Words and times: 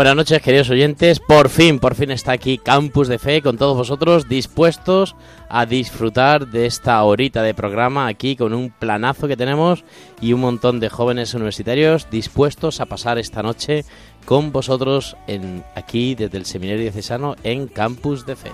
Buenas 0.00 0.16
noches, 0.16 0.40
queridos 0.40 0.70
oyentes. 0.70 1.20
Por 1.20 1.50
fin, 1.50 1.78
por 1.78 1.94
fin 1.94 2.10
está 2.10 2.32
aquí 2.32 2.56
Campus 2.56 3.06
de 3.06 3.18
Fe 3.18 3.42
con 3.42 3.58
todos 3.58 3.76
vosotros 3.76 4.30
dispuestos 4.30 5.14
a 5.50 5.66
disfrutar 5.66 6.46
de 6.46 6.64
esta 6.64 7.02
horita 7.04 7.42
de 7.42 7.52
programa 7.52 8.06
aquí 8.06 8.34
con 8.34 8.54
un 8.54 8.70
planazo 8.70 9.28
que 9.28 9.36
tenemos 9.36 9.84
y 10.18 10.32
un 10.32 10.40
montón 10.40 10.80
de 10.80 10.88
jóvenes 10.88 11.34
universitarios 11.34 12.08
dispuestos 12.10 12.80
a 12.80 12.86
pasar 12.86 13.18
esta 13.18 13.42
noche 13.42 13.84
con 14.24 14.52
vosotros 14.52 15.18
en 15.26 15.62
aquí 15.74 16.14
desde 16.14 16.38
el 16.38 16.46
Seminario 16.46 16.80
Diocesano 16.80 17.36
en 17.42 17.66
Campus 17.66 18.24
de 18.24 18.36
Fe. 18.36 18.52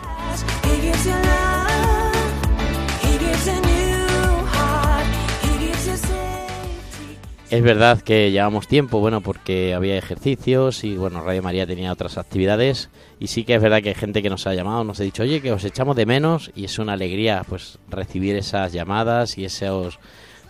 Es 7.48 7.62
verdad 7.62 8.00
que 8.00 8.33
llevamos 8.33 8.66
tiempo, 8.66 8.98
bueno, 8.98 9.20
porque 9.20 9.72
había 9.72 9.97
ejercicios 9.97 10.83
y 10.83 10.97
bueno, 10.97 11.22
Radio 11.22 11.44
María 11.44 11.64
tenía 11.64 11.92
otras 11.92 12.19
actividades 12.19 12.91
y 13.20 13.28
sí 13.28 13.44
que 13.44 13.55
es 13.55 13.62
verdad 13.62 13.83
que 13.83 13.91
hay 13.91 13.94
gente 13.94 14.20
que 14.20 14.30
nos 14.30 14.48
ha 14.48 14.55
llamado, 14.55 14.83
nos 14.83 14.98
ha 14.98 15.05
dicho, 15.05 15.22
oye, 15.22 15.41
que 15.41 15.53
os 15.53 15.62
echamos 15.64 15.94
de 15.94 16.06
menos 16.06 16.50
y 16.56 16.64
es 16.64 16.80
una 16.80 16.94
alegría 16.94 17.44
pues 17.48 17.78
recibir 17.88 18.34
esas 18.34 18.72
llamadas 18.72 19.38
y 19.38 19.44
esos 19.44 20.00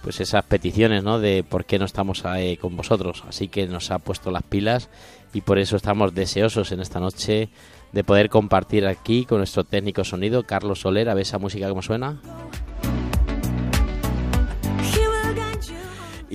pues 0.03 0.21
esas 0.21 0.45
peticiones, 0.45 1.03
¿no? 1.03 1.19
De 1.19 1.43
por 1.43 1.65
qué 1.65 1.79
no 1.79 1.85
estamos 1.85 2.25
ahí 2.25 2.57
con 2.57 2.77
vosotros. 2.77 3.25
Así 3.29 3.49
que 3.49 3.67
nos 3.67 3.91
ha 3.91 3.99
puesto 3.99 4.31
las 4.31 4.45
pilas 4.45 4.89
y 5.35 5.41
por 5.41 5.59
eso 5.59 5.77
estamos 5.77 6.15
deseosos 6.15 6.73
en 6.73 6.81
esta 6.81 7.01
noche 7.01 7.51
de 7.93 8.05
poder 8.05 8.31
compartir 8.31 8.87
aquí 8.87 9.25
con 9.27 9.39
nuestro 9.39 9.65
técnico 9.65 10.05
sonido, 10.05 10.45
Carlos 10.45 10.81
Soler, 10.81 11.09
a 11.09 11.15
ver 11.15 11.23
esa 11.23 11.39
música 11.39 11.69
como 11.69 11.83
suena. 11.83 12.21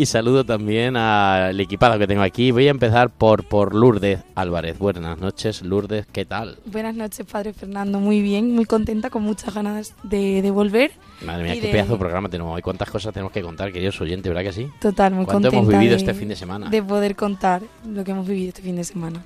Y 0.01 0.07
saludo 0.07 0.43
también 0.43 0.97
al 0.97 1.59
equipado 1.59 1.99
que 1.99 2.07
tengo 2.07 2.23
aquí. 2.23 2.49
Voy 2.49 2.65
a 2.67 2.71
empezar 2.71 3.11
por, 3.11 3.43
por 3.43 3.75
Lourdes 3.75 4.21
Álvarez. 4.33 4.79
Buenas 4.79 5.19
noches, 5.19 5.61
Lourdes, 5.61 6.07
¿qué 6.11 6.25
tal? 6.25 6.57
Buenas 6.65 6.95
noches, 6.95 7.23
Padre 7.31 7.53
Fernando. 7.53 7.99
Muy 7.99 8.19
bien, 8.19 8.55
muy 8.55 8.65
contenta, 8.65 9.11
con 9.11 9.21
muchas 9.21 9.53
ganas 9.53 9.93
de, 10.01 10.41
de 10.41 10.49
volver. 10.49 10.89
Madre 11.23 11.43
mía, 11.43 11.55
Y 11.55 11.59
qué 11.59 11.67
de- 11.67 11.73
pedazo 11.73 11.91
de 11.93 11.99
programa 11.99 12.29
tenemos 12.29 12.55
hoy. 12.55 12.63
¿Cuántas 12.63 12.89
cosas 12.89 13.13
tenemos 13.13 13.31
que 13.31 13.43
contar, 13.43 13.71
queridos 13.71 14.01
oyentes? 14.01 14.27
¿Verdad 14.27 14.41
que 14.41 14.53
sí? 14.53 14.67
Total, 14.81 15.13
muy 15.13 15.25
¿Cuánto 15.25 15.51
contenta. 15.51 15.57
hemos 15.57 15.67
vivido 15.69 15.91
de, 15.91 15.97
este 15.97 16.15
fin 16.15 16.29
de 16.29 16.35
semana? 16.35 16.67
De 16.71 16.81
poder 16.81 17.15
contar 17.15 17.61
lo 17.87 18.03
que 18.03 18.09
hemos 18.09 18.25
vivido 18.27 18.47
este 18.49 18.63
fin 18.63 18.77
de 18.77 18.83
semana. 18.83 19.21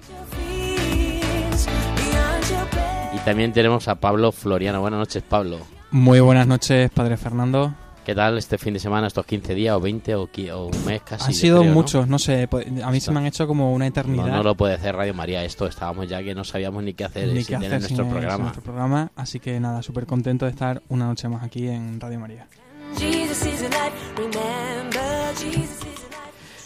Y 3.14 3.17
también 3.19 3.53
tenemos 3.53 3.87
a 3.87 3.95
Pablo 3.95 4.33
Floriano. 4.33 4.81
Buenas 4.81 4.99
noches, 4.99 5.23
Pablo. 5.23 5.59
Muy 5.91 6.19
buenas 6.19 6.47
noches, 6.47 6.91
Padre 6.91 7.15
Fernando. 7.15 7.73
¿Qué 8.05 8.14
tal 8.14 8.38
este 8.38 8.58
fin 8.60 8.73
de 8.76 8.80
semana, 8.80 9.08
estos 9.08 9.26
15 9.26 9.55
días 9.55 9.76
o 9.76 9.80
20 9.82 10.14
o, 10.16 10.30
o 10.54 10.66
un 10.67 10.86
mes 10.86 11.02
casi? 11.02 11.26
Han 11.26 11.33
sido 11.33 11.60
creo, 11.61 11.70
¿no? 11.70 11.73
muchos, 11.76 12.08
¿no? 12.08 12.20
sé, 12.20 12.48
po- 12.48 12.60
a 12.60 12.92
mí 12.92 12.99
se 13.02 13.11
me 13.11 13.20
han 13.20 13.26
hecho 13.26 13.48
como 13.48 13.73
una 13.73 13.86
No, 13.86 13.89
eternidad. 13.89 14.27
no 14.27 14.43
lo 14.43 14.54
puede 14.55 14.76
hacer 14.76 14.95
Radio 14.95 15.16
María. 15.16 15.43
Esto 15.43 15.66
estábamos 15.66 16.08
ya 16.08 16.21
que 16.21 16.36
no 16.36 16.44
sabíamos 16.44 16.83
ni 16.83 16.94
qué 16.94 17.05
hacer 17.05 17.27
ni 17.30 17.44
sin 17.44 17.45
qué 17.45 17.54
tener 17.64 17.73
hacer 17.77 17.88
sin 17.88 17.98
nuestro 17.98 18.14
programa. 18.15 18.44
nuestro 18.44 18.61
programa. 18.64 19.11
Así 19.15 19.39
que 19.39 19.60
nada, 19.60 19.82
súper 19.82 20.05
contento 20.05 20.45
de 20.45 20.52
estar 20.52 20.83
una 20.89 21.08
noche 21.08 21.27
más 21.30 21.44
aquí 21.44 21.67
en 21.67 21.99
Radio 21.99 22.20
María. 22.20 22.45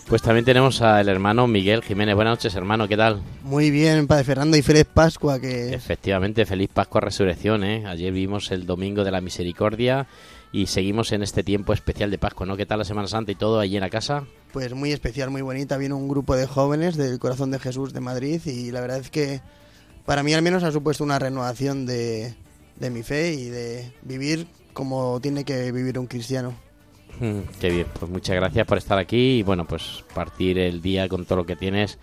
Pues 0.07 0.23
también 0.23 0.43
tenemos 0.43 0.81
al 0.81 1.07
hermano 1.07 1.45
Miguel 1.47 1.83
Jiménez. 1.83 2.15
Buenas 2.15 2.31
noches, 2.31 2.55
hermano. 2.55 2.87
¿Qué 2.87 2.97
tal? 2.97 3.21
Muy 3.43 3.69
bien, 3.69 4.07
Padre 4.07 4.23
Fernando, 4.23 4.57
y 4.57 4.63
feliz 4.63 4.85
Pascua, 4.91 5.39
que 5.39 5.73
Efectivamente, 5.73 6.45
feliz 6.47 6.69
Pascua 6.73 6.99
Resurrección, 7.01 7.63
¿eh? 7.63 7.85
Ayer 7.85 8.11
vimos 8.11 8.51
el 8.51 8.65
Domingo 8.65 9.03
de 9.03 9.11
la 9.11 9.21
Misericordia 9.21 10.07
y 10.51 10.65
seguimos 10.67 11.11
en 11.11 11.21
este 11.23 11.43
tiempo 11.43 11.73
especial 11.73 12.09
de 12.11 12.17
Pascua, 12.17 12.45
¿no? 12.45 12.57
¿Qué 12.57 12.65
tal 12.65 12.79
la 12.79 12.85
Semana 12.85 13.07
Santa 13.07 13.31
y 13.31 13.35
todo 13.35 13.59
allí 13.59 13.75
en 13.75 13.81
la 13.81 13.89
casa? 13.89 14.25
pues 14.51 14.73
muy 14.73 14.91
especial, 14.91 15.29
muy 15.29 15.43
bonita. 15.43 15.77
Vino 15.77 15.95
un 15.95 16.07
grupo 16.07 16.35
de 16.35 16.47
jóvenes 16.47 16.97
del 16.97 17.19
Corazón 17.19 17.51
de 17.51 17.59
Jesús 17.59 17.93
de 17.93 17.99
Madrid 17.99 18.41
y 18.45 18.71
la 18.71 18.81
verdad 18.81 18.97
es 18.97 19.11
que 19.11 19.41
para 20.05 20.23
mí 20.23 20.33
al 20.33 20.41
menos 20.41 20.63
ha 20.63 20.71
supuesto 20.71 21.03
una 21.03 21.19
renovación 21.19 21.85
de, 21.85 22.33
de 22.77 22.89
mi 22.89 23.03
fe 23.03 23.33
y 23.33 23.45
de 23.49 23.91
vivir 24.01 24.47
como 24.73 25.19
tiene 25.21 25.43
que 25.43 25.71
vivir 25.71 25.99
un 25.99 26.07
cristiano. 26.07 26.55
Mm, 27.19 27.41
Qué 27.59 27.69
bien, 27.69 27.85
pues 27.99 28.09
muchas 28.11 28.35
gracias 28.37 28.65
por 28.65 28.79
estar 28.79 28.97
aquí 28.97 29.37
y 29.39 29.43
bueno, 29.43 29.67
pues 29.67 30.03
partir 30.15 30.57
el 30.57 30.81
día 30.81 31.07
con 31.07 31.25
todo 31.25 31.37
lo 31.39 31.45
que 31.45 31.55
tienes 31.55 31.99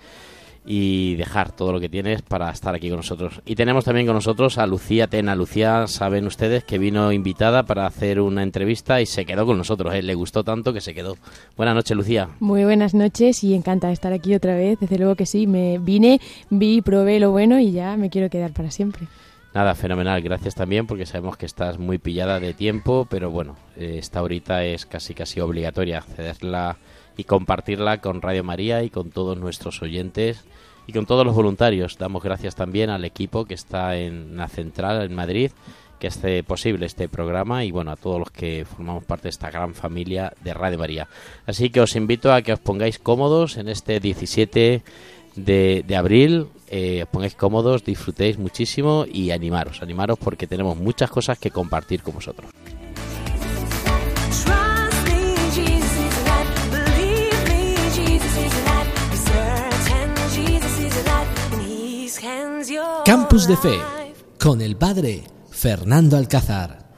y 0.67 1.15
dejar 1.15 1.53
todo 1.53 1.73
lo 1.73 1.81
que 1.81 1.89
tienes 1.89 2.23
para 2.23 2.51
estar 2.51 2.75
aquí 2.75 2.89
con 2.89 2.99
nosotros. 2.99 3.41
Y 3.47 3.55
tenemos 3.55 3.85
también 3.85 4.07
con 4.07 4.17
nosotros 4.17 4.59
a 4.59 4.67
Lucía 4.67 5.07
Tena. 5.07 5.37
Lucía, 5.37 5.87
saben 5.87 6.27
ustedes 6.27 6.65
que 6.65 6.79
vino 6.79 7.13
invitada 7.13 7.63
para 7.63 7.87
hacer 7.87 8.21
una 8.21 8.43
entrevista 8.43 9.01
y 9.01 9.07
se 9.07 9.25
quedó 9.25 9.47
con 9.47 9.57
nosotros, 9.57 9.95
¿eh? 9.95 10.03
le 10.03 10.15
gustó 10.15 10.43
tanto 10.43 10.73
que 10.73 10.81
se 10.81 10.93
quedó. 10.93 11.17
Buenas 11.57 11.77
noches, 11.77 11.97
Lucía. 11.97 12.29
Muy 12.41 12.65
buenas 12.65 12.95
noches 12.95 13.45
y 13.45 13.55
encanta 13.55 13.87
de 13.87 13.93
estar 13.93 14.13
aquí 14.13 14.35
otra 14.35 14.57
vez. 14.57 14.81
Desde 14.81 14.99
luego 14.99 15.15
que 15.15 15.27
sí, 15.27 15.47
me 15.47 15.79
vine, 15.79 16.21
vi, 16.51 16.83
probé 16.83 17.21
lo 17.21 17.31
bueno 17.31 17.61
y 17.61 17.71
ya 17.71 17.97
me 17.97 18.11
quiero 18.11 18.29
quedar 18.29 18.53
para 18.53 18.71
siempre. 18.71 19.07
Nada, 19.55 19.75
fenomenal. 19.75 20.21
Gracias 20.21 20.55
también 20.55 20.87
porque 20.87 21.07
sabemos 21.07 21.37
que 21.39 21.47
estás 21.47 21.79
muy 21.79 21.97
pillada 21.97 22.41
de 22.41 22.53
tiempo, 22.53 23.07
pero 23.09 23.31
bueno, 23.31 23.57
eh, 23.77 23.97
esta 23.99 24.23
horita 24.23 24.65
es 24.65 24.85
casi 24.85 25.15
casi 25.15 25.41
obligatoria 25.41 26.03
cederla 26.03 26.77
y 27.17 27.25
compartirla 27.25 28.01
con 28.01 28.23
Radio 28.23 28.45
María 28.45 28.83
y 28.83 28.91
con 28.91 29.11
todos 29.11 29.39
nuestros 29.39 29.83
oyentes 29.83 30.45
y 30.87 30.93
con 30.93 31.07
todos 31.07 31.27
los 31.27 31.35
voluntarios. 31.35 31.99
Damos 31.99 32.23
gracias 32.23 32.55
también 32.55 32.91
al 32.91 33.05
equipo 33.05 33.45
que 33.45 33.55
está 33.55 33.97
en 33.97 34.37
la 34.37 34.49
central 34.49 35.03
en 35.03 35.15
Madrid 35.15 35.51
que 35.99 36.09
hace 36.09 36.43
posible 36.43 36.87
este 36.87 37.09
programa 37.09 37.65
y 37.65 37.71
bueno, 37.71 37.91
a 37.91 37.97
todos 37.97 38.19
los 38.19 38.31
que 38.31 38.65
formamos 38.65 39.05
parte 39.05 39.25
de 39.25 39.31
esta 39.31 39.51
gran 39.51 39.75
familia 39.75 40.33
de 40.43 40.55
Radio 40.55 40.79
María. 40.79 41.09
Así 41.47 41.71
que 41.71 41.81
os 41.81 41.97
invito 41.97 42.33
a 42.33 42.43
que 42.43 42.53
os 42.53 42.61
pongáis 42.61 42.99
cómodos 42.99 43.57
en 43.57 43.69
este 43.69 43.99
17 44.01 44.83
de, 45.37 45.97
abril, 45.97 46.49
eh, 46.69 47.03
os 47.05 47.09
pongáis 47.09 47.35
cómodos, 47.35 47.85
disfrutéis 47.85 48.39
muchísimo 48.39 49.07
y 49.11 49.31
animaros, 49.31 49.83
animaros 49.83 50.19
porque 50.19 50.47
tenemos 50.47 50.77
muchas 50.77 51.11
cosas 51.11 51.39
que 51.39 51.51
compartir 51.51 52.03
con 52.03 52.15
vosotros. 52.15 52.51
Campus 63.07 63.47
de 63.47 63.57
Fe 63.57 63.79
con 64.37 64.61
el 64.61 64.75
Padre 64.75 65.23
Fernando 65.53 66.17
Alcázar. 66.17 66.89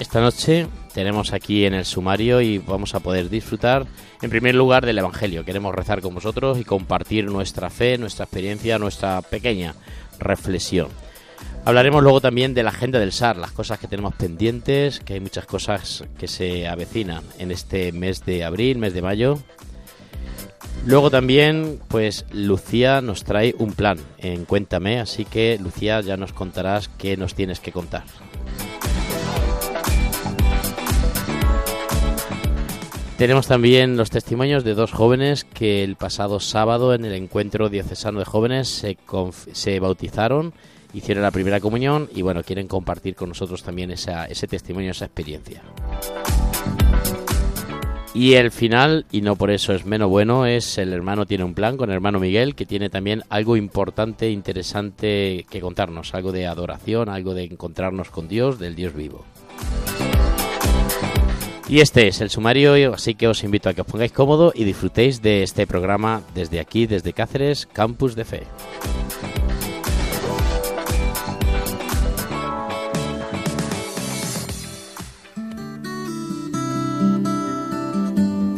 Esta 0.00 0.20
noche 0.20 0.66
tenemos 0.92 1.32
aquí 1.32 1.64
en 1.64 1.74
el 1.74 1.84
sumario 1.84 2.40
y 2.40 2.58
vamos 2.58 2.96
a 2.96 2.98
poder 2.98 3.30
disfrutar 3.30 3.86
en 4.20 4.30
primer 4.30 4.56
lugar 4.56 4.84
del 4.84 4.98
Evangelio. 4.98 5.44
Queremos 5.44 5.72
rezar 5.72 6.00
con 6.00 6.12
vosotros 6.12 6.58
y 6.58 6.64
compartir 6.64 7.26
nuestra 7.26 7.70
fe, 7.70 7.98
nuestra 7.98 8.24
experiencia, 8.24 8.80
nuestra 8.80 9.22
pequeña 9.22 9.76
reflexión. 10.18 10.88
Hablaremos 11.64 12.02
luego 12.02 12.20
también 12.20 12.54
de 12.54 12.64
la 12.64 12.70
agenda 12.70 12.98
del 12.98 13.12
SAR, 13.12 13.36
las 13.36 13.52
cosas 13.52 13.78
que 13.78 13.86
tenemos 13.86 14.16
pendientes, 14.16 14.98
que 14.98 15.14
hay 15.14 15.20
muchas 15.20 15.46
cosas 15.46 16.04
que 16.18 16.26
se 16.26 16.66
avecinan 16.66 17.22
en 17.38 17.52
este 17.52 17.92
mes 17.92 18.24
de 18.24 18.42
abril, 18.42 18.78
mes 18.78 18.94
de 18.94 19.02
mayo. 19.02 19.38
Luego 20.84 21.08
también, 21.08 21.80
pues 21.86 22.26
Lucía 22.32 23.00
nos 23.00 23.22
trae 23.22 23.54
un 23.58 23.74
plan 23.74 23.98
en 24.18 24.44
Cuéntame, 24.44 24.98
así 24.98 25.24
que 25.24 25.56
Lucía 25.62 26.00
ya 26.00 26.16
nos 26.16 26.32
contarás 26.32 26.88
qué 26.88 27.16
nos 27.16 27.36
tienes 27.36 27.60
que 27.60 27.70
contar. 27.70 28.02
Tenemos 33.16 33.46
también 33.46 33.96
los 33.96 34.10
testimonios 34.10 34.64
de 34.64 34.74
dos 34.74 34.90
jóvenes 34.90 35.44
que 35.44 35.84
el 35.84 35.94
pasado 35.94 36.40
sábado 36.40 36.92
en 36.92 37.04
el 37.04 37.12
encuentro 37.12 37.68
diocesano 37.68 38.18
de 38.18 38.24
jóvenes 38.24 38.66
se, 38.66 38.98
se 39.52 39.78
bautizaron, 39.78 40.52
hicieron 40.94 41.22
la 41.22 41.30
primera 41.30 41.60
comunión 41.60 42.08
y 42.14 42.22
bueno, 42.22 42.42
quieren 42.42 42.68
compartir 42.68 43.14
con 43.14 43.28
nosotros 43.30 43.62
también 43.62 43.90
ese 43.90 44.46
testimonio, 44.46 44.90
esa 44.90 45.06
experiencia. 45.06 45.62
Y 48.14 48.34
el 48.34 48.50
final, 48.50 49.06
y 49.10 49.22
no 49.22 49.36
por 49.36 49.50
eso 49.50 49.72
es 49.72 49.86
menos 49.86 50.10
bueno, 50.10 50.44
es 50.44 50.76
el 50.76 50.92
hermano 50.92 51.24
tiene 51.24 51.44
un 51.44 51.54
plan 51.54 51.78
con 51.78 51.88
el 51.88 51.94
hermano 51.94 52.20
Miguel, 52.20 52.54
que 52.54 52.66
tiene 52.66 52.90
también 52.90 53.22
algo 53.30 53.56
importante, 53.56 54.30
interesante 54.30 55.46
que 55.48 55.60
contarnos, 55.60 56.12
algo 56.14 56.30
de 56.30 56.46
adoración, 56.46 57.08
algo 57.08 57.32
de 57.32 57.44
encontrarnos 57.44 58.10
con 58.10 58.28
Dios, 58.28 58.58
del 58.58 58.74
Dios 58.74 58.92
vivo. 58.94 59.24
Y 61.68 61.80
este 61.80 62.06
es 62.06 62.20
el 62.20 62.28
sumario, 62.28 62.92
así 62.92 63.14
que 63.14 63.28
os 63.28 63.42
invito 63.44 63.70
a 63.70 63.72
que 63.72 63.80
os 63.80 63.86
pongáis 63.86 64.12
cómodo 64.12 64.52
y 64.54 64.64
disfrutéis 64.64 65.22
de 65.22 65.42
este 65.42 65.66
programa 65.66 66.20
desde 66.34 66.60
aquí, 66.60 66.86
desde 66.86 67.14
Cáceres, 67.14 67.66
Campus 67.72 68.14
de 68.14 68.26
Fe. 68.26 68.42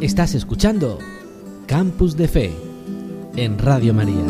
Estás 0.04 0.34
escuchando 0.34 0.98
Campus 1.66 2.14
de 2.14 2.28
Fe 2.28 2.52
en 3.36 3.58
Radio 3.58 3.94
María. 3.94 4.26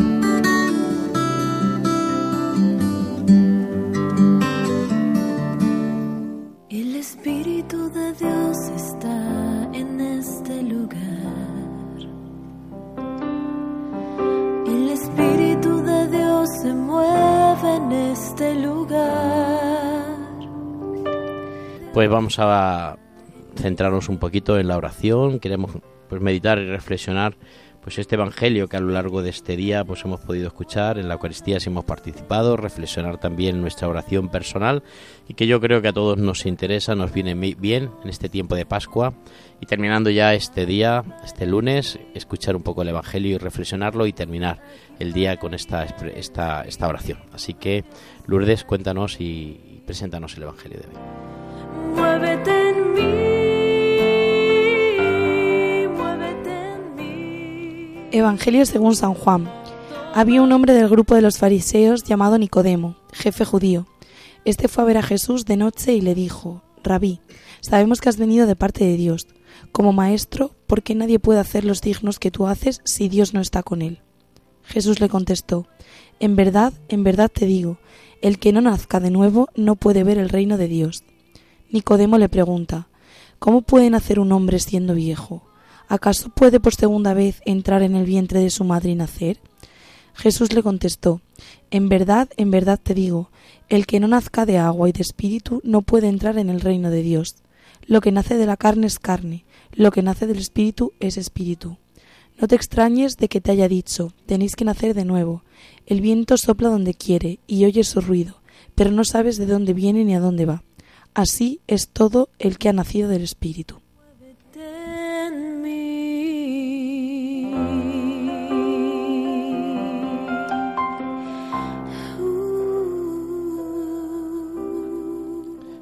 El 6.69 6.95
Espíritu 6.95 7.89
de 7.89 8.13
Dios 8.13 8.57
está 8.73 9.69
en 9.73 9.99
este 9.99 10.63
lugar. 10.63 10.95
El 14.65 14.89
Espíritu 14.91 15.81
de 15.81 16.07
Dios 16.07 16.49
se 16.61 16.73
mueve 16.73 17.75
en 17.75 17.91
este 17.91 18.55
lugar. 18.55 20.05
Pues 21.93 22.09
vamos 22.09 22.39
a 22.39 22.95
centrarnos 23.55 24.09
un 24.09 24.17
poquito 24.17 24.59
en 24.59 24.67
la 24.67 24.77
oración, 24.77 25.39
queremos 25.39 25.71
pues 26.09 26.21
meditar 26.21 26.59
y 26.59 26.67
reflexionar 26.67 27.35
pues 27.85 27.99
este 27.99 28.15
evangelio 28.15 28.67
que 28.67 28.77
a 28.77 28.79
lo 28.79 28.89
largo 28.89 29.21
de 29.21 29.29
este 29.29 29.55
día 29.55 29.85
pues 29.85 30.03
hemos 30.05 30.19
podido 30.19 30.47
escuchar 30.47 30.97
en 30.97 31.07
la 31.07 31.13
Eucaristía 31.13 31.59
si 31.59 31.69
hemos 31.69 31.85
participado, 31.85 32.57
reflexionar 32.57 33.19
también 33.19 33.61
nuestra 33.61 33.87
oración 33.87 34.29
personal 34.29 34.81
y 35.27 35.35
que 35.35 35.45
yo 35.45 35.61
creo 35.61 35.83
que 35.83 35.89
a 35.89 35.93
todos 35.93 36.17
nos 36.17 36.47
interesa, 36.47 36.95
nos 36.95 37.13
viene 37.13 37.35
bien 37.35 37.91
en 38.03 38.09
este 38.09 38.27
tiempo 38.27 38.55
de 38.55 38.65
Pascua 38.65 39.13
y 39.61 39.67
terminando 39.67 40.09
ya 40.09 40.33
este 40.33 40.65
día, 40.65 41.03
este 41.23 41.45
lunes, 41.45 41.99
escuchar 42.15 42.55
un 42.55 42.63
poco 42.63 42.81
el 42.81 42.87
evangelio 42.87 43.35
y 43.35 43.37
reflexionarlo 43.37 44.07
y 44.07 44.13
terminar 44.13 44.63
el 44.97 45.13
día 45.13 45.37
con 45.37 45.53
esta 45.53 45.83
esta 45.83 46.63
esta 46.63 46.87
oración. 46.87 47.19
Así 47.33 47.53
que 47.53 47.85
Lourdes, 48.25 48.63
cuéntanos 48.63 49.21
y, 49.21 49.61
y 49.63 49.83
preséntanos 49.85 50.35
el 50.37 50.43
evangelio 50.43 50.79
de 50.79 50.87
hoy. 50.87 50.93
Muévete 51.95 52.69
en 52.69 52.93
mí, 52.93 53.24
Evangelio 58.17 58.65
según 58.65 58.95
San 58.95 59.13
Juan. 59.13 59.51
Había 60.13 60.41
un 60.41 60.53
hombre 60.53 60.73
del 60.73 60.87
grupo 60.87 61.15
de 61.15 61.21
los 61.21 61.37
fariseos 61.37 62.05
llamado 62.05 62.37
Nicodemo, 62.37 62.95
jefe 63.11 63.43
judío. 63.43 63.87
Este 64.45 64.69
fue 64.69 64.85
a 64.85 64.87
ver 64.87 64.97
a 64.97 65.03
Jesús 65.03 65.43
de 65.43 65.57
noche 65.57 65.93
y 65.93 65.99
le 65.99 66.15
dijo, 66.15 66.61
Rabí, 66.81 67.19
sabemos 67.59 67.99
que 67.99 68.07
has 68.07 68.15
venido 68.15 68.47
de 68.47 68.55
parte 68.55 68.85
de 68.85 68.95
Dios. 68.95 69.27
Como 69.73 69.91
maestro, 69.91 70.51
¿por 70.65 70.81
qué 70.81 70.95
nadie 70.95 71.19
puede 71.19 71.41
hacer 71.41 71.65
los 71.65 71.79
signos 71.79 72.17
que 72.17 72.31
tú 72.31 72.47
haces 72.47 72.79
si 72.85 73.09
Dios 73.09 73.33
no 73.33 73.41
está 73.41 73.63
con 73.63 73.81
él? 73.81 73.99
Jesús 74.63 75.01
le 75.01 75.09
contestó, 75.09 75.67
En 76.21 76.37
verdad, 76.37 76.71
en 76.87 77.03
verdad 77.03 77.29
te 77.29 77.45
digo, 77.45 77.79
el 78.21 78.39
que 78.39 78.53
no 78.53 78.61
nazca 78.61 79.01
de 79.01 79.11
nuevo 79.11 79.49
no 79.57 79.75
puede 79.75 80.05
ver 80.05 80.19
el 80.19 80.29
reino 80.29 80.57
de 80.57 80.69
Dios. 80.69 81.03
Nicodemo 81.69 82.17
le 82.17 82.29
pregunta, 82.29 82.87
¿Cómo 83.39 83.61
puede 83.61 83.89
nacer 83.89 84.21
un 84.21 84.31
hombre 84.31 84.59
siendo 84.59 84.93
viejo? 84.93 85.43
¿Acaso 85.87 86.29
puede 86.29 86.59
por 86.59 86.73
segunda 86.73 87.13
vez 87.13 87.41
entrar 87.45 87.83
en 87.83 87.95
el 87.95 88.05
vientre 88.05 88.39
de 88.39 88.49
su 88.49 88.63
madre 88.63 88.91
y 88.91 88.95
nacer? 88.95 89.39
Jesús 90.15 90.53
le 90.53 90.63
contestó, 90.63 91.21
En 91.69 91.89
verdad, 91.89 92.29
en 92.37 92.49
verdad 92.49 92.79
te 92.81 92.93
digo, 92.93 93.29
el 93.69 93.85
que 93.85 93.99
no 93.99 94.07
nazca 94.07 94.45
de 94.45 94.57
agua 94.57 94.89
y 94.89 94.91
de 94.93 95.01
espíritu 95.01 95.61
no 95.63 95.81
puede 95.81 96.07
entrar 96.07 96.37
en 96.37 96.49
el 96.49 96.61
reino 96.61 96.89
de 96.89 97.01
Dios. 97.01 97.35
Lo 97.85 98.01
que 98.01 98.11
nace 98.11 98.35
de 98.35 98.45
la 98.45 98.57
carne 98.57 98.87
es 98.87 98.97
carne, 98.97 99.45
lo 99.73 99.91
que 99.91 100.01
nace 100.01 100.25
del 100.25 100.39
espíritu 100.39 100.93
es 100.99 101.17
espíritu. 101.17 101.77
No 102.39 102.47
te 102.47 102.55
extrañes 102.55 103.17
de 103.17 103.27
que 103.27 103.41
te 103.41 103.51
haya 103.51 103.67
dicho, 103.67 104.13
tenéis 104.25 104.55
que 104.55 104.65
nacer 104.65 104.93
de 104.93 105.05
nuevo. 105.05 105.43
El 105.85 106.01
viento 106.01 106.37
sopla 106.37 106.69
donde 106.69 106.93
quiere 106.93 107.39
y 107.45 107.65
oyes 107.65 107.87
su 107.87 108.01
ruido, 108.01 108.41
pero 108.73 108.91
no 108.91 109.03
sabes 109.05 109.37
de 109.37 109.45
dónde 109.45 109.73
viene 109.73 110.03
ni 110.03 110.15
a 110.15 110.19
dónde 110.19 110.45
va. 110.45 110.63
Así 111.13 111.61
es 111.67 111.89
todo 111.89 112.29
el 112.39 112.57
que 112.57 112.69
ha 112.69 112.73
nacido 112.73 113.07
del 113.07 113.21
espíritu. 113.21 113.81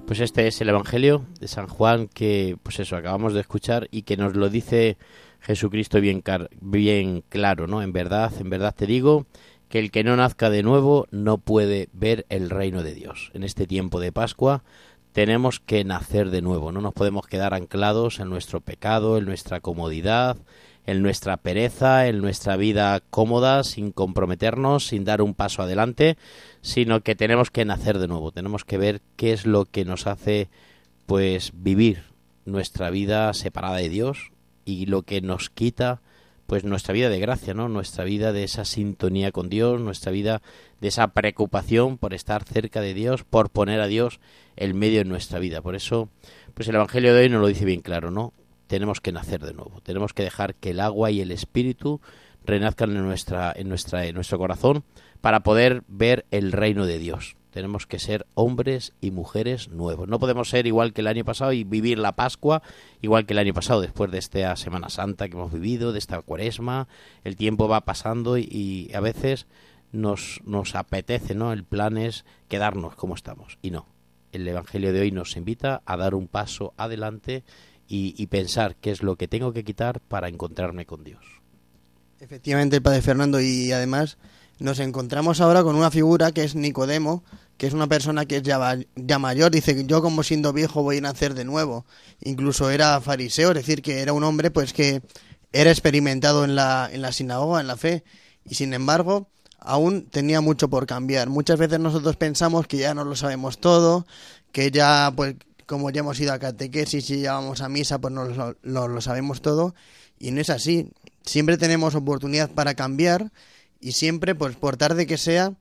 Pues 0.05 0.19
este 0.19 0.47
es 0.47 0.59
el 0.59 0.69
Evangelio 0.69 1.25
de 1.39 1.47
San 1.47 1.67
Juan 1.67 2.07
que, 2.07 2.57
pues 2.61 2.79
eso, 2.79 2.97
acabamos 2.97 3.33
de 3.33 3.39
escuchar 3.39 3.87
y 3.89 4.03
que 4.03 4.17
nos 4.17 4.35
lo 4.35 4.49
dice 4.49 4.97
Jesucristo 5.39 6.01
bien, 6.01 6.21
bien 6.61 7.23
claro, 7.29 7.67
¿no? 7.67 7.81
En 7.81 7.93
verdad, 7.93 8.31
en 8.37 8.49
verdad 8.49 8.75
te 8.75 8.85
digo 8.85 9.25
que 9.69 9.79
el 9.79 9.91
que 9.91 10.03
no 10.03 10.15
nazca 10.17 10.49
de 10.49 10.61
nuevo 10.61 11.07
no 11.09 11.37
puede 11.37 11.89
ver 11.93 12.25
el 12.29 12.49
reino 12.49 12.83
de 12.83 12.93
Dios. 12.93 13.31
En 13.33 13.43
este 13.43 13.65
tiempo 13.65 14.01
de 14.01 14.11
Pascua 14.11 14.63
tenemos 15.13 15.59
que 15.61 15.85
nacer 15.85 16.31
de 16.31 16.41
nuevo, 16.41 16.71
no 16.71 16.81
nos 16.81 16.93
podemos 16.93 17.25
quedar 17.25 17.53
anclados 17.53 18.19
en 18.19 18.29
nuestro 18.29 18.59
pecado, 18.59 19.17
en 19.17 19.25
nuestra 19.25 19.61
comodidad, 19.61 20.37
en 20.85 21.01
nuestra 21.01 21.37
pereza, 21.37 22.07
en 22.07 22.19
nuestra 22.19 22.57
vida 22.57 23.01
cómoda, 23.09 23.63
sin 23.63 23.91
comprometernos, 23.91 24.87
sin 24.87 25.05
dar 25.05 25.21
un 25.21 25.33
paso 25.33 25.61
adelante, 25.61 26.17
sino 26.61 27.01
que 27.01 27.15
tenemos 27.15 27.51
que 27.51 27.65
nacer 27.65 27.99
de 27.99 28.07
nuevo, 28.07 28.31
tenemos 28.31 28.65
que 28.65 28.77
ver 28.77 29.01
qué 29.15 29.33
es 29.33 29.45
lo 29.45 29.65
que 29.65 29.85
nos 29.85 30.07
hace 30.07 30.49
pues 31.05 31.51
vivir 31.55 32.03
nuestra 32.45 32.89
vida 32.89 33.33
separada 33.33 33.77
de 33.77 33.89
Dios 33.89 34.31
y 34.65 34.85
lo 34.85 35.03
que 35.03 35.21
nos 35.21 35.49
quita 35.49 36.01
pues 36.47 36.65
nuestra 36.65 36.93
vida 36.93 37.09
de 37.09 37.19
gracia, 37.19 37.53
¿no? 37.53 37.69
Nuestra 37.69 38.03
vida 38.03 38.33
de 38.33 38.43
esa 38.43 38.65
sintonía 38.65 39.31
con 39.31 39.49
Dios, 39.49 39.79
nuestra 39.79 40.11
vida 40.11 40.41
de 40.81 40.89
esa 40.89 41.07
preocupación 41.07 41.97
por 41.97 42.13
estar 42.13 42.43
cerca 42.43 42.81
de 42.81 42.93
Dios, 42.93 43.23
por 43.23 43.49
poner 43.49 43.79
a 43.79 43.87
Dios 43.87 44.19
el 44.55 44.73
medio 44.73 45.01
en 45.01 45.09
nuestra 45.09 45.39
vida. 45.39 45.61
Por 45.61 45.75
eso, 45.75 46.09
pues 46.53 46.67
el 46.67 46.75
Evangelio 46.75 47.13
de 47.13 47.21
hoy 47.21 47.29
nos 47.29 47.41
lo 47.41 47.47
dice 47.47 47.65
bien 47.65 47.81
claro, 47.81 48.11
¿no? 48.11 48.33
Tenemos 48.73 49.01
que 49.01 49.11
nacer 49.11 49.39
de 49.41 49.53
nuevo, 49.53 49.81
tenemos 49.81 50.13
que 50.13 50.23
dejar 50.23 50.55
que 50.55 50.71
el 50.71 50.79
agua 50.79 51.11
y 51.11 51.21
el 51.21 51.29
espíritu 51.29 52.01
renazcan 52.43 52.89
en 52.97 53.03
nuestra 53.03 53.53
en 53.55 53.69
nuestra 53.69 54.07
en 54.07 54.15
nuestro 54.15 54.39
corazón 54.39 54.83
para 55.21 55.41
poder 55.41 55.83
ver 55.87 56.25
el 56.31 56.51
reino 56.51 56.87
de 56.87 56.97
Dios. 56.97 57.35
Tenemos 57.51 57.85
que 57.85 57.99
ser 57.99 58.25
hombres 58.33 58.93
y 58.99 59.11
mujeres 59.11 59.69
nuevos. 59.69 60.07
No 60.07 60.17
podemos 60.17 60.49
ser 60.49 60.65
igual 60.65 60.91
que 60.91 61.01
el 61.01 61.07
año 61.07 61.23
pasado 61.23 61.53
y 61.53 61.63
vivir 61.63 61.99
la 61.99 62.13
Pascua 62.13 62.63
igual 62.99 63.27
que 63.27 63.33
el 63.33 63.39
año 63.39 63.53
pasado, 63.53 63.79
después 63.79 64.09
de 64.09 64.17
esta 64.17 64.55
Semana 64.55 64.89
Santa 64.89 65.29
que 65.29 65.35
hemos 65.35 65.53
vivido, 65.53 65.91
de 65.91 65.99
esta 65.99 66.19
cuaresma. 66.23 66.87
El 67.23 67.35
tiempo 67.35 67.67
va 67.67 67.81
pasando 67.81 68.39
y, 68.39 68.47
y 68.49 68.91
a 68.95 69.01
veces 69.01 69.45
nos, 69.91 70.41
nos 70.45 70.73
apetece, 70.73 71.35
¿no? 71.35 71.53
El 71.53 71.63
plan 71.63 71.99
es 71.99 72.25
quedarnos 72.47 72.95
como 72.95 73.13
estamos. 73.13 73.59
Y 73.61 73.69
no. 73.69 73.85
El 74.31 74.47
Evangelio 74.47 74.91
de 74.93 75.01
hoy 75.01 75.11
nos 75.11 75.37
invita 75.37 75.83
a 75.85 75.95
dar 75.95 76.15
un 76.15 76.27
paso 76.27 76.73
adelante 76.75 77.43
y, 77.87 78.25
pensar 78.27 78.75
qué 78.75 78.91
es 78.91 79.03
lo 79.03 79.15
que 79.15 79.27
tengo 79.27 79.53
que 79.53 79.63
quitar 79.63 79.99
para 79.99 80.27
encontrarme 80.27 80.85
con 80.85 81.03
Dios. 81.03 81.23
Efectivamente, 82.19 82.77
el 82.77 82.81
padre 82.81 83.01
Fernando, 83.01 83.39
y 83.39 83.71
además 83.71 84.17
nos 84.59 84.79
encontramos 84.79 85.41
ahora 85.41 85.61
con 85.63 85.75
una 85.75 85.91
figura 85.91 86.31
que 86.31 86.43
es 86.43 86.55
Nicodemo, 86.55 87.23
que 87.57 87.67
es 87.67 87.73
una 87.73 87.87
persona 87.87 88.25
que 88.25 88.37
es 88.37 88.43
ya 88.43 89.19
mayor, 89.19 89.51
dice 89.51 89.75
que 89.75 89.85
yo 89.85 90.01
como 90.01 90.23
siendo 90.23 90.53
viejo 90.53 90.81
voy 90.81 90.97
a 90.97 91.01
nacer 91.01 91.33
de 91.33 91.45
nuevo. 91.45 91.85
Incluso 92.21 92.69
era 92.69 92.99
fariseo, 93.01 93.49
es 93.49 93.55
decir, 93.55 93.81
que 93.81 93.99
era 93.99 94.13
un 94.13 94.23
hombre 94.23 94.49
pues 94.49 94.73
que 94.73 95.01
era 95.51 95.69
experimentado 95.69 96.45
en 96.45 96.55
la, 96.55 96.89
en 96.91 97.01
la 97.01 97.11
sinagoga, 97.11 97.61
en 97.61 97.67
la 97.67 97.77
fe, 97.77 98.03
y 98.43 98.55
sin 98.55 98.73
embargo 98.73 99.29
aún 99.59 100.07
tenía 100.07 100.41
mucho 100.41 100.69
por 100.69 100.85
cambiar. 100.85 101.29
Muchas 101.29 101.57
veces 101.57 101.79
nosotros 101.79 102.15
pensamos 102.17 102.67
que 102.67 102.77
ya 102.77 102.93
no 102.93 103.03
lo 103.05 103.15
sabemos 103.15 103.59
todo, 103.59 104.05
que 104.51 104.71
ya 104.71 105.11
pues 105.15 105.35
como 105.65 105.89
ya 105.89 105.99
hemos 106.01 106.19
ido 106.19 106.33
a 106.33 106.39
catequesis 106.39 107.09
y 107.09 107.21
ya 107.21 107.33
vamos 107.33 107.61
a 107.61 107.69
misa, 107.69 107.99
pues 107.99 108.13
no 108.13 108.25
lo, 108.25 108.55
lo- 108.61 108.87
lo 108.87 109.01
sabemos 109.01 109.41
todo, 109.41 109.75
y 110.19 110.31
no 110.31 110.41
es 110.41 110.49
así. 110.49 110.89
Siempre 111.25 111.57
tenemos 111.57 111.95
oportunidad 111.95 112.49
para 112.51 112.73
cambiar 112.75 113.31
y 113.79 113.93
siempre, 113.93 114.35
pues 114.35 114.55
por 114.55 114.77
tarde 114.77 115.07
que 115.07 115.17
sea, 115.17 115.53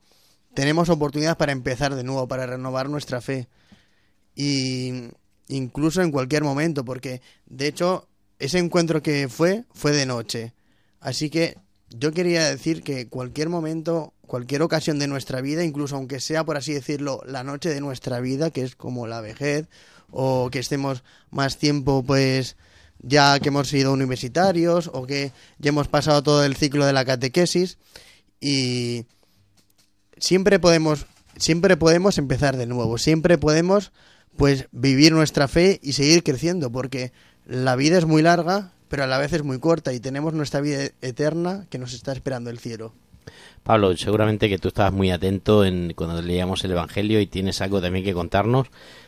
tenemos 0.53 0.89
oportunidad 0.89 1.37
para 1.37 1.51
empezar 1.51 1.95
de 1.95 2.03
nuevo, 2.03 2.27
para 2.27 2.45
renovar 2.45 2.89
nuestra 2.89 3.21
fe. 3.21 3.47
Y 4.35 5.09
incluso 5.47 6.01
en 6.01 6.11
cualquier 6.11 6.43
momento, 6.43 6.83
porque 6.85 7.21
de 7.45 7.67
hecho 7.67 8.07
ese 8.39 8.59
encuentro 8.59 9.01
que 9.01 9.27
fue 9.29 9.65
fue 9.73 9.91
de 9.91 10.05
noche. 10.05 10.53
Así 10.99 11.29
que 11.29 11.57
yo 11.89 12.11
quería 12.11 12.47
decir 12.49 12.81
que 12.81 13.07
cualquier 13.07 13.49
momento, 13.49 14.13
cualquier 14.25 14.61
ocasión 14.63 14.97
de 14.99 15.07
nuestra 15.07 15.41
vida, 15.41 15.63
incluso 15.63 15.95
aunque 15.95 16.19
sea 16.19 16.43
por 16.43 16.57
así 16.57 16.73
decirlo 16.73 17.21
la 17.25 17.43
noche 17.43 17.69
de 17.69 17.81
nuestra 17.81 18.19
vida, 18.19 18.49
que 18.49 18.63
es 18.63 18.75
como 18.75 19.05
la 19.05 19.21
vejez, 19.21 19.67
o 20.13 20.49
que 20.51 20.59
estemos 20.59 21.03
más 21.31 21.57
tiempo 21.57 22.03
pues 22.05 22.55
ya 22.99 23.39
que 23.39 23.49
hemos 23.49 23.67
sido 23.67 23.91
universitarios 23.91 24.89
o 24.93 25.05
que 25.05 25.31
ya 25.59 25.69
hemos 25.69 25.87
pasado 25.87 26.23
todo 26.23 26.45
el 26.45 26.55
ciclo 26.55 26.85
de 26.85 26.93
la 26.93 27.03
catequesis 27.03 27.77
y 28.39 29.05
siempre 30.17 30.59
podemos 30.59 31.05
siempre 31.37 31.77
podemos 31.77 32.17
empezar 32.17 32.57
de 32.57 32.67
nuevo, 32.67 32.97
siempre 32.97 33.37
podemos 33.37 33.91
pues 34.37 34.67
vivir 34.71 35.11
nuestra 35.11 35.47
fe 35.47 35.79
y 35.83 35.93
seguir 35.93 36.23
creciendo 36.23 36.71
porque 36.71 37.11
la 37.45 37.75
vida 37.75 37.97
es 37.97 38.05
muy 38.05 38.21
larga, 38.21 38.71
pero 38.87 39.03
a 39.03 39.07
la 39.07 39.17
vez 39.17 39.33
es 39.33 39.43
muy 39.43 39.59
corta 39.59 39.93
y 39.93 39.99
tenemos 39.99 40.33
nuestra 40.33 40.61
vida 40.61 40.89
eterna 41.01 41.65
que 41.69 41.77
nos 41.77 41.93
está 41.93 42.11
esperando 42.13 42.49
el 42.49 42.59
cielo. 42.59 42.93
Pablo, 43.63 43.95
seguramente 43.95 44.49
que 44.49 44.59
tú 44.59 44.67
estabas 44.67 44.91
muy 44.91 45.09
atento 45.09 45.63
en 45.63 45.93
cuando 45.95 46.21
leíamos 46.21 46.63
el 46.65 46.71
Evangelio 46.71 47.21
y 47.21 47.27
tienes 47.27 47.61
algo 47.61 47.81
también 47.81 48.03
que 48.03 48.13
contarnos, 48.13 48.67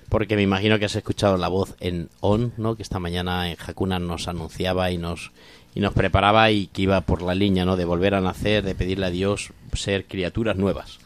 porque 0.10 0.36
me 0.36 0.42
imagino 0.42 0.80
que 0.80 0.86
has 0.86 0.96
escuchado 0.96 1.38
la 1.38 1.48
voz 1.48 1.76
en 1.80 2.10
on, 2.22 2.54
¿no? 2.58 2.76
Que 2.76 2.84
esta 2.84 3.00
mañana 3.00 3.50
en 3.50 3.58
Hakuna 3.66 4.00
nos 4.00 4.28
anunciaba 4.28 4.92
y 4.92 4.98
nos 4.98 5.32
y 5.76 5.82
nos 5.82 5.94
preparaba 5.94 6.50
y 6.52 6.68
que 6.68 6.84
iba 6.84 7.02
por 7.02 7.22
la 7.22 7.36
línea, 7.36 7.66
¿no? 7.66 7.76
De 7.76 7.84
volver 7.84 8.16
a 8.16 8.22
nacer, 8.22 8.64
de 8.64 8.76
pedirle 8.76 9.08
a 9.08 9.10
Dios 9.10 9.52
ser 9.74 10.06
criaturas 10.06 10.56
nuevas. 10.56 11.00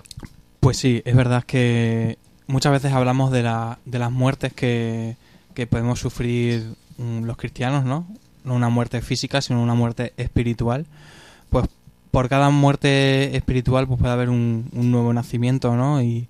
Pues 0.59 0.77
sí, 0.77 1.01
es 1.05 1.15
verdad 1.15 1.43
que 1.43 2.19
muchas 2.45 2.71
veces 2.71 2.93
hablamos 2.93 3.31
de, 3.31 3.41
la, 3.41 3.79
de 3.85 3.97
las 3.97 4.11
muertes 4.11 4.53
que, 4.53 5.15
que 5.55 5.65
podemos 5.65 5.99
sufrir 5.99 6.75
mm, 6.97 7.23
los 7.23 7.35
cristianos, 7.35 7.83
¿no? 7.83 8.07
No 8.43 8.53
una 8.53 8.69
muerte 8.69 9.01
física, 9.01 9.41
sino 9.41 9.61
una 9.61 9.73
muerte 9.73 10.13
espiritual. 10.17 10.85
Pues 11.49 11.65
por 12.11 12.29
cada 12.29 12.51
muerte 12.51 13.35
espiritual 13.35 13.87
pues 13.87 13.99
puede 13.99 14.13
haber 14.13 14.29
un, 14.29 14.69
un 14.71 14.91
nuevo 14.91 15.11
nacimiento, 15.13 15.75
¿no? 15.75 16.01
Y, 16.03 16.28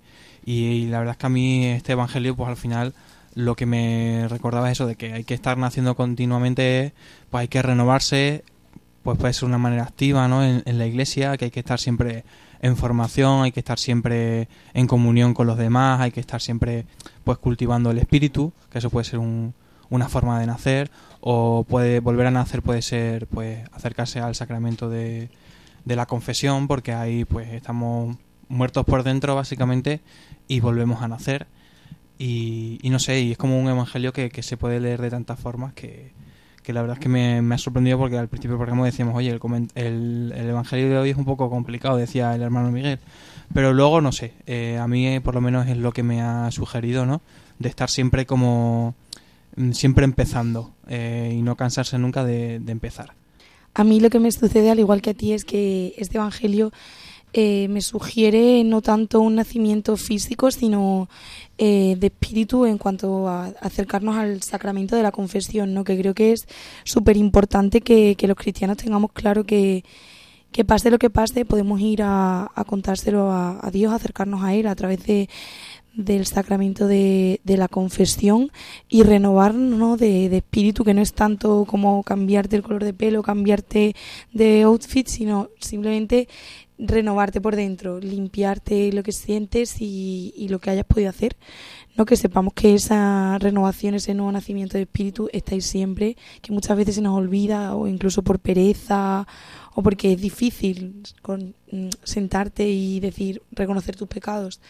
y 0.49 0.87
la 0.87 0.97
verdad 0.97 1.11
es 1.11 1.17
que 1.19 1.25
a 1.27 1.29
mí 1.29 1.67
este 1.67 1.91
evangelio 1.91 2.35
pues 2.35 2.49
al 2.49 2.57
final 2.57 2.95
lo 3.35 3.55
que 3.55 3.67
me 3.67 4.27
recordaba 4.29 4.67
es 4.67 4.77
eso 4.77 4.87
de 4.87 4.95
que 4.95 5.13
hay 5.13 5.23
que 5.23 5.35
estar 5.35 5.59
naciendo 5.59 5.95
continuamente, 5.95 6.93
pues 7.29 7.41
hay 7.41 7.47
que 7.49 7.61
renovarse, 7.61 8.43
pues 9.03 9.19
puede 9.19 9.31
ser 9.33 9.47
una 9.47 9.59
manera 9.59 9.83
activa, 9.83 10.27
¿no? 10.27 10.43
En, 10.43 10.63
en 10.65 10.79
la 10.79 10.87
iglesia, 10.87 11.37
que 11.37 11.45
hay 11.45 11.51
que 11.51 11.59
estar 11.59 11.79
siempre 11.79 12.23
en 12.63 12.77
formación, 12.77 13.43
hay 13.43 13.51
que 13.51 13.59
estar 13.59 13.77
siempre 13.77 14.49
en 14.73 14.87
comunión 14.87 15.35
con 15.35 15.45
los 15.45 15.55
demás, 15.55 16.01
hay 16.01 16.09
que 16.09 16.19
estar 16.19 16.41
siempre 16.41 16.87
pues 17.23 17.37
cultivando 17.37 17.91
el 17.91 17.99
espíritu, 17.99 18.51
que 18.71 18.79
eso 18.79 18.89
puede 18.89 19.05
ser 19.05 19.19
un, 19.19 19.53
una 19.91 20.09
forma 20.09 20.39
de 20.39 20.47
nacer, 20.47 20.89
o 21.21 21.63
puede 21.63 21.99
volver 21.99 22.25
a 22.25 22.31
nacer 22.31 22.63
puede 22.63 22.81
ser 22.81 23.27
pues 23.27 23.59
acercarse 23.71 24.19
al 24.19 24.33
sacramento 24.33 24.89
de, 24.89 25.29
de 25.85 25.95
la 25.95 26.07
confesión, 26.07 26.67
porque 26.67 26.91
ahí 26.91 27.23
pues 27.23 27.53
estamos 27.53 28.17
muertos 28.49 28.85
por 28.85 29.03
dentro 29.03 29.35
básicamente 29.35 30.01
y 30.47 30.59
volvemos 30.59 31.01
a 31.01 31.07
nacer. 31.07 31.47
Y, 32.17 32.79
no 32.83 32.99
sé, 32.99 33.21
y 33.21 33.31
es 33.31 33.37
como 33.37 33.57
un 33.57 33.69
evangelio 33.69 34.11
que, 34.11 34.29
que 34.29 34.43
se 34.43 34.57
puede 34.57 34.81
leer 34.81 34.99
de 34.99 35.09
tantas 35.09 35.39
formas 35.39 35.73
que, 35.73 36.11
que 36.63 36.73
la 36.73 36.81
verdad 36.81 36.97
es 36.97 37.01
que 37.01 37.07
me, 37.07 37.41
me 37.41 37.55
ha 37.55 37.57
sorprendido 37.57 37.97
porque 37.97 38.17
al 38.17 38.27
principio 38.27 38.57
del 38.57 38.59
programa 38.59 38.85
decíamos, 38.85 39.15
oye, 39.15 39.29
el, 39.29 39.39
el, 39.75 40.33
el 40.35 40.49
evangelio 40.49 40.89
de 40.89 40.97
hoy 40.97 41.09
es 41.11 41.17
un 41.17 41.23
poco 41.23 41.49
complicado, 41.49 41.95
decía 41.95 42.35
el 42.35 42.41
hermano 42.41 42.71
Miguel. 42.71 42.99
Pero 43.53 43.73
luego, 43.73 44.01
no 44.01 44.11
sé, 44.11 44.33
eh, 44.45 44.77
a 44.77 44.87
mí 44.87 45.07
eh, 45.07 45.21
por 45.21 45.33
lo 45.33 45.41
menos 45.41 45.67
es 45.67 45.77
lo 45.77 45.93
que 45.93 46.03
me 46.03 46.21
ha 46.21 46.51
sugerido, 46.51 47.05
¿no? 47.05 47.21
De 47.57 47.69
estar 47.69 47.89
siempre 47.89 48.25
como, 48.25 48.95
mm, 49.55 49.71
siempre 49.71 50.03
empezando 50.03 50.71
eh, 50.89 51.33
y 51.33 51.41
no 51.41 51.55
cansarse 51.55 51.97
nunca 51.97 52.25
de 52.25 52.55
empezar. 52.67 53.13
A 53.73 53.83
mí 53.83 53.99
lo 53.99 54.09
que 54.09 54.19
me 54.19 54.31
sucede, 54.31 54.69
al 54.71 54.79
igual 54.79 55.01
que 55.01 55.11
a 55.11 55.13
ti, 55.13 55.33
es 55.33 55.45
que 55.45 55.93
este 55.97 56.17
Evangelio 56.17 56.71
eh, 57.33 57.67
me 57.67 57.81
sugiere 57.81 58.63
no 58.63 58.81
tanto 58.81 59.21
un 59.21 59.35
nacimiento 59.35 59.97
físico, 59.97 60.49
sino 60.51 61.09
eh, 61.57 61.95
de 61.99 62.07
espíritu 62.07 62.65
en 62.65 62.77
cuanto 62.77 63.27
a 63.27 63.47
acercarnos 63.61 64.15
al 64.15 64.41
sacramento 64.41 64.95
de 64.95 65.03
la 65.03 65.11
confesión, 65.11 65.73
¿no? 65.73 65.83
que 65.83 65.97
creo 65.97 66.13
que 66.13 66.31
es 66.31 66.47
súper 66.83 67.17
importante 67.17 67.81
que, 67.81 68.15
los 68.21 68.37
cristianos 68.37 68.77
tengamos 68.77 69.11
claro 69.11 69.43
que, 69.43 69.83
que 70.51 70.65
pase 70.65 70.89
lo 70.89 70.97
que 70.97 71.09
pase, 71.09 71.45
podemos 71.45 71.79
ir 71.81 72.01
a, 72.01 72.49
a 72.55 72.63
contárselo 72.63 73.31
a, 73.31 73.59
a 73.65 73.71
Dios, 73.71 73.93
acercarnos 73.93 74.43
a 74.43 74.53
Él 74.55 74.67
a 74.67 74.75
través 74.75 75.05
de 75.05 75.29
del 75.99 76.25
sacramento 76.25 76.87
de, 76.87 77.41
de 77.43 77.57
la 77.57 77.67
confesión 77.67 78.51
y 78.87 79.03
renovarnos 79.03 79.77
¿no? 79.77 79.97
de, 79.97 80.29
de 80.29 80.37
espíritu, 80.37 80.83
que 80.83 80.93
no 80.93 81.01
es 81.01 81.13
tanto 81.13 81.65
como 81.65 82.03
cambiarte 82.03 82.55
el 82.55 82.63
color 82.63 82.83
de 82.83 82.93
pelo, 82.93 83.21
cambiarte 83.21 83.95
de 84.31 84.61
outfit, 84.63 85.07
sino 85.07 85.49
simplemente 85.59 86.29
renovarte 86.79 87.41
por 87.41 87.55
dentro, 87.55 87.99
limpiarte 87.99 88.91
lo 88.93 89.03
que 89.03 89.11
sientes 89.11 89.75
y, 89.79 90.47
lo 90.49 90.59
que 90.59 90.71
hayas 90.71 90.85
podido 90.85 91.09
hacer. 91.09 91.35
¿no? 91.97 92.05
Que 92.05 92.15
sepamos 92.15 92.53
que 92.53 92.73
esa 92.73 93.37
renovación, 93.39 93.93
ese 93.93 94.13
nuevo 94.13 94.31
nacimiento 94.31 94.77
de 94.77 94.83
espíritu 94.83 95.29
está 95.33 95.53
ahí 95.53 95.61
siempre, 95.61 96.15
que 96.41 96.53
muchas 96.53 96.77
veces 96.77 96.95
se 96.95 97.01
nos 97.01 97.17
olvida 97.17 97.75
o 97.75 97.87
incluso 97.87 98.21
por 98.23 98.39
pereza 98.39 99.27
o 99.75 99.83
porque 99.83 100.13
es 100.13 100.21
difícil 100.21 101.03
con, 101.21 101.53
mm, 101.71 101.89
sentarte 102.03 102.67
y 102.69 102.99
decir, 103.01 103.41
reconocer 103.51 103.95
tus 103.95 104.07
pecados, 104.07 104.61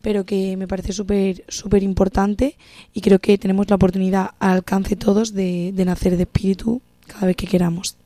pero 0.00 0.24
que 0.24 0.56
me 0.56 0.68
parece 0.68 0.92
súper 0.92 1.44
súper 1.48 1.82
importante 1.82 2.56
y 2.94 3.00
creo 3.00 3.18
que 3.18 3.36
tenemos 3.38 3.68
la 3.68 3.76
oportunidad 3.76 4.30
al 4.38 4.50
alcance 4.50 4.96
todos 4.96 5.34
de 5.34 5.72
nacer 5.84 6.16
de 6.16 6.22
espíritu 6.22 6.80
cada 7.06 7.26
vez 7.26 7.36
que 7.36 7.46
queramos. 7.46 7.96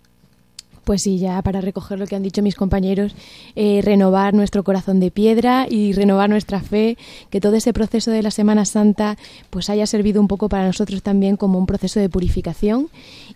Pues 0.90 1.02
sí, 1.02 1.18
ya 1.18 1.40
para 1.42 1.60
recoger 1.60 2.00
lo 2.00 2.06
que 2.08 2.16
han 2.16 2.24
dicho 2.24 2.42
mis 2.42 2.56
compañeros, 2.56 3.14
eh, 3.54 3.80
renovar 3.80 4.34
nuestro 4.34 4.64
corazón 4.64 4.98
de 4.98 5.12
piedra 5.12 5.68
y 5.70 5.92
renovar 5.92 6.28
nuestra 6.28 6.60
fe, 6.60 6.98
que 7.30 7.40
todo 7.40 7.54
ese 7.54 7.72
proceso 7.72 8.10
de 8.10 8.24
la 8.24 8.32
Semana 8.32 8.64
Santa 8.64 9.16
pues 9.50 9.70
haya 9.70 9.86
servido 9.86 10.20
un 10.20 10.26
poco 10.26 10.48
para 10.48 10.66
nosotros 10.66 11.04
también 11.04 11.36
como 11.36 11.60
un 11.60 11.66
proceso 11.66 12.00
de 12.00 12.08
purificación 12.08 12.88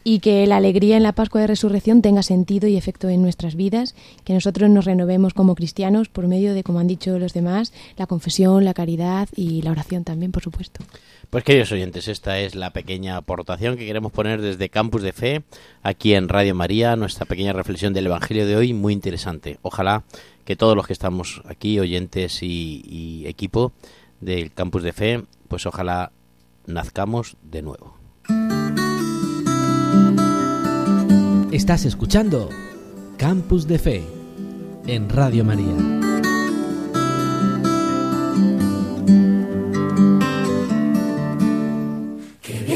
y 0.03 0.19
que 0.19 0.49
la 0.49 0.57
alegría 0.57 0.97
en 0.97 1.05
la 1.05 1.13
Pascua 1.13 1.43
de 1.43 1.47
Resurrección 1.47 2.03
tenga 2.03 2.25
sentido 2.25 2.67
y 2.67 2.77
efecto 2.77 3.09
en 3.09 3.23
nuestras 3.23 3.55
vidas, 3.55 3.95
que 4.25 4.35
nosotros 4.35 4.69
nos 4.69 4.85
renovemos 4.85 5.33
como 5.33 5.55
cristianos 5.55 6.09
por 6.09 6.27
medio 6.27 6.55
de, 6.55 6.65
como 6.65 6.81
han 6.81 6.89
dicho 6.89 7.21
los 7.21 7.35
demás, 7.35 7.73
la 7.97 8.09
confesión, 8.09 8.65
la 8.65 8.75
caridad 8.75 9.29
y 9.37 9.63
la 9.63 9.71
oración 9.71 10.03
también, 10.03 10.33
por 10.33 10.43
supuesto. 10.43 10.85
Pues 11.31 11.45
queridos 11.45 11.73
oyentes, 11.73 12.09
esta 12.09 12.39
es 12.39 12.55
la 12.55 12.73
pequeña 12.73 13.17
aportación 13.17 13.77
que 13.77 13.87
queremos 13.87 14.13
poner 14.13 14.41
desde 14.41 14.69
Campus 14.69 15.03
de 15.03 15.13
Fe, 15.13 15.45
aquí 15.83 16.15
en 16.15 16.29
Radio 16.29 16.55
María, 16.55 16.97
nuestra 16.97 17.27
pequeña 17.27 17.53
reflexión 17.53 17.93
del 17.93 18.07
Evangelio 18.07 18.47
de 18.47 18.57
hoy, 18.57 18.73
muy 18.73 18.93
interesante. 18.93 19.59
Ojalá 19.63 20.05
que 20.45 20.57
todos 20.57 20.77
los 20.77 20.87
que 20.87 20.93
estamos 20.93 21.43
aquí, 21.47 21.79
oyentes 21.79 22.43
y, 22.43 22.83
y 22.87 23.27
equipo 23.27 23.73
del 24.21 24.53
Campus 24.53 24.83
de 24.83 24.93
Fe, 24.93 25.25
pues 25.49 25.67
ojalá 25.67 26.13
nazcamos 26.67 27.37
de 27.43 27.63
nuevo. 27.63 27.99
Estás 31.53 31.85
escuchando 31.85 32.51
Campus 33.17 33.67
de 33.67 33.79
Fe 33.79 34.03
en 34.87 35.09
Radio 35.09 35.45
María. 35.45 36.14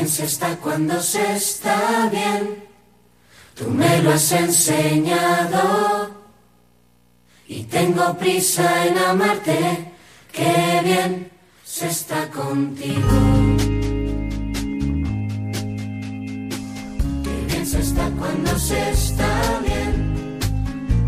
Se 0.09 0.25
está 0.25 0.57
cuando 0.57 1.01
se 1.01 1.35
está 1.35 2.09
bien. 2.11 2.65
Tú 3.55 3.71
me 3.71 4.03
lo 4.03 4.13
has 4.13 4.33
enseñado. 4.33 6.11
Y 7.47 7.65
tengo 7.65 8.17
prisa 8.17 8.87
en 8.87 8.99
amarte. 8.99 9.93
Qué 10.33 10.81
bien 10.85 11.31
se 11.65 11.89
está 11.89 12.29
contigo. 12.31 13.09
Qué 17.25 17.45
bien 17.49 17.67
se 17.67 17.81
está 17.81 18.11
cuando 18.19 18.59
se 18.59 18.91
está 18.91 19.61
bien. 19.65 20.39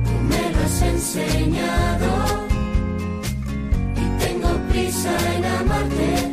Tú 0.04 0.12
me 0.30 0.50
lo 0.52 0.64
has 0.64 0.82
enseñado. 0.82 2.10
Y 3.96 4.24
tengo 4.24 4.50
prisa 4.68 5.12
en 5.36 5.44
amarte. 5.44 6.29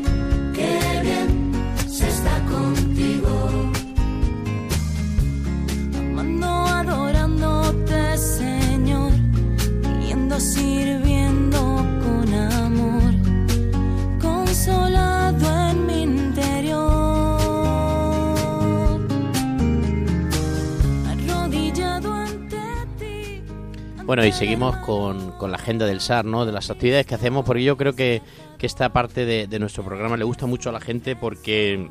Bueno, 24.05 24.23
y 24.23 24.31
seguimos 24.31 24.77
con, 24.77 25.31
con 25.33 25.49
la 25.51 25.57
agenda 25.57 25.87
del 25.87 26.01
SAR, 26.01 26.23
¿no? 26.23 26.45
De 26.45 26.51
las 26.51 26.69
actividades 26.69 27.07
que 27.07 27.15
hacemos, 27.15 27.43
porque 27.43 27.63
yo 27.63 27.75
creo 27.75 27.93
que, 27.93 28.21
que 28.59 28.67
esta 28.67 28.93
parte 28.93 29.25
de, 29.25 29.47
de 29.47 29.59
nuestro 29.59 29.83
programa 29.83 30.17
le 30.17 30.23
gusta 30.23 30.45
mucho 30.45 30.69
a 30.69 30.71
la 30.71 30.79
gente 30.79 31.15
porque, 31.15 31.89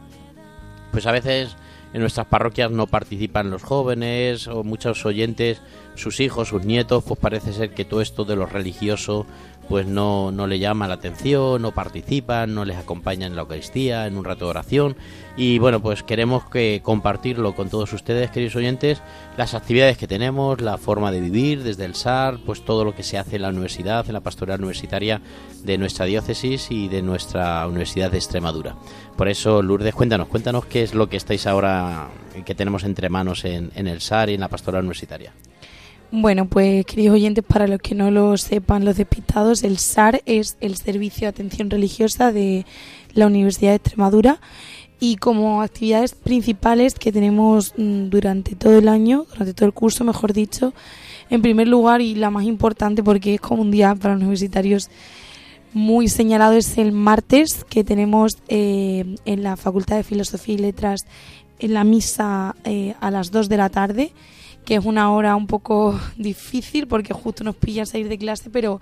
pues 0.93 1.05
a 1.07 1.13
veces 1.13 1.57
en 1.93 2.01
nuestras 2.01 2.27
parroquias 2.27 2.71
no 2.71 2.87
participan 2.87 3.51
los 3.51 3.63
jóvenes 3.63 4.49
o 4.49 4.65
muchos 4.65 5.05
oyentes, 5.07 5.63
sus 5.95 6.21
hijos, 6.21 6.49
sus 6.49 6.65
nietos, 6.65 7.05
pues 7.05 7.19
parece 7.19 7.53
ser 7.53 7.71
que 7.71 7.85
todo 7.85 8.01
esto 8.01 8.25
de 8.25 8.37
lo 8.37 8.47
religioso 8.47 9.27
pues 9.69 9.87
no, 9.87 10.33
no 10.33 10.47
le 10.47 10.59
llama 10.59 10.89
la 10.89 10.95
atención, 10.95 11.63
no 11.63 11.73
participan, 11.73 12.55
no 12.55 12.65
les 12.65 12.77
acompañan 12.77 13.33
en 13.33 13.37
la 13.37 13.43
Eucaristía, 13.43 14.07
en 14.07 14.17
un 14.17 14.25
rato 14.25 14.45
de 14.45 14.51
oración. 14.51 14.97
Y 15.37 15.59
bueno, 15.59 15.81
pues 15.81 16.03
queremos 16.03 16.45
que 16.49 16.81
compartirlo 16.83 17.55
con 17.55 17.69
todos 17.69 17.93
ustedes, 17.93 18.31
queridos 18.31 18.57
oyentes, 18.57 19.03
las 19.37 19.55
actividades 19.55 19.99
que 19.99 20.07
tenemos, 20.07 20.61
la 20.61 20.79
forma 20.79 21.11
de 21.13 21.21
vivir 21.21 21.63
desde 21.63 21.85
el 21.85 21.95
SAR, 21.95 22.39
pues 22.45 22.65
todo 22.65 22.85
lo 22.85 22.95
que 22.95 23.03
se 23.03 23.19
hace 23.19 23.37
en 23.37 23.43
la 23.43 23.51
universidad, 23.51 24.07
en 24.07 24.15
la 24.15 24.21
pastoral 24.21 24.61
universitaria 24.61 25.21
de 25.63 25.79
nuestra 25.79 26.07
diócesis 26.07 26.71
y 26.71 26.89
de 26.89 27.03
nuestra 27.03 27.67
Universidad 27.67 28.11
de 28.11 28.19
Extremadura. 28.19 28.77
Por 29.17 29.29
eso, 29.29 29.63
Lourdes, 29.63 29.95
cuéntanos, 29.95 30.29
cuéntanos 30.29 30.67
qué 30.67 30.83
es 30.83 30.95
lo 30.95 31.09
que 31.09 31.17
estáis 31.17 31.47
ahora, 31.47 32.09
que 32.45 32.55
tenemos 32.55 32.85
entre 32.85 33.09
manos 33.09 33.45
en, 33.45 33.73
en 33.75 33.89
el 33.89 34.01
SAR 34.01 34.31
y 34.31 34.35
en 34.35 34.41
la 34.41 34.49
pastoral 34.49 34.85
universitaria. 34.85 35.33
Bueno, 36.19 36.49
pues 36.49 36.87
queridos 36.87 37.17
oyentes, 37.17 37.45
para 37.45 37.67
los 37.67 37.79
que 37.79 37.95
no 37.95 38.11
lo 38.11 38.39
sepan, 38.39 38.87
los 38.87 38.97
despistados, 38.97 39.63
el 39.65 39.77
SAR 39.77 40.23
es 40.25 40.57
el 40.63 40.79
Servicio 40.79 41.27
de 41.27 41.29
Atención 41.29 41.69
Religiosa 41.69 42.33
de 42.33 42.65
la 43.13 43.27
Universidad 43.27 43.73
de 43.73 43.77
Extremadura 43.77 44.41
y 44.99 45.17
como 45.17 45.61
actividades 45.61 46.15
principales 46.15 46.95
que 46.95 47.13
tenemos 47.13 47.75
mm, 47.77 48.09
durante 48.09 48.55
todo 48.55 48.79
el 48.79 48.89
año, 48.89 49.27
durante 49.29 49.53
todo 49.53 49.67
el 49.67 49.75
curso, 49.75 50.05
mejor 50.05 50.33
dicho, 50.33 50.73
en 51.29 51.43
primer 51.43 51.69
lugar 51.69 52.01
y 52.01 52.15
la 52.15 52.31
más 52.31 52.45
importante 52.45 53.03
porque 53.03 53.35
es 53.35 53.41
como 53.43 53.61
un 53.61 53.71
día 53.71 53.95
para 53.95 54.15
los 54.15 54.23
universitarios 54.23 54.89
muy 55.75 56.09
señalado 56.09 56.55
es 56.55 56.79
el 56.79 56.93
martes 56.93 57.63
que 57.69 57.85
tenemos 57.85 58.39
eh, 58.49 59.17
en 59.27 59.43
la 59.43 59.59
Facultad 59.59 59.97
de 59.97 60.03
Filosofía 60.03 60.55
y 60.55 60.59
Letras 60.59 61.05
en 61.59 61.75
la 61.75 61.85
misa 61.85 62.57
eh, 62.65 62.95
a 63.01 63.11
las 63.11 63.31
2 63.31 63.51
de 63.51 63.57
la 63.59 63.69
tarde 63.69 64.13
que 64.67 64.75
es 64.75 64.85
una 64.85 65.13
hora 65.13 65.37
un 65.37 65.47
poco 65.47 65.99
difícil 66.19 66.89
porque 66.89 67.15
justo 67.15 67.45
nos 67.45 67.55
pilla 67.55 67.87
salir 67.87 68.09
de 68.09 68.19
clase, 68.19 68.51
pero 68.51 68.81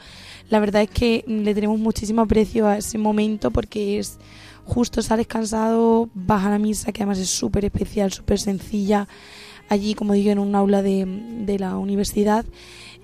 la 0.48 0.58
verdad 0.58 0.82
es 0.82 0.90
que 0.90 1.24
le 1.28 1.54
tenemos 1.54 1.78
muchísimo 1.78 2.22
aprecio 2.22 2.66
a 2.66 2.78
ese 2.78 2.98
momento 2.98 3.50
porque 3.50 3.98
es 3.98 4.18
justo 4.64 5.02
sales 5.02 5.26
cansado, 5.26 6.08
vas 6.14 6.46
a 6.46 6.50
la 6.50 6.58
misa, 6.58 6.90
que 6.90 7.02
además 7.02 7.18
es 7.18 7.28
súper 7.28 7.66
especial, 7.66 8.10
súper 8.10 8.40
sencilla, 8.40 9.06
allí, 9.68 9.94
como 9.94 10.14
digo, 10.14 10.30
en 10.30 10.38
un 10.38 10.54
aula 10.54 10.80
de, 10.80 11.04
de 11.06 11.58
la 11.58 11.76
universidad. 11.76 12.46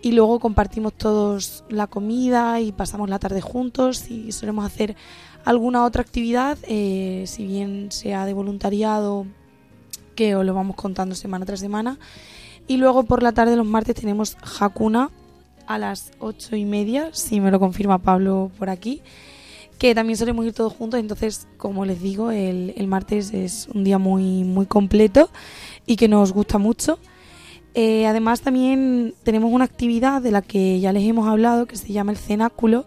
Y 0.03 0.13
luego 0.13 0.41
compartimos 0.41 0.95
todos 0.95 1.65
la 1.69 1.87
comida 1.87 2.61
y 2.61 2.73
pasamos 2.73 3.11
la 3.11 3.19
tarde 3.19 3.43
juntos 3.43 4.11
y 4.11 4.33
solemos 4.33 4.65
hacer 4.65 4.97
alguna 5.45 5.85
otra 5.85 6.01
actividad, 6.01 6.57
eh, 6.63 7.25
si 7.27 7.47
bien 7.47 7.93
sea 7.93 8.25
de 8.25 8.33
voluntariado, 8.33 9.27
que 10.15 10.35
os 10.35 10.47
lo 10.47 10.55
vamos 10.55 10.77
contando 10.77 11.15
semana 11.15 11.45
tras 11.45 11.61
semana. 11.61 11.99
Y 12.67 12.77
luego 12.77 13.05
por 13.05 13.23
la 13.23 13.33
tarde, 13.33 13.57
los 13.57 13.67
martes, 13.67 13.97
tenemos 13.97 14.37
Hakuna 14.61 15.11
a 15.67 15.79
las 15.79 16.13
ocho 16.19 16.57
y 16.57 16.65
media, 16.65 17.11
si 17.13 17.41
me 17.41 17.51
lo 17.51 17.61
confirma 17.61 17.99
Pablo 17.99 18.51
por 18.59 18.71
aquí, 18.71 19.03
que 19.79 19.95
también 19.95 20.17
solemos 20.17 20.45
ir 20.47 20.53
todos 20.53 20.73
juntos. 20.73 21.01
Entonces, 21.01 21.49
como 21.57 21.85
les 21.85 22.01
digo, 22.01 22.31
el, 22.31 22.75
el 22.77 22.87
martes 22.87 23.33
es 23.33 23.69
un 23.75 23.85
día 23.85 23.99
muy, 23.99 24.45
muy 24.45 24.67
completo 24.67 25.31
y 25.87 25.97
que 25.97 26.09
nos 26.09 26.33
gusta 26.33 26.59
mucho. 26.59 26.99
Eh, 27.75 28.07
además, 28.07 28.41
también 28.41 29.15
tenemos 29.23 29.53
una 29.53 29.65
actividad 29.65 30.23
de 30.23 30.33
la 30.33 30.43
que 30.43 30.81
ya 30.81 30.93
les 30.93 31.05
hemos 31.05 31.29
hablado, 31.29 31.67
que 31.67 31.77
se 31.77 31.93
llama 31.93 32.13
el 32.13 32.19
cenáculo, 32.19 32.87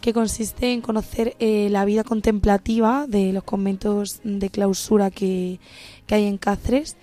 que 0.00 0.12
consiste 0.12 0.72
en 0.72 0.80
conocer 0.80 1.36
eh, 1.38 1.68
la 1.70 1.84
vida 1.84 2.02
contemplativa 2.02 3.06
de 3.06 3.32
los 3.32 3.44
conventos 3.44 4.20
de 4.24 4.48
clausura 4.48 5.10
que, 5.10 5.60
que 6.06 6.14
hay 6.14 6.26
en 6.26 6.38
Cáceres. 6.38 6.96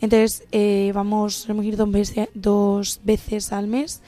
Entonces 0.00 0.44
eh, 0.52 0.92
vamos, 0.94 1.48
a 1.48 1.52
ir 1.64 1.76
dos 1.76 1.90
veces, 1.90 2.28
dos 2.34 3.00
veces 3.04 3.52
al 3.52 3.66
mes 3.66 4.02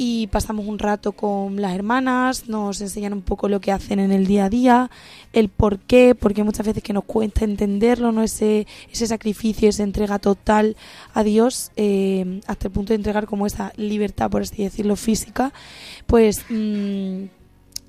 y 0.00 0.28
pasamos 0.28 0.66
un 0.66 0.78
rato 0.78 1.10
con 1.10 1.60
las 1.60 1.74
hermanas, 1.74 2.48
nos 2.48 2.80
enseñan 2.80 3.12
un 3.12 3.22
poco 3.22 3.48
lo 3.48 3.60
que 3.60 3.72
hacen 3.72 3.98
en 3.98 4.12
el 4.12 4.28
día 4.28 4.44
a 4.44 4.48
día, 4.48 4.90
el 5.32 5.48
por 5.48 5.80
qué, 5.80 6.14
porque 6.14 6.44
muchas 6.44 6.64
veces 6.64 6.84
que 6.84 6.92
nos 6.92 7.02
cuesta 7.02 7.44
entenderlo, 7.44 8.12
no 8.12 8.22
ese, 8.22 8.68
ese 8.92 9.08
sacrificio, 9.08 9.68
esa 9.68 9.82
entrega 9.82 10.20
total 10.20 10.76
a 11.14 11.24
Dios, 11.24 11.72
eh, 11.74 12.40
hasta 12.46 12.68
el 12.68 12.72
punto 12.72 12.90
de 12.90 12.94
entregar 12.94 13.26
como 13.26 13.44
esa 13.44 13.72
libertad, 13.76 14.30
por 14.30 14.42
así 14.42 14.62
decirlo, 14.62 14.94
física, 14.94 15.52
pues 16.06 16.44
mmm, 16.48 17.24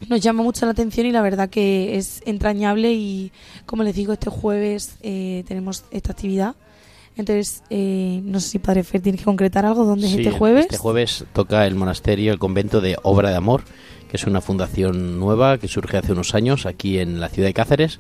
nos 0.08 0.20
llama 0.20 0.42
mucho 0.42 0.66
la 0.66 0.72
atención 0.72 1.06
y 1.06 1.12
la 1.12 1.22
verdad 1.22 1.48
que 1.48 1.96
es 1.96 2.24
entrañable 2.26 2.92
y 2.92 3.32
como 3.68 3.84
les 3.84 3.94
digo, 3.94 4.14
este 4.14 4.32
jueves 4.32 4.98
eh, 5.04 5.44
tenemos 5.48 5.86
esta 5.92 6.14
actividad 6.14 6.56
entonces, 7.20 7.64
eh, 7.70 8.22
no 8.24 8.40
sé 8.40 8.48
si 8.48 8.60
Padre 8.60 8.82
Fer 8.86 9.02
tiene 9.02 9.18
que 9.18 9.26
concretar 9.26 9.66
algo. 9.66 9.84
¿Dónde 9.84 10.08
es 10.08 10.14
este 10.14 10.32
jueves? 10.32 10.68
Este 10.68 10.78
jueves 10.78 11.26
toca 11.34 11.68
el 11.68 11.76
monasterio, 11.76 12.32
el 12.32 12.40
convento 12.40 12.80
de 12.80 12.96
Obra 13.04 13.30
de 13.30 13.36
Amor, 13.36 13.64
que 14.10 14.16
es 14.16 14.24
una 14.26 14.40
fundación 14.40 15.20
nueva 15.20 15.58
que 15.58 15.68
surge 15.68 15.98
hace 15.98 16.14
unos 16.14 16.34
años 16.34 16.66
aquí 16.66 16.98
en 16.98 17.20
la 17.20 17.28
ciudad 17.28 17.50
de 17.50 17.54
Cáceres, 17.54 18.00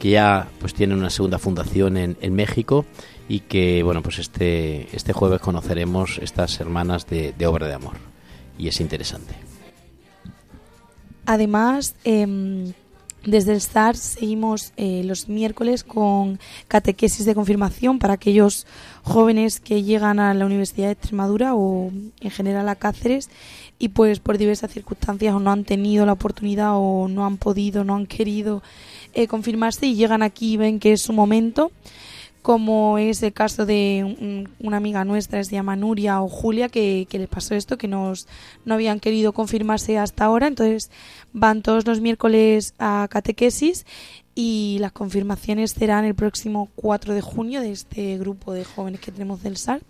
que 0.00 0.10
ya 0.10 0.48
pues 0.58 0.74
tiene 0.74 0.94
una 0.94 1.10
segunda 1.10 1.38
fundación 1.38 1.96
en, 1.96 2.16
en 2.20 2.34
México 2.34 2.84
y 3.28 3.40
que, 3.40 3.84
bueno, 3.84 4.02
pues 4.02 4.18
este, 4.18 4.88
este 4.96 5.12
jueves 5.12 5.40
conoceremos 5.40 6.18
estas 6.20 6.58
hermanas 6.58 7.06
de, 7.06 7.34
de 7.38 7.46
Obra 7.46 7.68
de 7.68 7.74
Amor. 7.74 7.94
Y 8.58 8.66
es 8.66 8.80
interesante. 8.80 9.34
Además, 11.24 11.94
eh, 12.02 12.72
desde 13.26 13.52
el 13.52 13.60
SAR 13.60 13.96
seguimos 13.96 14.72
eh, 14.76 15.02
los 15.04 15.28
miércoles 15.28 15.82
con 15.82 16.38
catequesis 16.68 17.26
de 17.26 17.34
confirmación 17.34 17.98
para 17.98 18.14
aquellos 18.14 18.66
jóvenes 19.02 19.60
que 19.60 19.82
llegan 19.82 20.20
a 20.20 20.32
la 20.32 20.46
Universidad 20.46 20.86
de 20.86 20.92
Extremadura 20.92 21.54
o 21.54 21.90
en 22.20 22.30
general 22.30 22.68
a 22.68 22.76
Cáceres 22.76 23.28
y 23.78 23.88
pues 23.88 24.20
por 24.20 24.38
diversas 24.38 24.70
circunstancias 24.70 25.34
o 25.34 25.40
no 25.40 25.50
han 25.50 25.64
tenido 25.64 26.06
la 26.06 26.12
oportunidad 26.12 26.72
o 26.74 27.08
no 27.08 27.26
han 27.26 27.36
podido, 27.36 27.84
no 27.84 27.96
han 27.96 28.06
querido 28.06 28.62
eh, 29.12 29.26
confirmarse 29.26 29.86
y 29.86 29.96
llegan 29.96 30.22
aquí 30.22 30.54
y 30.54 30.56
ven 30.56 30.78
que 30.78 30.92
es 30.92 31.02
su 31.02 31.12
momento 31.12 31.72
como 32.46 32.96
es 32.96 33.24
el 33.24 33.32
caso 33.32 33.66
de 33.66 34.04
un, 34.04 34.48
una 34.60 34.76
amiga 34.76 35.04
nuestra, 35.04 35.42
se 35.42 35.50
llama 35.50 35.74
Nuria 35.74 36.22
o 36.22 36.28
Julia, 36.28 36.68
que, 36.68 37.08
que 37.10 37.18
les 37.18 37.26
pasó 37.26 37.56
esto, 37.56 37.76
que 37.76 37.88
nos, 37.88 38.28
no 38.64 38.74
habían 38.74 39.00
querido 39.00 39.32
confirmarse 39.32 39.98
hasta 39.98 40.26
ahora, 40.26 40.46
entonces 40.46 40.92
van 41.32 41.60
todos 41.60 41.84
los 41.88 42.00
miércoles 42.00 42.74
a 42.78 43.08
catequesis 43.10 43.84
y 44.36 44.76
las 44.78 44.92
confirmaciones 44.92 45.72
serán 45.72 46.04
el 46.04 46.14
próximo 46.14 46.68
4 46.76 47.14
de 47.14 47.20
junio 47.20 47.60
de 47.60 47.72
este 47.72 48.16
grupo 48.16 48.52
de 48.52 48.64
jóvenes 48.64 49.00
que 49.00 49.10
tenemos 49.10 49.42
del 49.42 49.56
SAR. 49.56 49.80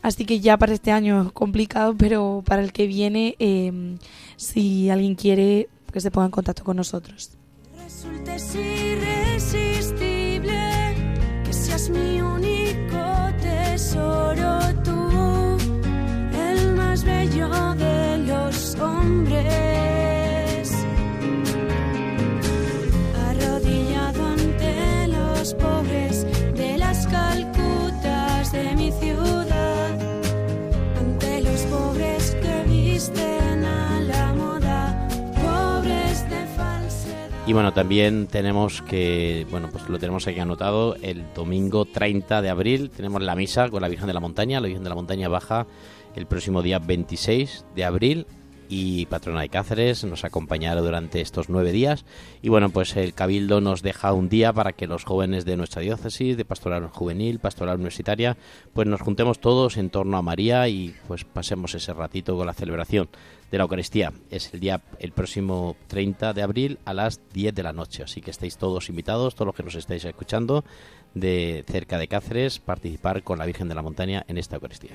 Así 0.00 0.24
que 0.24 0.38
ya 0.38 0.56
para 0.58 0.74
este 0.74 0.92
año 0.92 1.20
es 1.26 1.32
complicado, 1.32 1.96
pero 1.98 2.44
para 2.46 2.62
el 2.62 2.72
que 2.72 2.86
viene, 2.86 3.34
eh, 3.40 3.96
si 4.36 4.90
alguien 4.90 5.16
quiere, 5.16 5.68
que 5.92 6.00
se 6.00 6.12
ponga 6.12 6.26
en 6.26 6.30
contacto 6.30 6.62
con 6.62 6.76
nosotros. 6.76 7.32
Mi 11.90 12.20
único 12.20 13.02
tesoro, 13.40 14.58
tú, 14.84 15.58
el 16.32 16.74
más 16.74 17.04
bello 17.04 17.48
de 17.74 18.18
los 18.26 18.76
hombres. 18.76 19.89
Y 37.50 37.52
bueno, 37.52 37.72
también 37.72 38.28
tenemos 38.28 38.80
que, 38.80 39.44
bueno, 39.50 39.70
pues 39.72 39.88
lo 39.88 39.98
tenemos 39.98 40.24
aquí 40.28 40.38
anotado, 40.38 40.94
el 41.02 41.24
domingo 41.34 41.84
30 41.84 42.42
de 42.42 42.48
abril 42.48 42.90
tenemos 42.90 43.20
la 43.22 43.34
misa 43.34 43.68
con 43.70 43.82
la 43.82 43.88
Virgen 43.88 44.06
de 44.06 44.12
la 44.12 44.20
Montaña, 44.20 44.60
la 44.60 44.68
Virgen 44.68 44.84
de 44.84 44.88
la 44.88 44.94
Montaña 44.94 45.28
baja 45.28 45.66
el 46.14 46.26
próximo 46.26 46.62
día 46.62 46.78
26 46.78 47.64
de 47.74 47.84
abril 47.84 48.26
y 48.68 49.06
patrona 49.06 49.40
de 49.40 49.48
Cáceres 49.48 50.04
nos 50.04 50.22
acompañará 50.24 50.80
durante 50.80 51.20
estos 51.20 51.48
nueve 51.48 51.72
días. 51.72 52.04
Y 52.40 52.50
bueno 52.50 52.70
pues 52.70 52.96
el 52.96 53.14
Cabildo 53.14 53.60
nos 53.60 53.82
deja 53.82 54.12
un 54.12 54.28
día 54.28 54.52
para 54.52 54.72
que 54.72 54.86
los 54.86 55.02
jóvenes 55.02 55.44
de 55.44 55.56
nuestra 55.56 55.82
diócesis 55.82 56.36
de 56.36 56.44
pastoral 56.44 56.86
juvenil 56.86 57.40
pastoral 57.40 57.78
universitaria 57.78 58.36
pues 58.72 58.86
nos 58.86 59.00
juntemos 59.00 59.40
todos 59.40 59.76
en 59.76 59.90
torno 59.90 60.16
a 60.16 60.22
María 60.22 60.68
y 60.68 60.94
pues 61.08 61.24
pasemos 61.24 61.74
ese 61.74 61.92
ratito 61.94 62.36
con 62.36 62.46
la 62.46 62.54
celebración 62.54 63.08
de 63.50 63.58
la 63.58 63.64
Eucaristía 63.64 64.12
es 64.30 64.52
el 64.54 64.60
día 64.60 64.80
el 64.98 65.12
próximo 65.12 65.76
30 65.88 66.32
de 66.32 66.42
abril 66.42 66.78
a 66.84 66.94
las 66.94 67.20
10 67.32 67.54
de 67.54 67.62
la 67.62 67.72
noche 67.72 68.02
así 68.02 68.20
que 68.20 68.30
estáis 68.30 68.56
todos 68.56 68.88
invitados 68.88 69.34
todos 69.34 69.46
los 69.46 69.54
que 69.54 69.62
nos 69.62 69.74
estáis 69.74 70.04
escuchando 70.04 70.64
de 71.14 71.64
cerca 71.66 71.98
de 71.98 72.08
Cáceres 72.08 72.58
participar 72.58 73.22
con 73.22 73.38
la 73.38 73.46
Virgen 73.46 73.68
de 73.68 73.74
la 73.74 73.82
Montaña 73.82 74.24
en 74.28 74.38
esta 74.38 74.56
Eucaristía. 74.56 74.90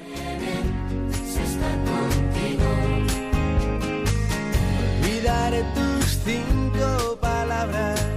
Tus 5.73 6.19
cinco 6.23 7.17
palabras. 7.21 8.14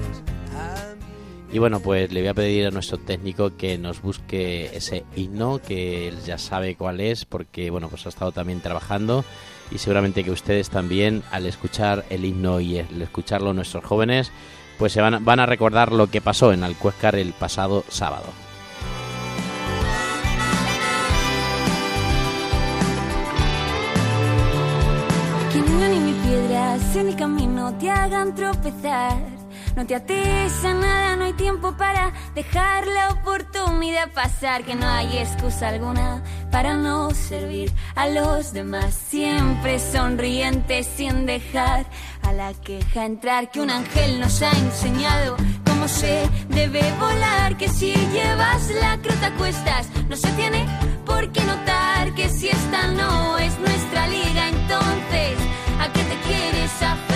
Y 1.50 1.58
bueno, 1.58 1.80
pues 1.80 2.12
le 2.12 2.20
voy 2.20 2.28
a 2.28 2.34
pedir 2.34 2.66
a 2.66 2.70
nuestro 2.70 2.98
técnico 2.98 3.56
que 3.56 3.78
nos 3.78 4.02
busque 4.02 4.70
ese 4.76 5.04
himno, 5.16 5.60
que 5.60 6.08
él 6.08 6.18
ya 6.26 6.36
sabe 6.36 6.76
cuál 6.76 7.00
es, 7.00 7.24
porque 7.24 7.70
bueno, 7.70 7.88
pues 7.88 8.04
ha 8.04 8.10
estado 8.10 8.32
también 8.32 8.60
trabajando 8.60 9.24
y 9.70 9.78
seguramente 9.78 10.24
que 10.24 10.30
ustedes 10.30 10.68
también 10.68 11.22
al 11.30 11.46
escuchar 11.46 12.04
el 12.10 12.24
himno 12.24 12.60
y 12.60 12.78
al 12.78 13.00
escucharlo 13.00 13.54
nuestros 13.54 13.84
jóvenes, 13.84 14.30
pues 14.78 14.92
se 14.92 15.00
van 15.00 15.14
a, 15.14 15.18
van 15.20 15.40
a 15.40 15.46
recordar 15.46 15.92
lo 15.92 16.08
que 16.08 16.20
pasó 16.20 16.52
en 16.52 16.64
Alcuéscar 16.64 17.16
el 17.16 17.32
pasado 17.32 17.82
sábado. 17.88 18.26
Que 25.52 25.60
ni 25.60 26.00
mi 26.00 26.12
piedras 26.12 26.96
en 26.96 27.08
el 27.08 27.16
camino 27.16 27.74
te 27.78 27.90
hagan 27.90 28.34
tropezar. 28.34 29.37
No 29.76 29.86
te 29.86 29.94
ates 29.94 30.64
a 30.64 30.74
nada, 30.74 31.16
no 31.16 31.24
hay 31.24 31.32
tiempo 31.34 31.76
para 31.76 32.12
dejar 32.34 32.86
la 32.86 33.10
oportunidad 33.10 34.12
pasar. 34.12 34.64
Que 34.64 34.74
no 34.74 34.86
hay 34.86 35.18
excusa 35.18 35.68
alguna 35.68 36.22
para 36.50 36.74
no 36.74 37.10
servir 37.10 37.72
a 37.94 38.08
los 38.08 38.52
demás. 38.52 38.94
Siempre 39.08 39.78
sonriente 39.78 40.82
sin 40.82 41.26
dejar 41.26 41.86
a 42.22 42.32
la 42.32 42.52
queja 42.54 43.04
entrar. 43.04 43.50
Que 43.50 43.60
un 43.60 43.70
ángel 43.70 44.20
nos 44.20 44.42
ha 44.42 44.50
enseñado 44.50 45.36
cómo 45.66 45.88
se 45.88 46.28
debe 46.48 46.82
volar. 46.98 47.56
Que 47.56 47.68
si 47.68 47.92
llevas 48.12 48.70
la 48.80 48.98
crota 48.98 49.28
a 49.28 49.34
cuestas, 49.34 49.88
no 50.08 50.16
se 50.16 50.30
tiene 50.32 50.66
por 51.08 51.32
qué 51.32 51.42
notar 51.44 52.14
que 52.14 52.28
si 52.28 52.48
esta 52.48 52.86
no 52.88 53.38
es 53.38 53.58
nuestra 53.58 54.06
liga, 54.08 54.48
entonces 54.48 55.38
¿a 55.80 55.92
qué 55.92 56.02
te 56.02 56.16
quieres 56.26 56.82
aferrar? 56.82 57.07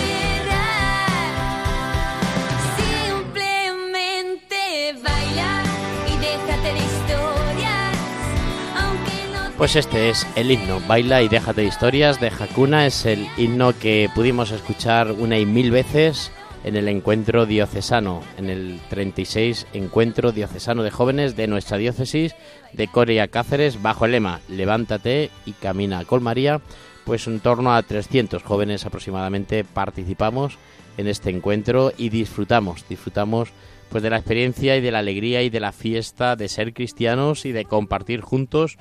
Pues 9.62 9.77
este 9.77 10.11
es 10.11 10.27
el 10.35 10.51
himno, 10.51 10.81
Baila 10.88 11.22
y 11.22 11.29
déjate 11.29 11.61
de 11.61 11.68
historias 11.68 12.18
de 12.18 12.33
Hakuna, 12.37 12.85
es 12.85 13.07
el 13.07 13.29
himno 13.37 13.79
que 13.79 14.11
pudimos 14.12 14.51
escuchar 14.51 15.12
una 15.12 15.38
y 15.38 15.46
mil 15.46 15.70
veces 15.70 16.33
en 16.64 16.75
el 16.75 16.88
encuentro 16.88 17.46
diocesano, 17.46 18.22
en 18.38 18.51
el 18.51 18.81
36 18.90 19.68
encuentro 19.72 20.33
diocesano 20.33 20.83
de 20.83 20.90
jóvenes 20.90 21.37
de 21.37 21.46
nuestra 21.46 21.77
diócesis 21.77 22.35
de 22.72 22.88
Corea 22.88 23.29
Cáceres, 23.29 23.81
bajo 23.81 24.05
el 24.05 24.11
lema 24.11 24.40
Levántate 24.48 25.31
y 25.46 25.53
camina 25.53 26.05
con 26.07 26.25
María, 26.25 26.61
pues 27.05 27.29
en 27.29 27.38
torno 27.38 27.72
a 27.72 27.85
300 27.85 28.42
jóvenes 28.42 28.85
aproximadamente 28.85 29.62
participamos 29.62 30.59
en 30.96 31.07
este 31.07 31.31
encuentro 31.31 31.92
y 31.96 32.09
disfrutamos, 32.09 32.85
disfrutamos 32.88 33.51
pues 33.90 34.03
de 34.03 34.11
la 34.11 34.16
experiencia 34.16 34.77
y 34.77 34.81
de 34.81 34.90
la 34.90 34.98
alegría 34.98 35.42
y 35.42 35.51
de 35.51 35.61
la 35.61 35.70
fiesta 35.70 36.35
de 36.35 36.48
ser 36.48 36.72
cristianos 36.72 37.44
y 37.44 37.53
de 37.53 37.66
compartir 37.66 38.22
juntos 38.22 38.79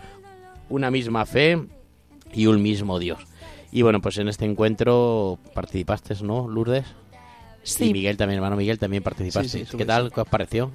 una 0.72 0.90
misma 0.90 1.26
fe 1.26 1.60
y 2.34 2.48
un 2.48 2.62
mismo 2.62 2.98
Dios. 2.98 3.20
Y 3.72 3.84
bueno, 3.84 4.02
pues 4.02 4.18
en 4.18 4.28
este 4.28 4.46
encuentro 4.46 5.40
participaste, 5.54 6.16
¿no, 6.24 6.48
Lourdes? 6.48 6.86
Sí. 7.64 7.90
Y 7.90 7.94
Miguel 7.94 8.18
también, 8.18 8.38
hermano 8.38 8.56
Miguel, 8.56 8.80
también 8.80 9.04
participaste. 9.04 9.50
Sí, 9.50 9.58
sí, 9.58 9.64
estuve, 9.64 9.80
¿Qué 9.80 9.86
tal? 9.86 10.12
¿Qué 10.12 10.22
os 10.22 10.28
pareció? 10.28 10.72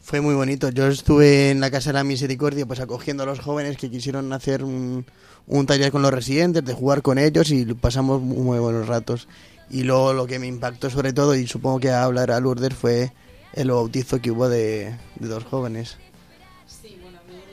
Fue 0.00 0.20
muy 0.20 0.34
bonito. 0.34 0.70
Yo 0.70 0.88
estuve 0.88 1.50
en 1.50 1.60
la 1.60 1.70
Casa 1.70 1.90
de 1.90 1.94
la 1.94 2.04
Misericordia 2.04 2.66
pues 2.66 2.80
acogiendo 2.80 3.22
a 3.22 3.26
los 3.26 3.38
jóvenes 3.38 3.76
que 3.76 3.90
quisieron 3.90 4.32
hacer 4.32 4.64
un, 4.64 5.06
un 5.46 5.66
taller 5.66 5.92
con 5.92 6.02
los 6.02 6.12
residentes, 6.12 6.64
de 6.64 6.72
jugar 6.72 7.02
con 7.02 7.18
ellos 7.18 7.50
y 7.50 7.64
pasamos 7.74 8.20
muy 8.20 8.58
buenos 8.58 8.88
ratos. 8.88 9.28
Y 9.70 9.84
luego 9.84 10.12
lo 10.12 10.26
que 10.26 10.40
me 10.40 10.48
impactó 10.48 10.90
sobre 10.90 11.12
todo, 11.12 11.36
y 11.36 11.46
supongo 11.46 11.78
que 11.78 11.90
hablará 11.90 12.40
Lourdes, 12.40 12.74
fue 12.74 13.12
el 13.52 13.70
bautizo 13.70 14.20
que 14.20 14.32
hubo 14.32 14.48
de, 14.48 14.96
de 15.16 15.28
dos 15.28 15.44
jóvenes. 15.44 15.96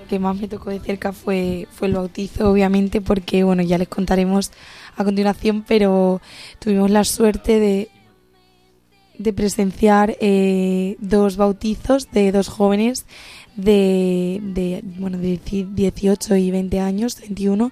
Que 0.07 0.19
más 0.19 0.39
me 0.39 0.47
tocó 0.47 0.69
de 0.69 0.79
cerca 0.79 1.11
fue, 1.11 1.67
fue 1.71 1.87
el 1.87 1.95
bautizo, 1.95 2.49
obviamente, 2.51 3.01
porque 3.01 3.43
bueno, 3.43 3.61
ya 3.61 3.77
les 3.77 3.87
contaremos 3.87 4.51
a 4.95 5.03
continuación, 5.03 5.63
pero 5.67 6.21
tuvimos 6.59 6.89
la 6.89 7.03
suerte 7.03 7.59
de, 7.59 7.89
de 9.17 9.33
presenciar 9.33 10.15
eh, 10.19 10.95
dos 10.99 11.37
bautizos 11.37 12.09
de 12.11 12.31
dos 12.31 12.47
jóvenes 12.47 13.05
de, 13.55 14.39
de, 14.41 14.81
bueno, 14.97 15.17
de 15.17 15.39
18 15.39 16.35
y 16.35 16.51
20 16.51 16.79
años, 16.79 17.19
21. 17.19 17.71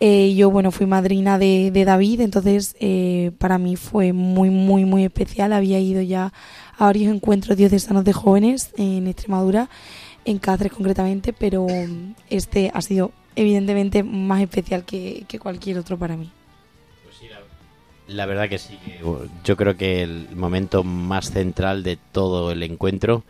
Eh, 0.00 0.34
yo, 0.34 0.50
bueno, 0.50 0.70
fui 0.70 0.86
madrina 0.86 1.38
de, 1.38 1.70
de 1.70 1.84
David, 1.84 2.20
entonces 2.20 2.76
eh, 2.80 3.30
para 3.38 3.58
mí 3.58 3.76
fue 3.76 4.12
muy, 4.12 4.50
muy, 4.50 4.84
muy 4.84 5.04
especial. 5.04 5.52
Había 5.52 5.78
ido 5.78 6.02
ya 6.02 6.32
a 6.76 6.84
varios 6.84 7.14
encuentros 7.14 7.56
diocesanos 7.56 8.04
de 8.04 8.12
jóvenes 8.12 8.72
en 8.76 9.06
Extremadura, 9.06 9.70
en 10.24 10.38
Cáceres 10.38 10.72
concretamente, 10.72 11.32
pero 11.32 11.66
este 12.30 12.70
ha 12.72 12.80
sido 12.82 13.12
evidentemente 13.36 14.02
más 14.02 14.40
especial 14.42 14.84
que, 14.84 15.26
cualquier 15.40 15.78
otro 15.78 15.98
para 15.98 16.16
mí. 16.16 16.30
La 18.06 18.26
verdad 18.26 18.48
que 18.50 18.58
sí. 18.58 18.78
Yo 19.44 19.56
creo 19.56 19.76
que 19.76 20.02
el 20.02 20.28
momento 20.36 20.84
más 20.84 21.30
central 21.30 21.82
de 21.82 21.96
todo 22.12 22.52
el 22.52 22.62
encuentro 22.62 23.24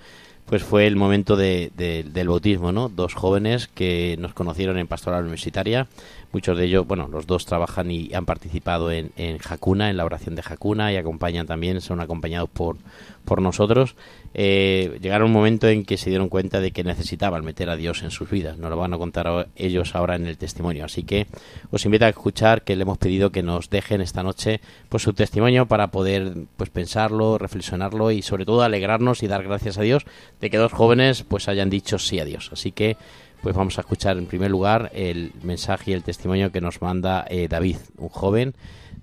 pues 0.46 0.62
fue 0.62 0.86
el 0.86 0.94
momento 0.94 1.36
de, 1.36 1.70
de- 1.74 2.02
del 2.02 2.28
bautismo, 2.28 2.70
¿no? 2.70 2.90
Dos 2.90 3.14
jóvenes 3.14 3.66
que 3.66 4.16
nos 4.18 4.34
conocieron 4.34 4.76
en 4.76 4.86
Pastoral 4.86 5.22
Universitaria. 5.22 5.86
Muchos 6.32 6.58
de 6.58 6.66
ellos, 6.66 6.86
bueno, 6.86 7.08
los 7.08 7.26
dos 7.26 7.46
trabajan 7.46 7.90
y 7.90 8.12
han 8.12 8.26
participado 8.26 8.92
en, 8.92 9.10
en 9.16 9.38
Hakuna, 9.48 9.88
en 9.88 9.96
la 9.96 10.04
oración 10.04 10.34
de 10.34 10.42
Hakuna 10.46 10.92
y 10.92 10.96
acompañan 10.96 11.46
también, 11.46 11.80
son 11.80 12.00
acompañados 12.00 12.50
por, 12.50 12.76
por 13.24 13.42
nosotros. 13.42 13.96
Eh, 14.34 14.98
llegaron 15.00 15.28
un 15.28 15.32
momento 15.32 15.68
en 15.68 15.84
que 15.84 15.96
se 15.96 16.10
dieron 16.10 16.28
cuenta 16.28 16.60
de 16.60 16.70
que 16.70 16.84
necesitaban 16.84 17.44
meter 17.44 17.70
a 17.70 17.76
Dios 17.76 18.02
en 18.02 18.10
sus 18.10 18.30
vidas. 18.30 18.58
Nos 18.58 18.70
lo 18.70 18.76
van 18.76 18.94
a 18.94 18.98
contar 18.98 19.48
ellos 19.56 19.94
ahora 19.94 20.16
en 20.16 20.26
el 20.26 20.36
testimonio. 20.36 20.84
Así 20.84 21.02
que 21.02 21.26
os 21.70 21.84
invito 21.84 22.04
a 22.04 22.08
escuchar 22.08 22.62
que 22.62 22.76
le 22.76 22.82
hemos 22.82 22.98
pedido 22.98 23.30
que 23.30 23.42
nos 23.42 23.70
dejen 23.70 24.00
esta 24.00 24.22
noche 24.22 24.60
pues 24.88 25.02
su 25.02 25.12
testimonio 25.12 25.66
para 25.66 25.88
poder 25.88 26.34
pues 26.56 26.70
pensarlo, 26.70 27.38
reflexionarlo 27.38 28.10
y 28.10 28.22
sobre 28.22 28.44
todo 28.44 28.62
alegrarnos 28.62 29.22
y 29.22 29.28
dar 29.28 29.42
gracias 29.42 29.78
a 29.78 29.82
Dios 29.82 30.04
de 30.40 30.50
que 30.50 30.58
dos 30.58 30.72
jóvenes 30.72 31.22
pues 31.22 31.48
hayan 31.48 31.70
dicho 31.70 31.98
sí 31.98 32.18
a 32.18 32.24
Dios. 32.24 32.50
Así 32.52 32.72
que 32.72 32.96
pues 33.42 33.54
vamos 33.54 33.76
a 33.76 33.82
escuchar 33.82 34.16
en 34.16 34.26
primer 34.26 34.50
lugar 34.50 34.90
el 34.94 35.32
mensaje 35.42 35.90
y 35.90 35.94
el 35.94 36.02
testimonio 36.02 36.50
que 36.50 36.62
nos 36.62 36.80
manda 36.80 37.26
eh, 37.28 37.46
David, 37.46 37.76
un 37.98 38.08
joven 38.08 38.54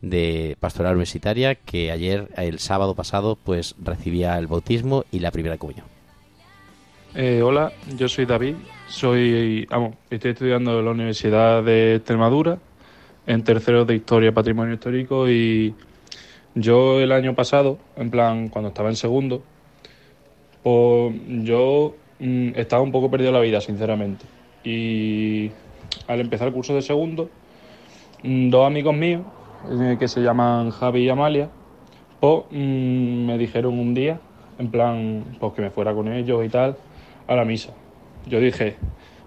de 0.02 0.58
Pastoral 0.60 0.94
Universitaria 0.94 1.56
que 1.56 1.92
ayer, 1.92 2.30
el 2.38 2.60
sábado 2.60 2.96
pasado, 2.96 3.38
pues 3.44 3.76
recibía 3.84 4.38
el 4.38 4.48
bautismo 4.48 5.06
y 5.12 5.20
la 5.20 5.32
primera 5.32 5.58
comunión. 5.58 5.86
Eh, 7.14 7.42
hola, 7.44 7.74
yo 7.98 8.08
soy 8.08 8.26
David, 8.26 8.56
soy, 8.88 9.66
vamos, 9.66 9.96
estoy 10.10 10.32
estudiando 10.32 10.80
en 10.80 10.86
la 10.86 10.92
Universidad 10.92 11.62
de 11.64 11.96
Extremadura, 11.96 12.58
en 13.28 13.44
tercero 13.44 13.84
de 13.86 13.96
Historia 13.96 14.34
Patrimonio 14.34 14.74
Histórico 14.74 15.30
y 15.30 15.76
yo 16.56 17.00
el 17.00 17.12
año 17.12 17.36
pasado, 17.36 17.80
en 17.96 18.10
plan, 18.10 18.50
cuando 18.50 18.70
estaba 18.70 18.90
en 18.90 18.96
segundo, 18.96 19.44
pues 20.64 21.16
yo 21.44 21.96
mm, 22.20 22.50
estaba 22.56 22.82
un 22.82 22.92
poco 22.92 23.10
perdido 23.10 23.32
la 23.32 23.40
vida, 23.40 23.62
sinceramente. 23.62 24.26
Y 24.64 25.52
al 26.08 26.20
empezar 26.20 26.48
el 26.48 26.54
curso 26.54 26.76
de 26.76 26.82
segundo, 26.82 27.30
mm, 28.24 28.50
dos 28.50 28.68
amigos 28.68 28.96
míos, 28.96 29.24
eh, 29.70 29.98
que 30.00 30.08
se 30.08 30.22
llaman 30.22 30.72
Javi 30.72 31.04
y 31.04 31.10
Amalia, 31.10 31.50
pues 32.20 32.44
me 32.52 33.38
dijeron 33.38 33.78
un 33.80 33.94
día, 33.94 34.20
en 34.58 34.70
plan, 34.70 35.24
pues 35.40 35.54
que 35.54 35.62
me 35.62 35.70
fuera 35.72 35.94
con 35.94 36.12
ellos 36.12 36.46
y 36.46 36.50
tal, 36.50 36.78
a 37.28 37.36
la 37.36 37.46
misa. 37.46 37.74
Yo 38.26 38.40
dije, 38.40 38.78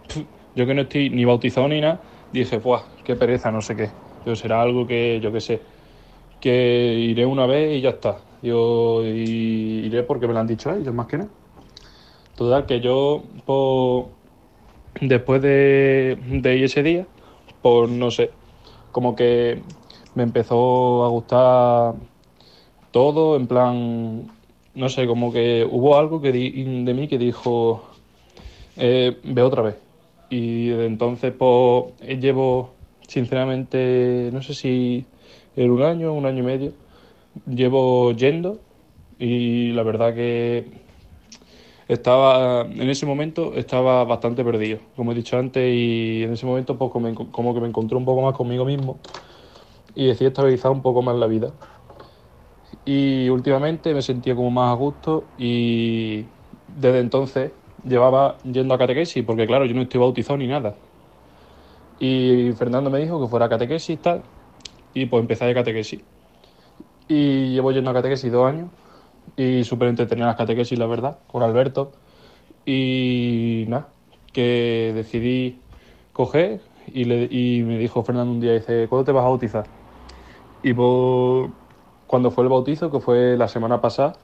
"Pf, 0.07 0.25
yo 0.55 0.67
que 0.67 0.75
no 0.75 0.83
estoy 0.83 1.11
ni 1.11 1.25
bautizado 1.25 1.69
ni 1.69 1.81
nada, 1.81 2.01
dije, 2.33 2.59
pues, 2.61 2.83
qué 3.05 3.17
pereza, 3.17 3.51
no 3.51 3.61
sé 3.61 3.77
qué. 3.77 3.91
Yo 4.25 4.37
será 4.37 4.63
algo 4.63 4.87
que, 4.87 5.21
yo 5.21 5.33
qué 5.33 5.41
sé, 5.41 5.61
que 6.41 6.95
iré 6.99 7.27
una 7.27 7.47
vez 7.47 7.79
y 7.79 7.81
ya 7.81 7.91
está. 7.91 8.19
Yo 8.43 9.03
iré 9.05 10.03
porque 10.03 10.27
me 10.27 10.35
lo 10.35 10.41
han 10.41 10.47
dicho 10.47 10.71
ellos, 10.75 10.95
más 10.95 11.07
que 11.07 11.19
nada. 11.19 11.31
Total, 12.37 12.67
que 12.67 12.81
yo, 12.81 13.23
pues, 13.47 14.07
después 15.01 15.41
de, 15.43 16.19
de 16.29 16.65
ese 16.65 16.83
día, 16.83 17.07
pues 17.63 17.91
no 17.91 18.11
sé, 18.11 18.31
como 18.93 19.15
que 19.17 19.63
me 20.15 20.23
empezó 20.23 21.05
a 21.05 21.09
gustar 21.09 21.95
todo, 22.91 23.37
en 23.37 23.47
plan, 23.47 24.31
no 24.75 24.89
sé, 24.89 25.07
como 25.07 25.33
que 25.33 25.67
hubo 25.69 25.97
algo 25.99 26.21
que 26.21 26.33
di- 26.33 26.85
de 26.85 26.95
mí 26.95 27.09
que 27.09 27.19
dijo, 27.19 27.83
eh, 28.77 29.19
ve 29.25 29.43
otra 29.43 29.63
vez. 29.63 29.77
Y 30.31 30.69
desde 30.69 30.87
entonces, 30.87 31.33
pues, 31.37 31.95
llevo, 32.21 32.71
sinceramente, 33.09 34.31
no 34.33 34.43
sé 34.43 34.55
si 34.55 35.05
en 35.57 35.71
un 35.71 35.83
año, 35.83 36.13
un 36.13 36.27
año 36.27 36.41
y 36.41 36.47
medio, 36.47 36.73
llevo 37.47 38.13
yendo 38.13 38.59
y 39.19 39.73
la 39.73 39.83
verdad 39.83 40.15
que 40.15 40.85
estaba, 41.89 42.63
en 42.63 42.89
ese 42.89 43.07
momento, 43.07 43.55
estaba 43.55 44.05
bastante 44.05 44.43
perdido, 44.45 44.79
como 44.97 45.13
he 45.13 45.15
dicho 45.15 45.37
antes, 45.37 45.63
y 45.75 46.23
en 46.23 46.33
ese 46.33 46.47
momento, 46.47 46.79
pues, 46.79 46.91
como 46.93 47.55
que 47.55 47.61
me 47.61 47.69
encontré 47.69 47.97
un 47.97 48.05
poco 48.05 48.23
más 48.23 48.35
conmigo 48.35 48.65
mismo 48.65 48.99
y 49.95 50.07
decía 50.07 50.29
estabilizar 50.29 50.71
un 50.71 50.83
poco 50.83 51.03
más 51.03 51.17
la 51.17 51.27
vida. 51.27 51.51
Y 52.85 53.29
últimamente 53.29 53.95
me 53.95 54.03
sentía 54.03 54.35
como 54.35 54.51
más 54.51 54.73
a 54.73 54.75
gusto 54.75 55.25
y 55.39 56.27
desde 56.77 57.01
entonces 57.01 57.53
llevaba 57.87 58.37
yendo 58.45 58.75
a 58.75 58.79
catequesis, 58.79 59.25
porque 59.25 59.47
claro, 59.47 59.65
yo 59.65 59.75
no 59.75 59.83
estoy 59.83 60.01
bautizado 60.01 60.37
ni 60.37 60.47
nada. 60.47 60.75
Y 61.99 62.53
Fernando 62.57 62.91
me 62.91 62.99
dijo 62.99 63.21
que 63.21 63.29
fuera 63.29 63.47
a 63.47 63.49
catequesis 63.49 63.91
y 63.91 63.97
tal, 63.97 64.23
y 64.93 65.07
pues 65.07 65.21
empecé 65.21 65.49
a 65.49 65.55
catequesis. 65.55 66.01
Y 67.09 67.51
llevo 67.51 67.73
yendo 67.73 67.91
a 67.91 67.95
catequesis 67.95 68.33
dos 68.33 68.47
años, 68.47 68.71
y 69.37 69.65
súper 69.65 69.89
entretenidas 69.89 70.29
las 70.29 70.37
catequesis, 70.37 70.79
la 70.79 70.87
verdad, 70.87 71.19
con 71.31 71.43
Alberto. 71.43 71.93
Y 72.67 73.65
nada, 73.69 73.89
que 74.33 74.93
decidí 74.95 75.61
coger 76.13 76.61
y, 76.93 77.05
le, 77.05 77.29
y 77.31 77.63
me 77.63 77.79
dijo 77.79 78.03
Fernando 78.03 78.33
un 78.33 78.41
día, 78.41 78.53
dice, 78.53 78.87
¿cuándo 78.89 79.05
te 79.05 79.13
vas 79.13 79.25
a 79.25 79.29
bautizar? 79.29 79.84
Y 80.65 80.73
cuando 82.07 82.31
fue 82.31 82.45
el 82.45 82.49
bautizo, 82.49 82.91
que 82.91 82.99
fue 82.99 83.37
la 83.37 83.49
semana 83.49 83.83
pasada, 83.83 84.15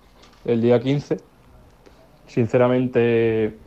el 0.46 0.62
día 0.62 0.80
15, 0.80 1.18
sinceramente 2.26 3.58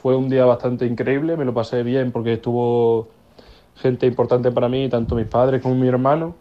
fue 0.00 0.14
un 0.14 0.28
día 0.28 0.44
bastante 0.44 0.86
increíble, 0.86 1.36
me 1.36 1.44
lo 1.44 1.52
pasé 1.52 1.82
bien 1.82 2.12
porque 2.12 2.34
estuvo 2.34 3.08
gente 3.74 4.06
importante 4.06 4.52
para 4.52 4.68
mí, 4.68 4.88
tanto 4.88 5.16
mis 5.16 5.26
padres 5.26 5.60
como 5.60 5.74
mi 5.74 5.88
hermano. 5.88 6.36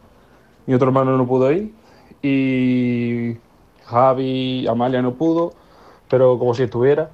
Mi 0.67 0.75
otro 0.75 0.89
hermano 0.89 1.17
no 1.17 1.25
pudo 1.25 1.51
ir 1.51 1.73
y 2.21 3.37
Javi, 3.85 4.67
Amalia 4.67 5.01
no 5.01 5.15
pudo, 5.15 5.53
pero 6.07 6.37
como 6.37 6.53
si 6.53 6.63
estuviera. 6.63 7.09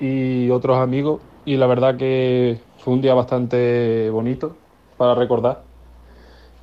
Y 0.00 0.50
otros 0.50 0.78
amigos. 0.78 1.20
Y 1.44 1.56
la 1.56 1.68
verdad 1.68 1.96
que 1.96 2.60
fue 2.78 2.94
un 2.94 3.00
día 3.00 3.14
bastante 3.14 4.10
bonito 4.10 4.56
para 4.96 5.14
recordar. 5.14 5.71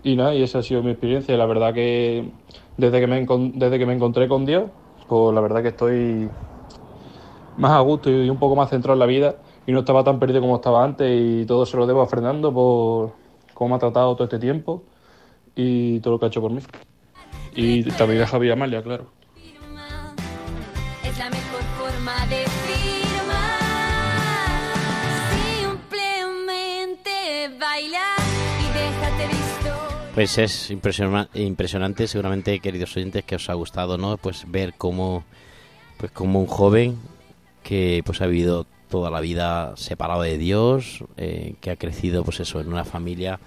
Y 0.04 0.16
nada, 0.16 0.34
y 0.34 0.44
esa 0.44 0.60
ha 0.60 0.64
sido 0.64 0.82
mi 0.82 0.92
experiencia. 0.92 1.36
La 1.38 1.46
verdad 1.46 1.74
que 1.74 2.32
desde 2.78 3.00
que 3.00 3.08
me, 3.08 3.26
desde 3.56 3.80
que 3.80 3.86
me 3.86 3.94
encontré 3.94 4.28
con 4.28 4.46
Dios, 4.46 4.72
pues 5.08 5.34
la 5.34 5.42
verdad 5.42 5.62
que 5.62 5.70
estoy 5.70 6.30
más 7.58 7.72
a 7.72 7.80
gusto 7.82 8.10
y 8.10 8.30
un 8.30 8.38
poco 8.38 8.56
más 8.56 8.70
centrado 8.70 8.94
en 8.94 9.00
la 9.00 9.06
vida 9.06 9.36
y 9.68 9.72
no 9.72 9.80
estaba 9.80 10.04
tan 10.04 10.20
perdido 10.20 10.42
como 10.42 10.56
estaba 10.56 10.84
antes 10.84 11.10
y 11.12 11.46
todo 11.46 11.66
se 11.66 11.76
lo 11.76 11.86
debo 11.86 12.02
a 12.02 12.08
Fernando 12.08 12.54
por 12.54 13.12
cómo 13.54 13.70
me 13.70 13.76
ha 13.76 13.80
tratado 13.80 14.16
todo 14.16 14.24
este 14.24 14.40
tiempo 14.40 14.84
y 15.56 16.00
todo 16.00 16.14
lo 16.14 16.20
que 16.20 16.26
ha 16.26 16.30
hecho 16.30 16.42
por 16.42 16.52
mí. 16.52 16.62
Y 17.56 17.84
también 17.84 18.22
a 18.22 18.28
Javi 18.28 18.50
Amalia, 18.50 18.82
claro. 18.82 19.19
Pues 30.20 30.38
es 30.38 30.70
impresionante, 30.70 32.06
seguramente, 32.06 32.60
queridos 32.60 32.98
oyentes, 32.98 33.24
que 33.24 33.38
os 33.38 33.50
ha 33.50 33.54
gustado, 33.54 33.98
¿no? 33.98 34.18
Pues 34.18 34.44
ver 34.52 34.74
cómo, 34.78 35.24
pues 35.98 36.12
como 36.12 36.42
un 36.42 36.46
joven 36.46 36.98
que 37.64 38.02
pues 38.06 38.20
ha 38.20 38.28
vivido 38.28 38.66
toda 38.90 39.12
la 39.12 39.22
vida 39.22 39.78
separado 39.78 40.24
de 40.24 40.38
Dios, 40.38 41.06
eh, 41.16 41.56
que 41.62 41.72
ha 41.72 41.78
crecido, 41.78 42.26
pues 42.26 42.42
eso, 42.42 42.60
en 42.60 42.68
una 42.68 42.84
familia 42.84 43.40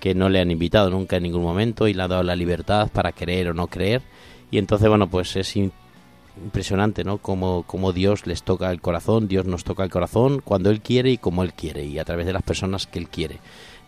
que 0.00 0.16
no 0.16 0.28
le 0.28 0.40
han 0.40 0.50
invitado 0.50 0.90
nunca 0.90 1.18
en 1.18 1.22
ningún 1.22 1.42
momento 1.44 1.86
y 1.86 1.94
le 1.94 2.02
ha 2.02 2.08
dado 2.08 2.24
la 2.24 2.34
libertad 2.34 2.88
para 2.92 3.12
creer 3.12 3.50
o 3.50 3.54
no 3.54 3.68
creer. 3.68 4.02
Y 4.50 4.58
entonces, 4.58 4.88
bueno, 4.88 5.08
pues 5.08 5.36
es 5.36 5.54
impresionante, 5.54 7.04
¿no? 7.04 7.18
Como, 7.18 7.62
como 7.68 7.92
Dios 7.92 8.26
les 8.26 8.42
toca 8.42 8.72
el 8.72 8.80
corazón, 8.80 9.28
Dios 9.28 9.46
nos 9.46 9.62
toca 9.62 9.84
el 9.84 9.90
corazón 9.90 10.40
cuando 10.44 10.70
Él 10.70 10.80
quiere 10.80 11.12
y 11.12 11.18
como 11.18 11.44
Él 11.44 11.52
quiere 11.52 11.84
y 11.84 12.00
a 12.00 12.04
través 12.04 12.26
de 12.26 12.32
las 12.32 12.42
personas 12.42 12.88
que 12.88 12.98
Él 12.98 13.08
quiere. 13.08 13.38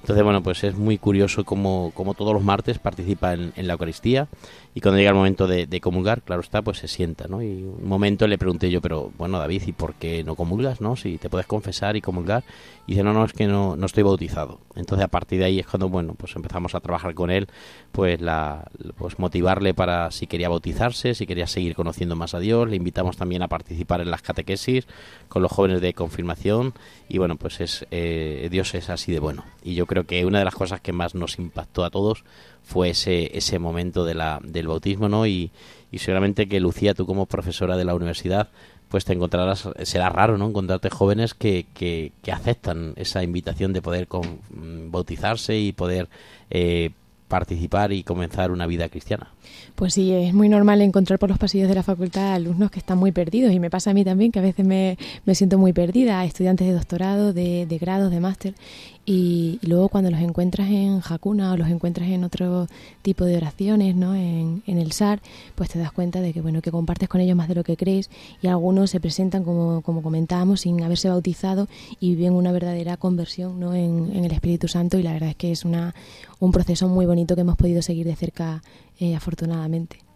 Entonces, 0.01 0.25
bueno, 0.25 0.43
pues 0.43 0.65
es 0.65 0.77
muy 0.77 0.97
curioso 0.97 1.45
como, 1.45 1.93
como 1.95 2.15
todos 2.15 2.33
los 2.33 2.43
martes 2.43 2.79
participa 2.79 3.33
en, 3.33 3.53
la 3.57 3.73
Eucaristía 3.75 4.29
y 4.74 4.81
cuando 4.81 4.98
llega 4.98 5.11
el 5.11 5.16
momento 5.16 5.46
de, 5.46 5.81
comulgar, 5.81 6.22
claro 6.22 6.40
está, 6.40 6.62
pues 6.62 6.78
se 6.78 6.88
sienta, 6.88 7.26
¿no? 7.28 7.42
Y 7.42 7.64
un 7.64 7.88
momento 7.88 8.26
le 8.26 8.38
pregunté 8.38 8.70
yo, 8.70 8.81
pero 8.81 9.11
bueno, 9.16 9.38
David, 9.38 9.62
¿y 9.66 9.72
por 9.72 9.94
qué 9.94 10.22
no 10.22 10.37
comulgas, 10.37 10.81
no? 10.81 10.94
Si 10.94 11.18
te 11.18 11.31
puedes 11.31 11.46
confesar 11.46 11.96
y 11.96 12.00
comulgar. 12.00 12.44
Y 12.87 12.92
dice, 12.92 13.02
no, 13.02 13.12
no, 13.12 13.24
es 13.24 13.33
que 13.33 13.46
no, 13.46 13.76
no 13.76 13.87
estoy 13.87 14.02
bautizado. 14.02 14.61
Entonces, 14.74 15.04
a 15.04 15.09
partir 15.09 15.40
de 15.40 15.46
ahí 15.46 15.59
es 15.59 15.66
cuando, 15.66 15.88
bueno, 15.88 16.14
pues 16.14 16.35
empezamos 16.37 16.74
a 16.74 16.81
trabajar 16.81 17.14
con 17.14 17.31
él, 17.31 17.48
pues, 17.92 18.20
la, 18.20 18.70
pues 18.96 19.18
motivarle 19.18 19.74
para 19.74 20.11
si 20.11 20.26
quería 20.26 20.48
bautizarse, 20.48 21.14
si 21.14 21.26
quería 21.26 21.46
seguir 21.46 21.74
conociendo 21.74 22.16
más 22.16 22.35
a 22.35 22.38
Dios. 22.38 22.68
Le 22.68 22.76
invitamos 22.76 23.16
también 23.16 23.42
a 23.42 23.48
participar 23.48 24.00
en 24.00 24.11
las 24.11 24.22
catequesis 24.22 24.87
con 25.28 25.42
los 25.42 25.52
jóvenes 25.52 25.81
de 25.81 25.92
confirmación. 25.92 26.72
Y 27.09 27.18
bueno, 27.18 27.37
pues 27.37 27.61
es 27.61 27.87
eh, 27.90 28.48
Dios 28.50 28.74
es 28.74 28.88
así 28.90 29.12
de 29.12 29.20
bueno. 29.20 29.44
Y 29.62 29.74
yo 29.74 29.87
creo 29.87 30.04
que 30.04 30.24
una 30.24 30.38
de 30.38 30.44
las 30.44 30.54
cosas 30.54 30.81
que 30.81 30.92
más 30.92 31.14
nos 31.14 31.38
impactó 31.38 31.85
a 31.85 31.90
todos 31.90 32.24
fue 32.68 32.90
ese, 32.90 33.37
ese 33.37 33.59
momento 33.59 34.04
de 34.04 34.14
la, 34.14 34.40
del 34.59 34.68
bautismo, 34.68 35.09
¿no? 35.09 35.27
Y, 35.27 35.51
seguramente 35.97 36.49
que 36.49 36.61
Lucía, 36.61 36.94
tú 36.94 37.07
como 37.07 37.27
profesora 37.27 37.77
de 37.77 37.85
la 37.85 37.94
universidad, 37.94 38.49
pues 38.88 39.05
te 39.05 39.12
encontrarás, 39.12 39.68
será 39.83 40.09
raro, 40.11 40.38
¿no? 40.38 40.49
Encontrarte 40.49 40.90
jóvenes 40.90 41.35
que, 41.35 41.66
que, 41.75 42.12
que 42.23 42.33
aceptan 42.33 42.92
esa 42.97 43.23
invitación 43.23 43.73
de 43.73 43.83
poder 43.83 44.07
con, 44.07 44.23
mm, 44.51 44.90
bautizarse 44.90 45.59
y 45.59 45.73
poder 45.73 46.09
eh, 46.51 46.90
participar 47.29 47.92
y 47.92 48.03
comenzar 48.03 48.51
una 48.51 48.66
vida 48.66 48.88
cristiana. 48.88 49.29
Pues 49.75 49.94
sí, 49.94 50.12
es 50.12 50.35
muy 50.35 50.49
normal 50.49 50.81
encontrar 50.83 51.18
por 51.18 51.29
los 51.29 51.38
pasillos 51.38 51.68
de 51.68 51.75
la 51.75 51.83
facultad 51.83 52.35
alumnos 52.35 52.71
que 52.71 52.81
están 52.81 52.99
muy 52.99 53.12
perdidos 53.12 53.53
y 53.53 53.61
me 53.61 53.71
pasa 53.71 53.90
a 53.90 53.94
mí 53.94 54.05
también 54.05 54.33
que 54.33 54.40
a 54.40 54.42
veces 54.42 54.66
me, 54.66 54.99
me 55.25 55.35
siento 55.35 55.59
muy 55.59 55.73
perdida, 55.73 56.25
estudiantes 56.25 56.66
de 56.66 56.73
doctorado, 56.73 57.33
de, 57.33 57.66
de 57.66 57.79
grados, 57.79 58.11
de 58.11 58.21
máster 58.21 58.55
y, 59.11 59.59
luego 59.62 59.88
cuando 59.88 60.11
los 60.11 60.21
encuentras 60.21 60.68
en 60.68 61.01
Hakuna 61.03 61.53
o 61.53 61.57
los 61.57 61.68
encuentras 61.68 62.11
en 62.11 62.25
otro 62.25 62.66
tipo 63.01 63.25
de 63.25 63.38
oraciones, 63.38 63.97
¿no? 63.97 64.14
En, 64.14 64.62
en, 64.66 64.79
el 64.79 64.92
SAR, 64.92 65.21
pues 65.55 65.71
te 65.71 65.79
das 65.79 65.92
cuenta 65.92 66.21
de 66.21 66.35
que 66.35 66.42
bueno 66.42 66.61
que 66.61 66.71
compartes 66.71 67.09
con 67.09 67.23
ellos 67.23 67.35
más 67.35 67.49
de 67.49 67.55
lo 67.55 67.64
que 67.64 67.79
crees 67.79 68.11
y 68.42 68.49
algunos 68.49 68.90
se 68.90 69.01
presentan 69.01 69.44
como, 69.44 69.81
como 69.81 70.03
comentábamos 70.03 70.61
sin 70.61 70.83
haberse 70.83 71.09
bautizado 71.09 71.68
y 72.01 72.16
viven 72.16 72.35
una 72.35 72.53
verdadera 72.53 72.99
conversión 72.99 73.59
¿no? 73.59 73.75
en, 73.75 74.14
en 74.14 74.25
el 74.27 74.33
Espíritu 74.33 74.68
Santo 74.68 74.99
y 74.99 75.03
la 75.03 75.14
verdad 75.14 75.31
es 75.31 75.37
que 75.37 75.53
es 75.53 75.64
una, 75.64 75.94
un 76.38 76.53
proceso 76.53 76.87
muy 76.88 77.07
bonito 77.07 77.35
que 77.35 77.40
hemos 77.40 77.57
podido 77.57 77.81
seguir 77.81 78.07
de 78.07 78.14
cerca 78.14 78.62
eh, 79.01 79.14
afortunadamente. 79.16 80.08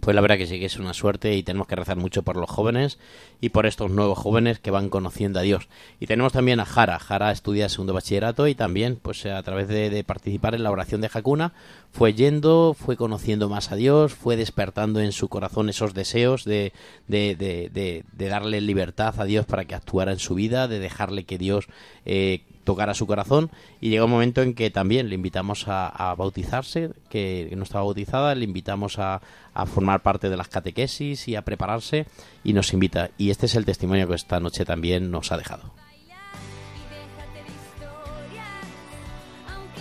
Pues 0.00 0.14
la 0.14 0.20
verdad 0.20 0.38
que 0.38 0.46
sí 0.46 0.58
que 0.58 0.66
es 0.66 0.78
una 0.78 0.94
suerte 0.94 1.34
y 1.34 1.42
tenemos 1.42 1.66
que 1.66 1.76
rezar 1.76 1.96
mucho 1.96 2.22
por 2.22 2.36
los 2.36 2.48
jóvenes 2.48 2.98
y 3.40 3.50
por 3.50 3.66
estos 3.66 3.90
nuevos 3.90 4.18
jóvenes 4.18 4.58
que 4.58 4.70
van 4.70 4.88
conociendo 4.88 5.40
a 5.40 5.42
Dios. 5.42 5.68
Y 6.00 6.06
tenemos 6.06 6.32
también 6.32 6.60
a 6.60 6.64
Jara. 6.64 6.98
Jara 6.98 7.30
estudia 7.32 7.68
segundo 7.68 7.94
bachillerato 7.94 8.46
y 8.46 8.54
también, 8.54 8.98
pues 9.00 9.26
a 9.26 9.42
través 9.42 9.68
de, 9.68 10.04
participar 10.04 10.54
en 10.54 10.62
la 10.62 10.70
oración 10.70 11.00
de 11.00 11.10
Hakuna, 11.12 11.52
fue 11.90 12.14
yendo, 12.14 12.74
fue 12.78 12.96
conociendo 12.96 13.48
más 13.48 13.72
a 13.72 13.76
Dios, 13.76 14.14
fue 14.14 14.36
despertando 14.36 15.00
en 15.00 15.12
su 15.12 15.28
corazón 15.28 15.68
esos 15.68 15.94
deseos 15.94 16.44
de, 16.44 16.72
de, 17.06 17.34
de, 17.34 18.04
de 18.10 18.28
darle 18.28 18.60
libertad 18.60 19.14
a 19.20 19.24
Dios 19.24 19.46
para 19.46 19.64
que 19.64 19.74
actuara 19.74 20.12
en 20.12 20.18
su 20.18 20.34
vida, 20.34 20.68
de 20.68 20.78
dejarle 20.78 21.24
que 21.24 21.38
Dios 21.38 21.66
eh, 22.04 22.42
tocar 22.68 22.90
a 22.90 22.94
su 22.94 23.06
corazón 23.06 23.50
y 23.80 23.88
llega 23.88 24.04
un 24.04 24.10
momento 24.10 24.42
en 24.42 24.52
que 24.52 24.68
también 24.68 25.08
le 25.08 25.14
invitamos 25.14 25.64
a, 25.68 26.14
bautizarse, 26.18 26.90
que 27.08 27.50
no 27.56 27.62
estaba 27.62 27.82
bautizada, 27.82 28.34
le 28.34 28.44
invitamos 28.44 28.98
a, 28.98 29.22
a, 29.54 29.64
formar 29.64 30.02
parte 30.02 30.28
de 30.28 30.36
las 30.36 30.48
catequesis 30.48 31.28
y 31.28 31.34
a 31.34 31.40
prepararse 31.40 32.04
y 32.44 32.52
nos 32.52 32.74
invita. 32.74 33.08
Y 33.16 33.30
este 33.30 33.46
es 33.46 33.54
el 33.54 33.64
testimonio 33.64 34.06
que 34.06 34.16
esta 34.16 34.38
noche 34.38 34.66
también 34.66 35.10
nos 35.10 35.32
ha 35.32 35.38
dejado. 35.38 35.72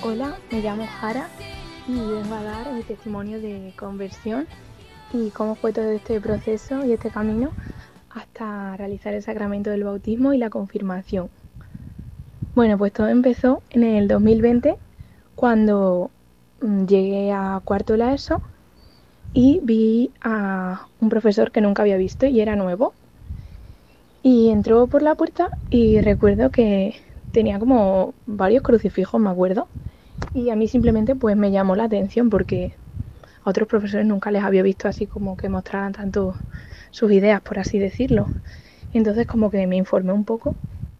Hola, 0.01 0.37
me 0.49 0.61
llamo 0.61 0.87
Jara 0.87 1.27
y 1.89 1.91
vengo 1.91 2.35
a 2.35 2.43
dar 2.43 2.71
mi 2.71 2.83
testimonio 2.83 3.41
de 3.41 3.73
conversión 3.77 4.47
y 5.11 5.29
cómo 5.31 5.55
fue 5.55 5.73
todo 5.73 5.91
este 5.91 6.21
proceso 6.21 6.85
y 6.85 6.93
este 6.93 7.09
camino 7.09 7.51
hasta 8.11 8.77
realizar 8.77 9.13
el 9.13 9.23
sacramento 9.23 9.71
del 9.71 9.83
bautismo 9.83 10.31
y 10.31 10.37
la 10.37 10.49
confirmación. 10.49 11.29
Bueno, 12.57 12.75
pues 12.79 12.91
todo 12.91 13.07
empezó 13.09 13.61
en 13.69 13.83
el 13.83 14.07
2020 14.07 14.79
cuando 15.35 16.09
mm, 16.59 16.85
llegué 16.87 17.31
a 17.31 17.61
cuarto 17.63 17.93
de 17.93 17.99
la 17.99 18.15
ESO 18.15 18.41
y 19.31 19.59
vi 19.61 20.11
a 20.21 20.87
un 20.99 21.09
profesor 21.09 21.51
que 21.51 21.61
nunca 21.61 21.83
había 21.83 21.97
visto 21.97 22.25
y 22.25 22.41
era 22.41 22.55
nuevo. 22.55 22.95
Y 24.23 24.49
entró 24.49 24.87
por 24.87 25.03
la 25.03 25.13
puerta 25.13 25.51
y 25.69 26.01
recuerdo 26.01 26.49
que 26.49 26.95
tenía 27.31 27.59
como 27.59 28.15
varios 28.25 28.63
crucifijos, 28.63 29.21
me 29.21 29.29
acuerdo. 29.29 29.67
Y 30.33 30.49
a 30.49 30.55
mí 30.55 30.67
simplemente 30.67 31.13
pues 31.13 31.37
me 31.37 31.51
llamó 31.51 31.75
la 31.75 31.83
atención 31.83 32.31
porque 32.31 32.73
a 33.43 33.51
otros 33.51 33.67
profesores 33.67 34.07
nunca 34.07 34.31
les 34.31 34.43
había 34.43 34.63
visto 34.63 34.87
así 34.87 35.05
como 35.05 35.37
que 35.37 35.47
mostraran 35.47 35.93
tanto 35.93 36.35
sus 36.89 37.11
ideas, 37.11 37.39
por 37.41 37.59
así 37.59 37.77
decirlo. 37.77 38.31
Entonces 38.93 39.27
como 39.27 39.51
que 39.51 39.67
me 39.67 39.75
informé 39.75 40.11
un 40.11 40.25
poco 40.25 40.55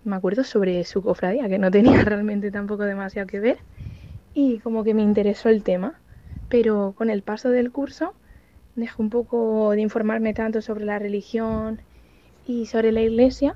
me 0.08 0.15
acuerdo 0.15 0.43
sobre 0.43 0.84
su 0.84 1.02
cofradía, 1.02 1.48
que 1.50 1.60
no 1.60 1.72
tenía 1.72 2.02
realmente 2.06 2.52
tampoco 2.52 2.84
demasiado 2.84 3.28
que 3.28 3.39
ver, 3.39 3.58
y 4.34 4.60
como 4.60 4.84
que 4.84 4.93
me 4.93 5.04
interesó 5.04 5.50
el 5.50 5.63
tema. 5.63 6.00
Pero 6.50 6.93
con 6.98 7.10
el 7.10 7.24
paso 7.24 7.50
del 7.50 7.72
curso 7.72 8.13
dejé 8.76 9.02
un 9.02 9.10
poco 9.10 9.72
de 9.72 9.82
informarme 9.82 10.34
tanto 10.34 10.62
sobre 10.62 10.86
la 10.86 10.98
religión 10.98 11.82
y 12.46 12.67
sobre 12.67 12.91
la 12.91 13.02
iglesia 13.02 13.56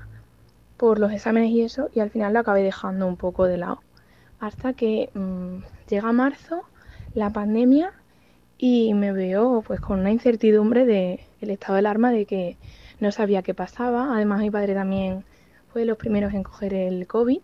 por 0.76 0.98
los 0.98 1.12
exámenes 1.12 1.50
y 1.50 1.62
eso, 1.62 1.88
y 1.94 2.00
al 2.00 2.10
final 2.10 2.34
lo 2.34 2.40
acabé 2.40 2.62
dejando 2.62 3.06
un 3.06 3.16
poco 3.16 3.46
de 3.46 3.56
lado. 3.56 3.80
Hasta 4.40 4.72
que 4.72 5.10
mm, 5.14 5.58
llega 5.88 6.12
marzo, 6.12 6.62
la 7.14 7.30
pandemia, 7.30 7.92
y 8.58 8.94
me 8.94 9.12
veo 9.12 9.64
pues 9.66 9.80
con 9.80 9.98
una 10.00 10.12
incertidumbre 10.12 10.84
de 10.84 11.20
el 11.40 11.50
estado 11.50 11.74
del 11.74 11.86
arma 11.86 12.12
de 12.12 12.26
que 12.26 12.56
no 13.00 13.10
sabía 13.10 13.42
qué 13.42 13.54
pasaba. 13.54 14.14
Además 14.14 14.40
mi 14.40 14.50
padre 14.50 14.74
también 14.74 15.24
fue 15.72 15.82
de 15.82 15.86
los 15.86 15.98
primeros 15.98 16.34
en 16.34 16.42
coger 16.42 16.74
el 16.74 17.06
COVID. 17.06 17.40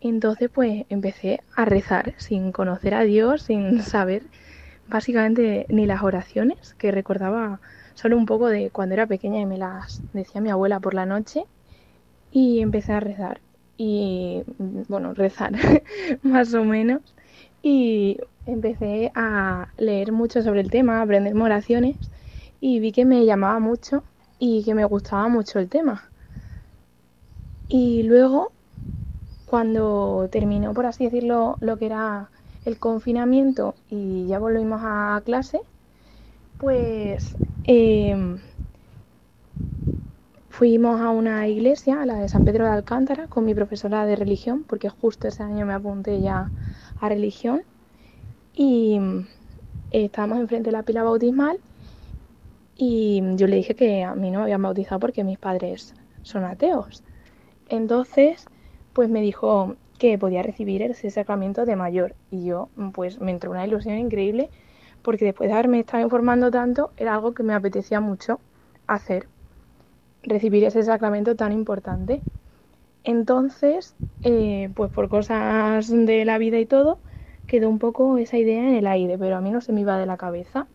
Entonces 0.00 0.48
pues 0.52 0.84
empecé 0.88 1.40
a 1.56 1.64
rezar 1.64 2.14
sin 2.18 2.52
conocer 2.52 2.94
a 2.94 3.02
Dios, 3.02 3.42
sin 3.42 3.82
saber 3.82 4.22
básicamente 4.88 5.66
ni 5.68 5.86
las 5.86 6.02
oraciones, 6.02 6.74
que 6.74 6.92
recordaba 6.92 7.60
solo 7.94 8.16
un 8.16 8.26
poco 8.26 8.48
de 8.48 8.70
cuando 8.70 8.94
era 8.94 9.06
pequeña 9.06 9.40
y 9.40 9.46
me 9.46 9.58
las 9.58 10.00
decía 10.12 10.40
mi 10.40 10.50
abuela 10.50 10.78
por 10.80 10.94
la 10.94 11.04
noche 11.04 11.44
y 12.30 12.60
empecé 12.60 12.92
a 12.92 13.00
rezar 13.00 13.40
y 13.76 14.42
bueno, 14.88 15.14
rezar 15.14 15.52
más 16.22 16.54
o 16.54 16.64
menos 16.64 17.02
y 17.62 18.18
empecé 18.46 19.10
a 19.14 19.68
leer 19.78 20.12
mucho 20.12 20.42
sobre 20.42 20.60
el 20.60 20.70
tema, 20.70 20.98
a 20.98 21.02
aprender 21.02 21.36
oraciones 21.36 21.96
y 22.60 22.80
vi 22.80 22.92
que 22.92 23.04
me 23.04 23.24
llamaba 23.24 23.58
mucho 23.58 24.04
y 24.38 24.64
que 24.64 24.74
me 24.74 24.84
gustaba 24.84 25.28
mucho 25.28 25.58
el 25.58 25.68
tema. 25.68 26.07
Y 27.68 28.02
luego, 28.02 28.52
cuando 29.46 30.28
terminó, 30.30 30.74
por 30.74 30.86
así 30.86 31.04
decirlo, 31.04 31.58
lo 31.60 31.78
que 31.78 31.86
era 31.86 32.30
el 32.64 32.78
confinamiento 32.78 33.74
y 33.88 34.26
ya 34.26 34.38
volvimos 34.38 34.80
a 34.84 35.22
clase, 35.24 35.60
pues 36.58 37.36
em, 37.64 38.40
fuimos 40.50 41.00
a 41.00 41.10
una 41.10 41.48
iglesia, 41.48 42.02
a 42.02 42.06
la 42.06 42.16
de 42.16 42.28
San 42.28 42.44
Pedro 42.44 42.64
de 42.64 42.72
Alcántara, 42.72 43.28
con 43.28 43.44
mi 43.44 43.54
profesora 43.54 44.04
de 44.06 44.16
religión, 44.16 44.64
porque 44.64 44.88
justo 44.90 45.28
ese 45.28 45.42
año 45.42 45.64
me 45.66 45.74
apunté 45.74 46.20
ya 46.20 46.52
a 46.96 47.08
religión 47.08 47.62
y 48.52 48.98
eh, 49.90 50.04
estábamos 50.06 50.38
enfrente 50.38 50.68
de 50.68 50.72
la 50.76 50.82
pila 50.84 51.02
bautismal 51.04 51.60
y 52.74 53.20
yo 53.36 53.46
le 53.46 53.56
dije 53.56 53.74
que 53.74 54.04
a 54.04 54.14
mí 54.14 54.30
no 54.30 54.38
me 54.38 54.44
habían 54.44 54.62
bautizado 54.62 55.00
porque 55.00 55.24
mis 55.24 55.38
padres 55.38 55.94
son 56.22 56.44
ateos. 56.44 57.04
Entonces, 57.68 58.46
pues 58.92 59.08
me 59.08 59.20
dijo 59.20 59.76
que 59.98 60.18
podía 60.18 60.42
recibir 60.42 60.82
ese 60.82 61.10
sacramento 61.10 61.64
de 61.64 61.76
mayor 61.76 62.14
y 62.30 62.44
yo 62.44 62.68
pues 62.92 63.20
me 63.20 63.32
entró 63.32 63.50
una 63.50 63.66
ilusión 63.66 63.98
increíble 63.98 64.48
porque 65.02 65.24
después 65.24 65.48
de 65.48 65.54
haberme 65.54 65.80
estado 65.80 66.02
informando 66.02 66.50
tanto 66.50 66.90
era 66.96 67.14
algo 67.14 67.34
que 67.34 67.42
me 67.42 67.54
apetecía 67.54 68.00
mucho 68.00 68.40
hacer, 68.86 69.28
recibir 70.22 70.64
ese 70.64 70.82
sacramento 70.82 71.36
tan 71.36 71.52
importante. 71.52 72.22
Entonces, 73.04 73.94
eh, 74.22 74.70
pues 74.74 74.90
por 74.90 75.08
cosas 75.08 75.88
de 75.88 76.24
la 76.24 76.38
vida 76.38 76.58
y 76.58 76.66
todo, 76.66 76.98
quedó 77.46 77.68
un 77.68 77.78
poco 77.78 78.18
esa 78.18 78.38
idea 78.38 78.60
en 78.60 78.74
el 78.74 78.86
aire, 78.86 79.18
pero 79.18 79.36
a 79.36 79.40
mí 79.40 79.50
no 79.50 79.60
se 79.60 79.72
me 79.72 79.82
iba 79.82 79.98
de 79.98 80.06
la 80.06 80.16
cabeza. 80.16 80.66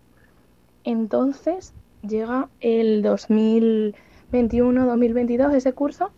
Entonces 0.84 1.74
llega 2.02 2.50
el 2.60 3.04
2021-2022 3.04 5.54
ese 5.54 5.74
curso 5.74 6.12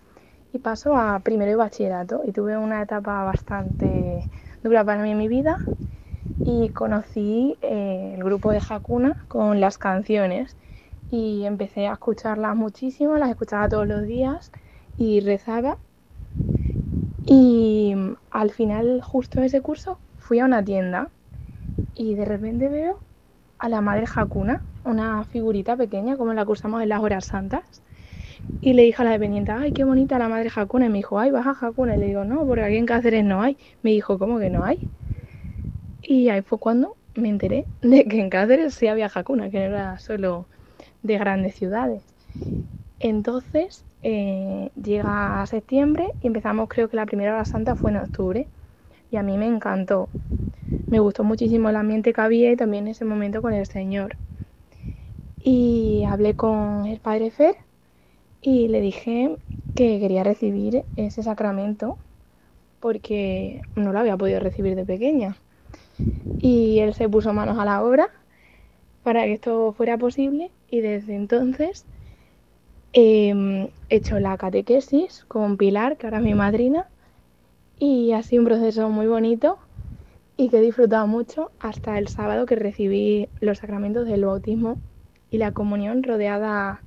y 0.56 0.60
paso 0.60 0.96
a 0.96 1.20
primero 1.20 1.52
de 1.52 1.58
bachillerato 1.58 2.22
y 2.26 2.32
tuve 2.32 2.58
una 2.58 2.82
etapa 2.82 3.24
bastante 3.26 4.26
dura 4.64 4.86
para 4.86 5.04
mí 5.04 5.12
en 5.12 5.18
mi 5.18 5.28
vida 5.28 5.60
y 6.46 6.70
conocí 6.70 7.58
eh, 7.62 8.14
el 8.16 8.24
grupo 8.24 8.52
de 8.52 8.62
Hakuna 8.68 9.18
con 9.28 9.60
las 9.60 9.78
canciones 9.78 10.56
y 11.12 11.44
empecé 11.46 11.88
a 11.88 11.94
escucharlas 11.94 12.56
muchísimo, 12.56 13.18
las 13.18 13.30
escuchaba 13.30 13.68
todos 13.68 13.86
los 13.86 14.04
días 14.04 14.52
y 14.98 15.20
rezaba 15.20 15.78
y 17.26 17.94
al 18.32 18.52
final, 18.52 19.02
justo 19.02 19.42
de 19.42 19.48
ese 19.48 19.62
curso, 19.62 20.00
fui 20.18 20.40
a 20.40 20.46
una 20.46 20.64
tienda 20.64 21.10
y 21.94 22.16
de 22.16 22.24
repente 22.24 22.70
veo 22.70 23.02
a 23.60 23.68
la 23.68 23.82
madre 23.82 24.06
Hakuna, 24.16 24.64
una 24.86 25.26
figurita 25.26 25.76
pequeña 25.76 26.16
como 26.16 26.34
la 26.34 26.46
que 26.46 26.52
usamos 26.52 26.82
en 26.82 26.90
las 26.90 27.02
horas 27.02 27.26
santas. 27.26 27.82
Y 28.62 28.74
le 28.74 28.84
dije 28.84 29.02
a 29.02 29.06
la 29.06 29.12
dependiente, 29.12 29.52
ay, 29.52 29.74
qué 29.74 29.84
bonita 29.84 30.18
la 30.20 30.28
madre 30.30 30.50
Hakuna. 30.56 30.88
Y 30.88 30.90
me 30.90 30.98
dijo, 31.00 31.20
ay, 31.20 31.32
vas 31.32 31.46
a 31.48 31.52
Hakuna. 31.68 31.96
Y 31.96 32.00
le 32.00 32.08
digo, 32.08 32.26
no, 32.26 32.46
porque 32.48 32.64
aquí 32.64 32.78
en 32.78 32.86
Cáceres 32.86 33.24
no 33.24 33.42
hay. 33.42 33.58
Me 33.84 33.92
dijo, 33.92 34.18
¿cómo 34.20 34.40
que 34.40 34.50
no 34.50 34.64
hay? 34.64 34.88
Y 36.02 36.30
ahí 36.30 36.42
fue 36.42 36.60
cuando 36.60 36.98
me 37.16 37.30
enteré 37.30 37.68
de 37.82 38.06
que 38.06 38.20
en 38.20 38.30
Cáceres 38.30 38.76
sí 38.76 38.88
había 38.88 39.12
Hakuna, 39.14 39.50
que 39.50 39.60
no 39.60 39.66
era 39.66 40.00
solo 40.00 40.48
de 41.04 41.18
grandes 41.18 41.56
ciudades. 41.56 42.04
Entonces 43.00 43.86
eh, 44.04 44.72
llega 44.82 45.42
a 45.42 45.46
septiembre 45.48 46.10
y 46.22 46.28
empezamos, 46.28 46.70
creo 46.70 46.90
que 46.90 46.96
la 46.98 47.06
primera 47.06 47.34
hora 47.34 47.46
santa 47.46 47.76
fue 47.76 47.92
en 47.92 47.98
octubre 47.98 48.50
y 49.12 49.18
a 49.18 49.24
mí 49.24 49.38
me 49.38 49.48
encantó. 49.48 50.10
Me 50.90 51.00
gustó 51.00 51.24
muchísimo 51.24 51.70
el 51.70 51.76
ambiente 51.78 52.14
que 52.14 52.22
había 52.22 52.52
y 52.52 52.56
también 52.58 52.88
ese 52.88 53.06
momento 53.06 53.42
con 53.42 53.54
el 53.54 53.66
Señor. 53.68 54.18
Y 55.40 56.04
hablé 56.08 56.36
con 56.36 56.86
el 56.88 57.00
Padre 57.00 57.32
Fer 57.32 57.65
y 58.46 58.68
le 58.68 58.80
dije 58.80 59.38
que 59.74 60.00
quería 60.00 60.24
recibir 60.24 60.86
ese 60.96 61.24
sacramento 61.24 61.98
porque 62.80 63.62
no 63.76 63.92
lo 63.92 64.00
había 64.00 64.18
podido 64.18 64.40
recibir 64.40 64.76
de 64.76 64.86
pequeña. 64.86 65.36
Y 66.40 66.80
él 66.80 66.94
se 66.94 67.10
puso 67.10 67.34
manos 67.34 67.58
a 67.58 67.66
la 67.66 67.84
obra 67.84 68.10
para 69.04 69.24
que 69.24 69.34
esto 69.34 69.74
fuera 69.74 69.98
posible 69.98 70.52
y 70.70 70.82
desde 70.82 71.16
entonces 71.16 71.86
He 72.98 73.70
hecho 73.90 74.22
la 74.22 74.38
catequesis 74.38 75.26
con 75.28 75.58
Pilar, 75.58 75.98
que 75.98 76.08
ahora 76.08 76.20
es 76.20 76.24
mi 76.24 76.34
madrina, 76.34 76.88
y 77.78 78.14
ha 78.14 78.24
sido 78.24 78.44
un 78.44 78.48
proceso 78.48 78.88
muy 78.90 79.06
bonito 79.06 79.60
y 80.38 80.48
que 80.48 80.60
he 80.60 80.62
disfrutado 80.62 81.06
mucho 81.06 81.52
hasta 81.60 81.98
el 81.98 82.08
sábado 82.08 82.46
que 82.46 82.56
recibí 82.56 83.28
los 83.42 83.58
sacramentos 83.58 84.08
del 84.08 84.24
bautismo 84.24 84.78
y 85.30 85.40
la 85.40 85.52
comunión 85.52 86.04
rodeada 86.04 86.85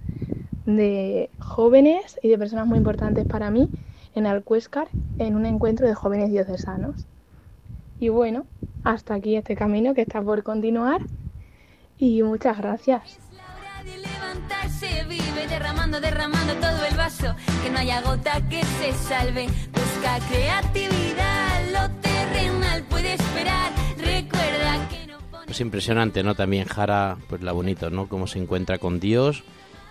de 0.76 1.31
jóvenes 1.40 2.18
y 2.22 2.28
de 2.28 2.38
personas 2.38 2.66
muy 2.66 2.78
importantes 2.78 3.26
para 3.26 3.50
mí 3.50 3.68
en 4.14 4.26
Alcuéscar 4.26 4.88
en 5.18 5.35
un 5.35 5.46
encuentro 5.46 5.87
de 5.87 5.94
jóvenes 5.94 6.31
diocesanos. 6.31 7.07
Y 7.98 8.11
bueno, 8.11 8.46
hasta 8.85 9.14
aquí 9.14 9.37
este 9.37 9.57
camino 9.57 9.94
que 9.94 10.02
está 10.02 10.22
por 10.22 10.42
continuar 10.42 11.00
y 11.98 12.22
muchas 12.22 12.59
gracias 12.59 13.18
se 14.78 15.04
vive 15.04 15.46
derramando, 15.48 16.00
derramando 16.00 16.54
todo 16.54 16.85
el 16.85 16.96
vaso. 16.96 17.35
Que 17.62 17.70
no 17.70 17.78
haya 17.78 18.00
gota 18.02 18.40
que 18.48 18.62
se 18.62 18.92
salve. 18.92 19.46
Busca 19.72 20.18
creatividad, 20.28 21.64
lo 21.72 21.90
terrenal 22.00 22.83
puede 22.85 23.14
esperar. 23.14 23.72
Recuerda 23.96 24.88
que 24.88 25.07
no 25.07 25.18
pone... 25.31 25.46
Pues 25.46 25.61
impresionante, 25.61 26.22
¿no? 26.22 26.35
También 26.35 26.66
Jara, 26.66 27.16
pues 27.28 27.42
la 27.42 27.52
bonito, 27.52 27.90
¿no? 27.90 28.09
Cómo 28.09 28.26
se 28.26 28.38
encuentra 28.38 28.78
con 28.78 29.00
Dios 29.00 29.42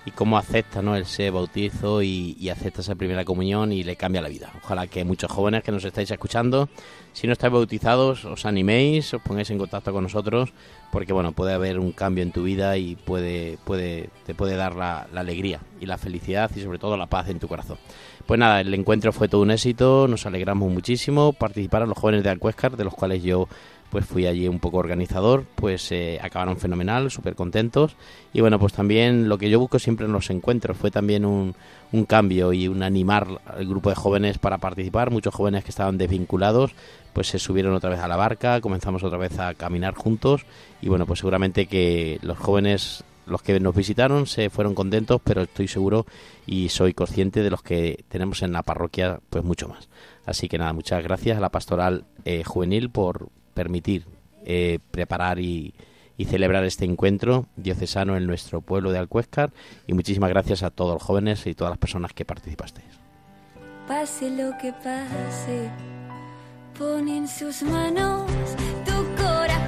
y 0.08 0.12
cómo 0.12 0.38
acepta 0.38 0.82
¿no? 0.82 0.96
el 0.96 1.06
ser 1.06 1.34
bautizo 1.34 2.02
y, 2.02 2.50
acepta 2.50 2.80
esa 2.80 2.96
primera 2.96 3.26
comunión 3.26 3.74
y 3.74 3.84
le 3.84 3.98
cambia 3.98 4.22
la 4.22 4.30
vida. 4.30 4.50
Ojalá 4.64 4.88
que 4.88 5.04
muchos 5.04 5.30
jóvenes 5.30 5.64
que 5.64 5.72
nos 5.74 5.84
estáis 5.84 6.10
escuchando, 6.10 6.70
si 7.12 7.28
no 7.28 7.34
estáis 7.34 7.52
bautizados, 7.52 8.24
os 8.24 8.46
animéis, 8.46 9.14
os 9.14 9.22
pongáis 9.22 9.50
en 9.50 9.58
contacto 9.58 9.92
con 9.92 10.04
nosotros, 10.04 10.54
porque 10.94 11.12
bueno, 11.12 11.34
puede 11.34 11.54
haber 11.54 11.78
un 11.78 11.92
cambio 11.92 12.24
en 12.24 12.32
tu 12.32 12.44
vida 12.44 12.78
y 12.78 12.96
puede, 12.96 13.58
puede, 13.66 14.10
te 14.26 14.34
puede 14.34 14.56
dar 14.56 14.76
la 14.76 15.08
alegría 15.14 15.60
y 15.82 15.88
la 15.88 15.98
felicidad 15.98 16.50
y 16.56 16.62
sobre 16.62 16.80
todo 16.80 16.96
la 16.96 17.08
paz 17.08 17.28
en 17.28 17.40
tu 17.40 17.50
corazón. 17.50 17.78
Pues 18.28 18.42
nada, 18.42 18.60
el 18.60 18.74
encuentro 18.74 19.14
fue 19.14 19.30
todo 19.30 19.42
un 19.42 19.52
éxito, 19.52 20.06
nos 20.10 20.26
alegramos 20.26 20.70
muchísimo, 20.70 21.32
participaron 21.32 21.88
los 21.88 21.98
jóvenes 21.98 22.26
de 22.26 22.30
Alcuéscar, 22.30 22.76
de 22.76 22.84
los 22.84 22.94
cuales 22.94 23.24
yo 23.24 23.48
pues 23.90 24.06
fui 24.06 24.28
allí 24.28 24.50
un 24.50 24.60
poco 24.60 24.80
organizador, 24.80 25.46
pues 25.56 25.94
eh, 25.94 26.20
acabaron 26.22 26.58
fenomenal, 26.58 27.10
súper 27.10 27.36
contentos. 27.36 27.96
Y 28.34 28.42
bueno, 28.42 28.60
pues 28.60 28.74
también 28.74 29.30
lo 29.30 29.38
que 29.38 29.50
yo 29.50 29.62
busco 29.62 29.80
siempre 29.80 30.08
en 30.08 30.12
los 30.12 30.30
encuentros 30.30 30.76
fue 30.76 30.92
también 30.92 31.24
un, 31.24 31.56
un 31.94 32.04
cambio 32.04 32.52
y 32.52 32.68
un 32.68 32.84
animar 32.84 33.28
al 33.46 33.66
grupo 33.66 33.90
de 33.90 33.96
jóvenes 33.96 34.40
para 34.40 34.58
participar. 34.58 35.10
Muchos 35.10 35.34
jóvenes 35.34 35.64
que 35.64 35.70
estaban 35.70 35.98
desvinculados, 35.98 36.72
pues 37.14 37.28
se 37.28 37.40
subieron 37.40 37.74
otra 37.74 37.92
vez 37.92 38.02
a 38.02 38.10
la 38.10 38.18
barca, 38.18 38.60
comenzamos 38.60 39.04
otra 39.04 39.18
vez 39.18 39.40
a 39.40 39.54
caminar 39.54 39.94
juntos. 39.94 40.46
Y 40.82 40.90
bueno, 40.90 41.06
pues 41.06 41.20
seguramente 41.20 41.68
que 41.68 42.20
los 42.22 42.38
jóvenes 42.38 43.06
los 43.28 43.42
que 43.42 43.60
nos 43.60 43.76
visitaron 43.76 44.26
se 44.26 44.50
fueron 44.50 44.74
contentos, 44.74 45.22
pero 45.24 45.44
estoy 45.44 45.68
seguro 45.68 46.06
y 46.46 46.70
soy 46.70 46.94
consciente 46.94 47.44
de 47.44 47.50
los 47.50 47.62
que 47.62 48.06
tenemos 48.08 48.42
en 48.42 48.54
la 48.54 48.64
parroquia, 48.64 49.20
pues 49.30 49.44
mucho 49.44 49.68
más. 49.68 49.90
Así 50.26 50.48
que 50.50 50.58
nada, 50.58 50.74
muchas 50.74 51.04
gracias 51.04 51.38
a 51.38 51.42
la 51.42 51.50
pastoral 51.50 52.06
eh, 52.26 52.44
juvenil 52.44 52.90
por, 52.90 53.30
permitir 53.58 54.06
eh, 54.46 54.78
preparar 54.92 55.40
y, 55.40 55.74
celebrar 56.28 56.64
este 56.64 56.84
encuentro 56.84 57.46
diocesano 57.58 58.18
en 58.18 58.26
nuestro 58.26 58.62
pueblo 58.62 58.92
de 58.92 58.98
Alcuéscar 58.98 59.52
y 59.86 59.94
muchísimas 59.94 60.30
gracias 60.30 60.64
a 60.64 60.72
todos 60.72 60.94
los 60.94 61.04
jóvenes 61.04 61.46
y 61.46 61.54
todas 61.54 61.70
las 61.70 61.78
personas 61.78 62.12
que 62.12 62.26
participasteis. 62.26 62.88
Pase 63.88 64.32
lo 64.32 64.58
que 64.58 64.74
pase, 64.74 65.70
pone 66.78 67.18
en 67.18 67.28
sus 67.28 67.62
manos 67.62 68.32
tu 68.84 69.22
corazón 69.22 69.67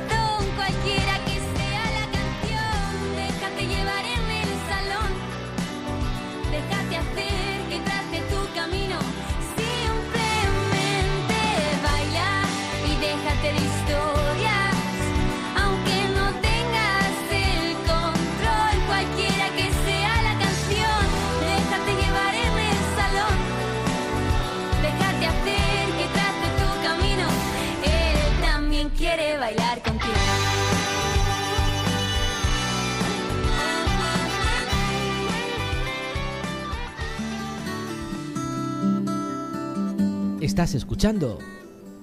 Estás 40.60 40.76
escuchando 40.76 41.40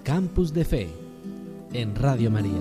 Campus 0.02 0.54
de 0.54 0.64
Fe 0.64 0.88
en 1.74 1.94
Radio 1.94 2.30
María. 2.30 2.58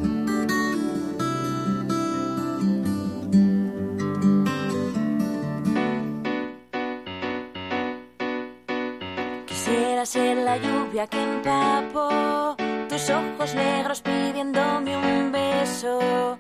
Quisiera 9.48 10.06
ser 10.06 10.36
la 10.40 10.58
lluvia 10.58 11.08
que 11.08 11.24
empapó 11.24 12.58
tus 12.90 13.10
ojos 13.10 13.56
negros 13.56 14.02
pidiéndome 14.02 14.98
un 14.98 15.32
beso. 15.32 16.38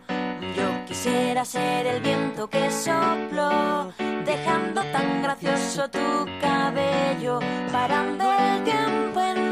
Yo 0.57 0.85
quisiera 0.85 1.45
ser 1.45 1.87
el 1.87 2.01
viento 2.01 2.49
que 2.49 2.69
sopló, 2.69 3.93
dejando 4.25 4.81
tan 4.91 5.23
gracioso 5.23 5.89
tu 5.89 6.25
cabello, 6.41 7.39
parando 7.71 8.25
el 8.33 8.63
tiempo 8.65 9.21
en 9.21 9.44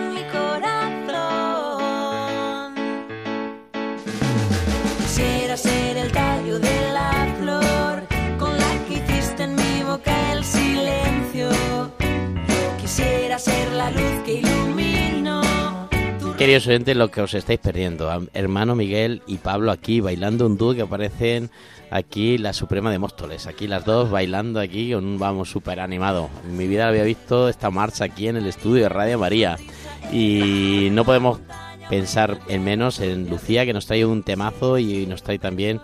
Ser 5.56 5.98
el 5.98 6.12
tallo 6.12 6.58
de 6.58 6.92
la 6.92 7.36
flor, 7.40 8.08
con 8.40 8.58
la 8.58 8.86
que 8.88 8.96
hiciste 8.96 9.44
en 9.44 9.54
mi 9.54 9.84
boca 9.84 10.34
el 10.34 10.44
silencio. 10.44 11.50
Quisiera 12.82 13.38
ser 13.38 13.72
la 13.74 13.92
luz 13.92 14.24
que 14.26 14.34
iluminó. 14.40 15.44
Queridos 16.40 16.66
oyentes, 16.66 16.98
lo 16.98 17.12
que 17.12 17.22
os 17.22 17.36
estáis 17.36 17.60
perdiendo, 17.60 18.10
hermano 18.34 18.76
Miguel 18.76 19.22
y 19.28 19.38
Pablo 19.38 19.72
aquí 19.72 20.00
bailando 20.02 20.48
un 20.48 20.58
dúo 20.58 20.74
que 20.74 20.82
aparecen 20.82 21.52
aquí 21.92 22.40
la 22.40 22.52
Suprema 22.52 22.90
de 22.90 22.98
Móstoles, 22.98 23.46
aquí 23.46 23.68
las 23.68 23.86
dos 23.86 24.10
bailando 24.10 24.60
aquí 24.60 24.92
con 24.92 25.06
un 25.06 25.20
vamos 25.20 25.52
súper 25.52 25.80
animado. 25.80 26.32
En 26.46 26.58
mi 26.58 26.68
vida 26.68 26.88
había 26.88 27.04
visto 27.04 27.48
esta 27.48 27.70
marcha 27.70 28.06
aquí 28.06 28.28
en 28.28 28.38
el 28.38 28.48
estudio 28.48 28.84
de 28.84 28.90
Radio 28.90 29.20
María 29.20 29.58
y 30.12 30.90
no 30.92 31.06
podemos 31.06 31.40
pensar 31.90 32.40
en 32.48 32.64
menos 32.64 33.00
en 33.00 33.30
Lucía 33.30 33.66
que 33.66 33.74
nos 33.74 33.86
trae 33.86 34.06
un 34.06 34.24
temazo 34.24 34.78
y 34.78 35.06
nos 35.06 35.24
trae 35.24 35.40
también 35.40 35.82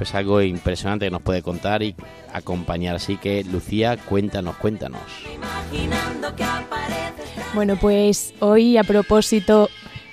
pues 0.00 0.14
algo 0.14 0.40
impresionante 0.40 1.04
que 1.04 1.10
nos 1.10 1.20
puede 1.20 1.42
contar 1.42 1.82
y 1.82 1.94
acompañar. 2.32 2.96
Así 2.96 3.18
que 3.18 3.44
Lucía, 3.44 3.98
cuéntanos, 3.98 4.56
cuéntanos. 4.56 5.02
Bueno, 7.54 7.76
pues 7.76 8.32
hoy 8.40 8.78
a 8.78 8.84
propósito 8.84 9.68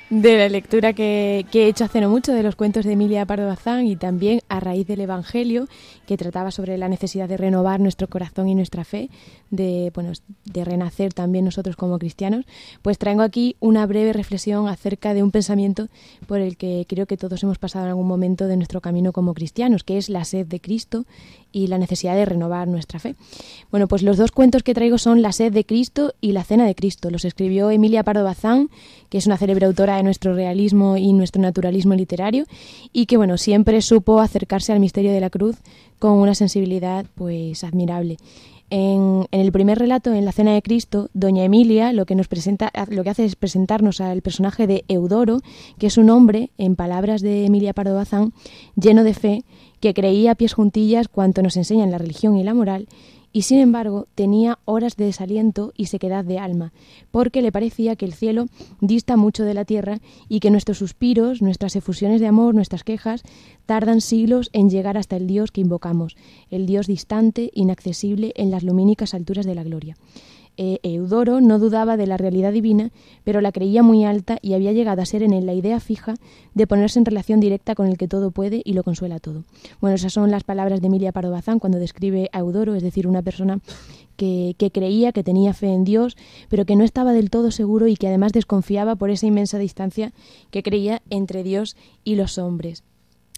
de 0.09 0.37
la 0.37 0.49
lectura 0.49 0.93
que, 0.93 1.45
que 1.51 1.63
he 1.63 1.67
hecho 1.67 1.83
hace 1.85 2.01
no 2.01 2.09
mucho 2.09 2.33
de 2.33 2.43
los 2.43 2.55
cuentos 2.55 2.85
de 2.85 2.93
Emilia 2.93 3.25
Pardo 3.25 3.47
Bazán 3.47 3.85
y 3.85 3.95
también 3.95 4.41
a 4.47 4.59
raíz 4.59 4.87
del 4.87 5.01
Evangelio 5.01 5.67
que 6.05 6.17
trataba 6.17 6.51
sobre 6.51 6.77
la 6.77 6.87
necesidad 6.87 7.27
de 7.27 7.37
renovar 7.37 7.79
nuestro 7.79 8.07
corazón 8.07 8.47
y 8.47 8.55
nuestra 8.55 8.85
fe, 8.85 9.09
de, 9.49 9.91
bueno, 9.93 10.11
de 10.45 10.65
renacer 10.65 11.13
también 11.13 11.45
nosotros 11.45 11.75
como 11.75 11.99
cristianos, 11.99 12.45
pues 12.81 12.97
traigo 12.97 13.21
aquí 13.21 13.55
una 13.59 13.85
breve 13.85 14.13
reflexión 14.13 14.67
acerca 14.67 15.13
de 15.13 15.23
un 15.23 15.31
pensamiento 15.31 15.87
por 16.25 16.39
el 16.39 16.57
que 16.57 16.85
creo 16.87 17.05
que 17.05 17.17
todos 17.17 17.43
hemos 17.43 17.57
pasado 17.57 17.85
en 17.85 17.89
algún 17.89 18.07
momento 18.07 18.47
de 18.47 18.57
nuestro 18.57 18.81
camino 18.81 19.13
como 19.13 19.33
cristianos, 19.33 19.83
que 19.83 19.97
es 19.97 20.09
la 20.09 20.25
sed 20.25 20.47
de 20.47 20.59
Cristo 20.59 21.05
y 21.51 21.67
la 21.67 21.77
necesidad 21.77 22.15
de 22.15 22.25
renovar 22.25 22.67
nuestra 22.67 22.99
fe. 22.99 23.15
Bueno, 23.71 23.87
pues 23.87 24.03
los 24.03 24.17
dos 24.17 24.31
cuentos 24.31 24.63
que 24.63 24.73
traigo 24.73 24.97
son 24.97 25.21
La 25.21 25.31
sed 25.31 25.51
de 25.51 25.65
Cristo 25.65 26.13
y 26.21 26.33
La 26.33 26.43
cena 26.43 26.65
de 26.65 26.75
Cristo. 26.75 27.09
Los 27.09 27.25
escribió 27.25 27.71
Emilia 27.71 28.03
Pardo 28.03 28.23
Bazán, 28.23 28.69
que 29.09 29.17
es 29.17 29.25
una 29.25 29.37
célebre 29.37 29.65
autora 29.65 29.97
de 29.97 30.03
nuestro 30.03 30.33
realismo 30.35 30.97
y 30.97 31.13
nuestro 31.13 31.41
naturalismo 31.41 31.95
literario 31.95 32.45
y 32.93 33.05
que, 33.05 33.17
bueno, 33.17 33.37
siempre 33.37 33.81
supo 33.81 34.19
acercarse 34.19 34.73
al 34.73 34.79
misterio 34.79 35.11
de 35.11 35.21
la 35.21 35.29
cruz 35.29 35.57
con 35.99 36.11
una 36.13 36.35
sensibilidad, 36.35 37.05
pues, 37.15 37.63
admirable. 37.63 38.17
En, 38.69 39.27
en 39.31 39.41
el 39.41 39.51
primer 39.51 39.79
relato, 39.79 40.13
en 40.13 40.25
la 40.25 40.33
Cena 40.33 40.53
de 40.53 40.61
Cristo, 40.61 41.09
Doña 41.13 41.45
Emilia 41.45 41.93
lo 41.93 42.05
que 42.05 42.15
nos 42.15 42.27
presenta, 42.27 42.71
lo 42.89 43.03
que 43.03 43.09
hace 43.09 43.23
es 43.23 43.35
presentarnos 43.35 44.01
al 44.01 44.21
personaje 44.21 44.67
de 44.67 44.83
Eudoro, 44.89 45.39
que 45.79 45.87
es 45.87 45.97
un 45.97 46.09
hombre, 46.09 46.51
en 46.57 46.75
palabras 46.75 47.21
de 47.21 47.45
Emilia 47.45 47.73
Pardo 47.73 47.95
Bazán, 47.95 48.33
lleno 48.75 49.03
de 49.03 49.13
fe, 49.13 49.45
que 49.79 49.93
creía 49.93 50.31
a 50.31 50.35
pies 50.35 50.53
juntillas 50.53 51.07
cuanto 51.07 51.41
nos 51.41 51.55
enseñan 51.55 51.91
la 51.91 51.97
religión 51.97 52.35
y 52.35 52.43
la 52.43 52.53
moral, 52.53 52.87
y 53.33 53.43
sin 53.43 53.59
embargo 53.59 54.07
tenía 54.15 54.59
horas 54.65 54.95
de 54.95 55.05
desaliento 55.05 55.73
y 55.75 55.87
sequedad 55.87 56.25
de 56.25 56.39
alma, 56.39 56.73
porque 57.11 57.41
le 57.41 57.51
parecía 57.51 57.95
que 57.95 58.05
el 58.05 58.13
cielo 58.13 58.47
dista 58.81 59.17
mucho 59.17 59.43
de 59.43 59.53
la 59.53 59.65
tierra 59.65 59.99
y 60.27 60.39
que 60.39 60.51
nuestros 60.51 60.77
suspiros, 60.77 61.41
nuestras 61.41 61.75
efusiones 61.75 62.21
de 62.21 62.27
amor, 62.27 62.55
nuestras 62.55 62.83
quejas, 62.83 63.23
tardan 63.65 64.01
siglos 64.01 64.49
en 64.53 64.69
llegar 64.69 64.97
hasta 64.97 65.17
el 65.17 65.27
Dios 65.27 65.51
que 65.51 65.61
invocamos, 65.61 66.15
el 66.49 66.65
Dios 66.65 66.87
distante, 66.87 67.51
inaccesible 67.53 68.33
en 68.35 68.51
las 68.51 68.63
lumínicas 68.63 69.13
alturas 69.13 69.45
de 69.45 69.55
la 69.55 69.63
gloria. 69.63 69.97
Eh, 70.57 70.79
Eudoro 70.81 71.39
no 71.39 71.59
dudaba 71.59 71.97
de 71.97 72.07
la 72.07 72.17
realidad 72.17 72.51
divina, 72.51 72.91
pero 73.23 73.41
la 73.41 73.51
creía 73.51 73.83
muy 73.83 74.05
alta 74.05 74.39
y 74.41 74.53
había 74.53 74.71
llegado 74.71 75.01
a 75.01 75.05
ser 75.05 75.21
en 75.21 75.33
él 75.33 75.45
la 75.45 75.53
idea 75.53 75.79
fija 75.79 76.15
de 76.55 76.65
ponerse 76.65 76.97
en 76.97 77.05
relación 77.05 77.39
directa 77.39 77.75
con 77.75 77.85
el 77.85 77.97
que 77.97 78.07
todo 78.07 78.31
puede 78.31 78.63
y 78.65 78.73
lo 78.73 78.83
consuela 78.83 79.19
todo. 79.19 79.43
Bueno, 79.79 79.95
esas 79.95 80.13
son 80.13 80.31
las 80.31 80.43
palabras 80.43 80.81
de 80.81 80.87
Emilia 80.87 81.11
Pardo 81.11 81.31
Bazán 81.31 81.59
cuando 81.59 81.77
describe 81.77 82.29
a 82.33 82.39
Eudoro, 82.39 82.73
es 82.73 82.81
decir, 82.81 83.07
una 83.07 83.21
persona 83.21 83.59
que, 84.17 84.71
creía, 84.73 85.11
que 85.11 85.23
tenía 85.23 85.53
fe 85.53 85.67
en 85.67 85.83
Dios, 85.83 86.17
pero 86.49 86.65
que 86.65 86.75
no 86.75 86.83
estaba 86.83 87.13
del 87.13 87.29
todo 87.29 87.51
seguro 87.51 87.87
y 87.87 87.95
que 87.95 88.07
además 88.07 88.33
desconfiaba 88.33 88.95
por 88.95 89.11
esa 89.11 89.27
inmensa 89.27 89.59
distancia 89.59 90.11
que 90.49 90.63
creía 90.63 91.03
entre 91.11 91.43
Dios 91.43 91.77
y 92.03 92.15
los 92.15 92.39
hombres. 92.39 92.83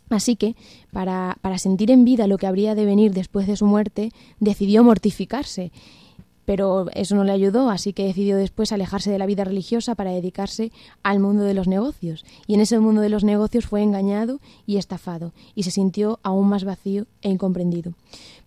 Así 0.09 0.35
que, 0.35 0.55
para, 0.91 1.37
para 1.41 1.59
sentir 1.59 1.91
en 1.91 2.05
vida 2.05 2.25
lo 2.25 2.37
que 2.37 2.47
habría 2.47 2.73
de 2.73 2.85
venir 2.85 3.13
después 3.13 3.45
de 3.45 3.57
su 3.57 3.65
muerte, 3.65 4.11
decidió 4.39 4.83
mortificarse 4.83 5.71
pero 6.49 6.87
eso 6.95 7.13
no 7.13 7.23
le 7.23 7.31
ayudó, 7.31 7.69
así 7.69 7.93
que 7.93 8.05
decidió 8.05 8.35
después 8.35 8.71
alejarse 8.71 9.11
de 9.11 9.19
la 9.19 9.27
vida 9.27 9.43
religiosa 9.43 9.93
para 9.93 10.09
dedicarse 10.09 10.71
al 11.03 11.19
mundo 11.19 11.43
de 11.43 11.53
los 11.53 11.67
negocios. 11.67 12.25
Y 12.47 12.55
en 12.55 12.61
ese 12.61 12.79
mundo 12.79 13.01
de 13.01 13.09
los 13.09 13.23
negocios 13.23 13.67
fue 13.67 13.83
engañado 13.83 14.39
y 14.65 14.77
estafado, 14.77 15.31
y 15.53 15.61
se 15.61 15.69
sintió 15.69 16.17
aún 16.23 16.49
más 16.49 16.63
vacío 16.63 17.05
e 17.21 17.29
incomprendido. 17.29 17.93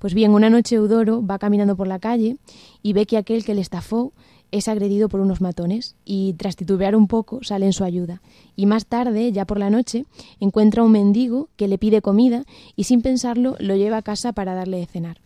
Pues 0.01 0.15
bien, 0.15 0.33
una 0.33 0.51
noche 0.51 0.75
Eudoro 0.75 1.25
va 1.25 1.39
caminando 1.39 1.77
por 1.77 1.87
la 1.87 2.01
calle 2.01 2.39
y 2.83 2.93
ve 2.93 3.07
que 3.07 3.19
aquel 3.19 3.45
que 3.45 3.55
le 3.55 3.61
estafó 3.61 4.13
es 4.51 4.67
agredido 4.67 5.09
por 5.09 5.21
unos 5.21 5.41
matones 5.41 5.95
y 6.05 6.33
tras 6.33 6.57
titubear 6.57 6.97
un 6.97 7.07
poco 7.07 7.45
sale 7.45 7.67
en 7.67 7.73
su 7.73 7.85
ayuda. 7.85 8.21
Y 8.57 8.67
más 8.67 8.87
tarde, 8.87 9.31
ya 9.31 9.45
por 9.45 9.61
la 9.61 9.71
noche, 9.71 10.07
encuentra 10.41 10.83
un 10.83 10.91
mendigo 10.91 11.51
que 11.55 11.69
le 11.69 11.79
pide 11.79 12.03
comida 12.03 12.47
y 12.75 12.83
sin 12.83 13.01
pensarlo 13.01 13.55
lo 13.61 13.77
lleva 13.77 13.99
a 13.99 14.03
casa 14.03 14.33
para 14.33 14.57
darle 14.57 14.79
de 14.79 14.87
cenar. 14.87 15.21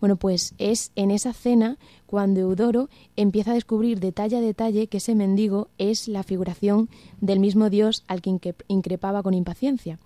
Bueno, 0.00 0.16
pues 0.16 0.54
es 0.58 0.92
en 0.96 1.10
esa 1.10 1.32
cena 1.32 1.78
cuando 2.12 2.40
Eudoro 2.40 2.90
empieza 3.16 3.52
a 3.52 3.54
descubrir 3.54 3.98
detalle 3.98 4.36
a 4.36 4.42
detalle 4.42 4.86
que 4.86 4.98
ese 4.98 5.14
mendigo 5.14 5.68
es 5.78 6.08
la 6.08 6.22
figuración 6.22 6.90
del 7.22 7.40
mismo 7.40 7.70
Dios 7.70 8.04
al 8.06 8.20
que 8.20 8.54
increpaba 8.68 9.22
con 9.22 9.32
impaciencia. 9.32 9.98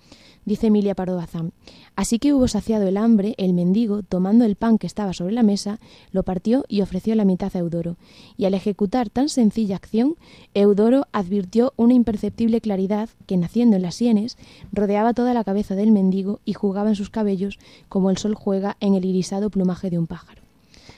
Dice 0.44 0.68
Emilia 0.68 0.94
Pardo 0.94 1.16
Bazán. 1.16 1.52
Así 1.96 2.20
que 2.20 2.32
hubo 2.32 2.46
saciado 2.46 2.86
el 2.86 2.96
hambre, 2.96 3.34
el 3.38 3.54
mendigo, 3.54 4.04
tomando 4.04 4.44
el 4.44 4.54
pan 4.54 4.78
que 4.78 4.86
estaba 4.86 5.14
sobre 5.14 5.34
la 5.34 5.42
mesa, 5.42 5.80
lo 6.12 6.22
partió 6.22 6.64
y 6.68 6.82
ofreció 6.82 7.16
la 7.16 7.24
mitad 7.24 7.50
a 7.57 7.59
Eudoro. 7.59 7.96
Y 8.36 8.44
al 8.44 8.54
ejecutar 8.54 9.11
tan 9.11 9.28
sencilla 9.28 9.74
acción, 9.74 10.14
Eudoro 10.54 11.09
advirtió 11.11 11.72
una 11.76 11.94
imperceptible 11.94 12.61
claridad 12.61 13.09
que, 13.26 13.36
naciendo 13.36 13.74
en 13.74 13.82
las 13.82 13.96
sienes, 13.96 14.38
rodeaba 14.70 15.12
toda 15.12 15.34
la 15.34 15.42
cabeza 15.42 15.74
del 15.74 15.90
mendigo 15.90 16.38
y 16.44 16.52
jugaba 16.52 16.90
en 16.90 16.94
sus 16.94 17.11
cabellos 17.11 17.59
como 17.88 18.11
el 18.11 18.16
sol 18.16 18.36
juega 18.36 18.76
en 18.78 18.94
el 18.94 19.04
irisado 19.04 19.50
plumaje 19.50 19.90
de 19.90 19.98
un 19.98 20.07
pájaro. 20.07 20.45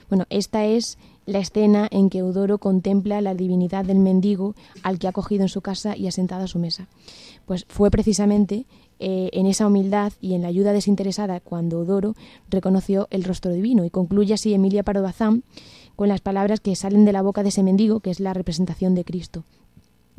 Bueno, 0.09 0.25
esta 0.29 0.65
es 0.65 0.97
la 1.25 1.39
escena 1.39 1.87
en 1.91 2.09
que 2.09 2.19
Eudoro 2.19 2.57
contempla 2.57 3.21
la 3.21 3.35
divinidad 3.35 3.85
del 3.85 3.99
mendigo 3.99 4.55
al 4.83 4.99
que 4.99 5.07
ha 5.07 5.11
cogido 5.11 5.43
en 5.43 5.49
su 5.49 5.61
casa 5.61 5.95
y 5.95 6.07
asentado 6.07 6.43
a 6.43 6.47
su 6.47 6.59
mesa. 6.59 6.87
Pues 7.45 7.65
fue 7.67 7.91
precisamente 7.91 8.65
eh, 8.99 9.29
en 9.33 9.45
esa 9.45 9.67
humildad 9.67 10.11
y 10.19 10.33
en 10.33 10.41
la 10.41 10.49
ayuda 10.49 10.73
desinteresada 10.73 11.39
cuando 11.39 11.77
Eudoro 11.77 12.15
reconoció 12.49 13.07
el 13.11 13.23
rostro 13.23 13.53
divino 13.53 13.85
y 13.85 13.89
concluye 13.89 14.33
así 14.33 14.53
Emilia 14.53 14.83
Pardo 14.83 15.03
Bazán 15.03 15.43
con 15.95 16.07
las 16.07 16.21
palabras 16.21 16.59
que 16.59 16.75
salen 16.75 17.05
de 17.05 17.13
la 17.13 17.21
boca 17.21 17.43
de 17.43 17.49
ese 17.49 17.63
mendigo, 17.63 17.99
que 17.99 18.09
es 18.09 18.19
la 18.19 18.33
representación 18.33 18.95
de 18.95 19.03
Cristo. 19.03 19.43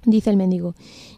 Dice 0.05 0.31
el 0.31 0.37
mendigo, 0.37 0.75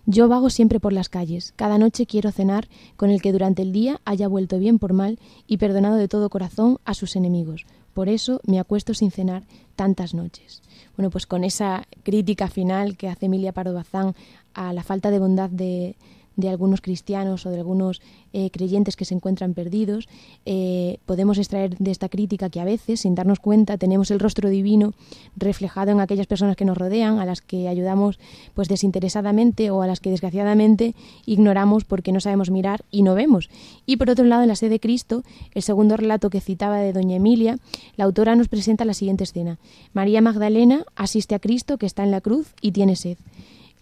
yo 0.06 0.26
vago 0.26 0.50
siempre 0.50 0.80
por 0.80 0.92
las 0.92 1.08
calles, 1.08 1.52
cada 1.54 1.78
noche 1.78 2.06
quiero 2.06 2.32
cenar 2.32 2.68
con 2.96 3.10
el 3.10 3.22
que 3.22 3.30
durante 3.30 3.62
el 3.62 3.72
día 3.72 4.00
haya 4.04 4.26
vuelto 4.26 4.58
bien 4.58 4.80
por 4.80 4.92
mal 4.92 5.20
y 5.46 5.58
perdonado 5.58 5.94
de 5.96 6.08
todo 6.08 6.30
corazón 6.30 6.78
a 6.84 6.94
sus 6.94 7.14
enemigos. 7.14 7.64
Por 7.94 8.08
eso 8.08 8.40
me 8.46 8.58
acuesto 8.58 8.94
sin 8.94 9.10
cenar 9.10 9.42
tantas 9.76 10.14
noches. 10.14 10.62
Bueno, 10.96 11.10
pues 11.10 11.26
con 11.26 11.44
esa 11.44 11.86
crítica 12.02 12.48
final 12.48 12.96
que 12.96 13.08
hace 13.08 13.26
Emilia 13.26 13.52
Pardo 13.52 13.74
Bazán 13.74 14.14
a 14.54 14.72
la 14.72 14.82
falta 14.82 15.10
de 15.10 15.18
bondad 15.18 15.50
de, 15.50 15.96
de 16.36 16.48
algunos 16.48 16.80
cristianos 16.80 17.46
o 17.46 17.50
de 17.50 17.58
algunos 17.58 18.00
eh, 18.32 18.50
creyentes 18.50 18.96
que 18.96 19.04
se 19.04 19.14
encuentran 19.14 19.54
perdidos, 19.54 20.08
eh, 20.46 20.98
podemos 21.06 21.38
extraer 21.38 21.76
de 21.78 21.90
esta 21.90 22.08
crítica 22.08 22.50
que 22.50 22.60
a 22.60 22.64
veces, 22.64 23.00
sin 23.00 23.14
darnos 23.14 23.40
cuenta, 23.40 23.78
tenemos 23.78 24.10
el 24.10 24.20
rostro 24.20 24.48
divino 24.48 24.94
reflejado 25.36 25.90
en 25.90 26.00
aquellas 26.00 26.26
personas 26.26 26.56
que 26.56 26.64
nos 26.64 26.78
rodean, 26.78 27.18
a 27.18 27.26
las 27.26 27.40
que 27.40 27.68
ayudamos 27.68 28.18
pues 28.54 28.68
desinteresadamente 28.68 29.70
o 29.70 29.82
a 29.82 29.86
las 29.86 30.00
que 30.00 30.10
desgraciadamente 30.10 30.94
ignoramos 31.26 31.84
porque 31.84 32.12
no 32.12 32.20
sabemos 32.20 32.50
mirar 32.50 32.84
y 32.90 33.02
no 33.02 33.14
vemos. 33.14 33.50
Y 33.86 33.96
por 33.96 34.10
otro 34.10 34.24
lado, 34.24 34.42
en 34.42 34.48
la 34.48 34.56
sede 34.56 34.70
de 34.70 34.80
Cristo, 34.80 35.22
el 35.54 35.62
segundo 35.62 35.96
relato 35.96 36.30
que 36.30 36.40
citaba 36.40 36.78
de 36.78 36.92
doña 36.92 37.16
Emilia, 37.16 37.58
la 37.96 38.04
autora 38.04 38.34
nos 38.36 38.48
presenta 38.48 38.84
la 38.84 38.94
siguiente 38.94 39.24
escena. 39.24 39.58
María 39.92 40.20
Magdalena 40.20 40.84
asiste 40.96 41.34
a 41.34 41.38
Cristo 41.38 41.78
que 41.78 41.86
está 41.86 42.02
en 42.02 42.10
la 42.10 42.20
cruz 42.20 42.54
y 42.60 42.72
tiene 42.72 42.96
sed. 42.96 43.18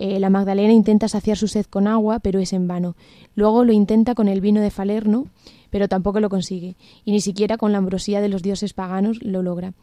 Eh, 0.03 0.19
la 0.19 0.31
Magdalena 0.31 0.73
intenta 0.73 1.09
saciar 1.09 1.37
su 1.37 1.47
sed 1.47 1.67
con 1.67 1.87
agua, 1.87 2.21
pero 2.21 2.41
es 2.41 2.55
en 2.55 2.67
vano. 2.67 2.97
Luego 3.35 3.65
lo 3.67 3.75
intenta 3.75 4.15
con 4.15 4.29
el 4.29 4.41
vino 4.41 4.63
de 4.63 4.71
Falerno, 4.71 5.27
pero 5.69 5.89
tampoco 5.89 6.21
lo 6.21 6.31
consigue, 6.31 6.75
y 7.05 7.13
ni 7.13 7.21
siquiera 7.21 7.59
con 7.59 7.71
la 7.71 7.79
ambrosía 7.79 8.23
de 8.23 8.31
los 8.31 8.43
dioses 8.43 8.73
paganos 8.73 9.23
lo 9.23 9.43
logra. 9.43 9.75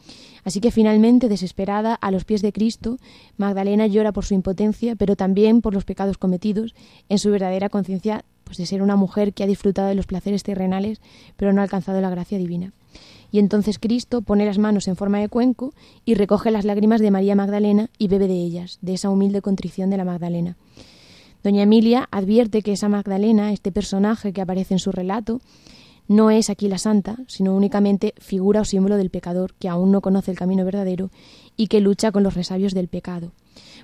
Así 0.43 0.59
que 0.59 0.71
finalmente, 0.71 1.29
desesperada, 1.29 1.93
a 1.93 2.09
los 2.09 2.25
pies 2.25 2.41
de 2.41 2.51
Cristo, 2.51 2.97
Magdalena 3.37 3.85
llora 3.85 4.11
por 4.11 4.25
su 4.25 4.33
impotencia, 4.33 4.95
pero 4.95 5.15
también 5.15 5.61
por 5.61 5.75
los 5.75 5.85
pecados 5.85 6.17
cometidos, 6.17 6.73
en 7.09 7.19
su 7.19 7.29
verdadera 7.29 7.69
conciencia 7.69 8.25
pues 8.43 8.57
de 8.57 8.65
ser 8.65 8.81
una 8.81 8.95
mujer 8.95 9.33
que 9.33 9.43
ha 9.43 9.47
disfrutado 9.47 9.89
de 9.89 9.95
los 9.95 10.07
placeres 10.07 10.41
terrenales, 10.41 10.99
pero 11.35 11.53
no 11.53 11.61
ha 11.61 11.63
alcanzado 11.63 12.01
la 12.01 12.09
gracia 12.09 12.39
divina. 12.39 12.73
Y 13.31 13.39
entonces 13.39 13.79
Cristo 13.79 14.21
pone 14.21 14.45
las 14.45 14.57
manos 14.57 14.87
en 14.87 14.95
forma 14.95 15.19
de 15.19 15.29
cuenco 15.29 15.73
y 16.05 16.13
recoge 16.13 16.51
las 16.51 16.65
lágrimas 16.65 17.01
de 17.01 17.11
María 17.11 17.35
Magdalena 17.35 17.89
y 17.97 18.07
bebe 18.07 18.27
de 18.27 18.35
ellas, 18.35 18.79
de 18.81 18.93
esa 18.93 19.09
humilde 19.09 19.41
contrición 19.41 19.89
de 19.89 19.97
la 19.97 20.05
Magdalena. 20.05 20.55
Doña 21.43 21.63
Emilia 21.63 22.07
advierte 22.11 22.61
que 22.61 22.73
esa 22.73 22.89
Magdalena, 22.89 23.51
este 23.51 23.71
personaje 23.71 24.33
que 24.33 24.41
aparece 24.41 24.73
en 24.73 24.79
su 24.79 24.91
relato, 24.91 25.41
no 26.07 26.31
es 26.31 26.49
aquí 26.49 26.67
la 26.67 26.77
santa, 26.77 27.17
sino 27.27 27.55
únicamente 27.55 28.13
figura 28.17 28.61
o 28.61 28.65
símbolo 28.65 28.97
del 28.97 29.09
pecador 29.09 29.53
que 29.59 29.67
aún 29.67 29.91
no 29.91 30.01
conoce 30.01 30.31
el 30.31 30.37
camino 30.37 30.63
verdadero 30.63 31.11
y 31.57 31.67
que 31.67 31.81
lucha 31.81 32.11
con 32.11 32.23
los 32.23 32.35
resabios 32.35 32.73
del 32.73 32.87
pecado. 32.87 33.33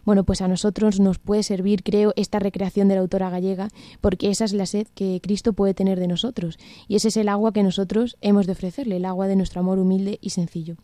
Bueno, 0.05 0.23
pues 0.23 0.41
a 0.41 0.47
nosotros 0.47 0.99
nos 0.99 1.17
puede 1.17 1.43
servir, 1.43 1.83
creo, 1.83 2.13
esta 2.15 2.39
recreación 2.39 2.87
de 2.87 2.95
la 2.95 3.01
autora 3.01 3.29
gallega, 3.29 3.69
porque 4.01 4.29
esa 4.29 4.45
es 4.45 4.53
la 4.53 4.65
sed 4.65 4.87
que 4.93 5.19
Cristo 5.21 5.53
puede 5.53 5.73
tener 5.73 5.99
de 5.99 6.07
nosotros, 6.07 6.59
y 6.87 6.95
ese 6.95 7.07
es 7.07 7.17
el 7.17 7.29
agua 7.29 7.53
que 7.53 7.63
nosotros 7.63 8.17
hemos 8.21 8.45
de 8.45 8.51
ofrecerle, 8.51 8.97
el 8.97 9.05
agua 9.05 9.27
de 9.27 9.35
nuestro 9.35 9.61
amor 9.61 9.79
humilde 9.79 10.19
y 10.21 10.29
sencillo. 10.29 10.75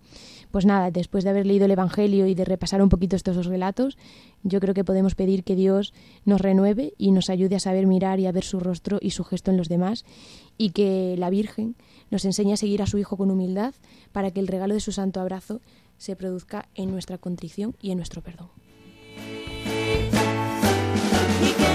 Pues 0.51 0.65
nada, 0.65 0.89
después 0.89 1.23
de 1.23 1.29
haber 1.29 1.45
leído 1.45 1.65
el 1.65 1.71
Evangelio 1.71 2.25
y 2.25 2.33
de 2.33 2.43
repasar 2.43 2.81
un 2.81 2.89
poquito 2.89 3.15
estos 3.15 3.35
dos 3.35 3.45
relatos, 3.45 3.97
yo 4.41 4.59
creo 4.59 4.73
que 4.73 4.83
podemos 4.83 5.13
pedir 5.13 5.43
que 5.43 5.55
Dios 5.55 5.93
nos 6.25 6.41
renueve 6.41 6.93
y 6.97 7.11
nos 7.11 7.29
ayude 7.29 7.55
a 7.55 7.59
saber 7.59 7.85
mirar 7.85 8.19
y 8.19 8.25
a 8.25 8.31
ver 8.31 8.43
su 8.43 8.59
rostro 8.59 8.97
y 8.99 9.11
su 9.11 9.23
gesto 9.23 9.51
en 9.51 9.57
los 9.57 9.69
demás, 9.69 10.05
y 10.57 10.71
que 10.71 11.15
la 11.19 11.29
Virgen 11.29 11.75
nos 12.09 12.25
enseñe 12.25 12.53
a 12.53 12.57
seguir 12.57 12.81
a 12.81 12.87
su 12.87 12.97
Hijo 12.97 13.15
con 13.15 13.29
humildad 13.29 13.75
para 14.11 14.31
que 14.31 14.39
el 14.39 14.47
regalo 14.47 14.73
de 14.73 14.79
su 14.79 14.91
santo 14.91 15.21
abrazo 15.21 15.61
se 15.99 16.15
produzca 16.15 16.67
en 16.73 16.89
nuestra 16.89 17.19
contrición 17.19 17.75
y 17.79 17.91
en 17.91 17.97
nuestro 17.97 18.23
perdón. 18.23 18.49
y 21.41 21.69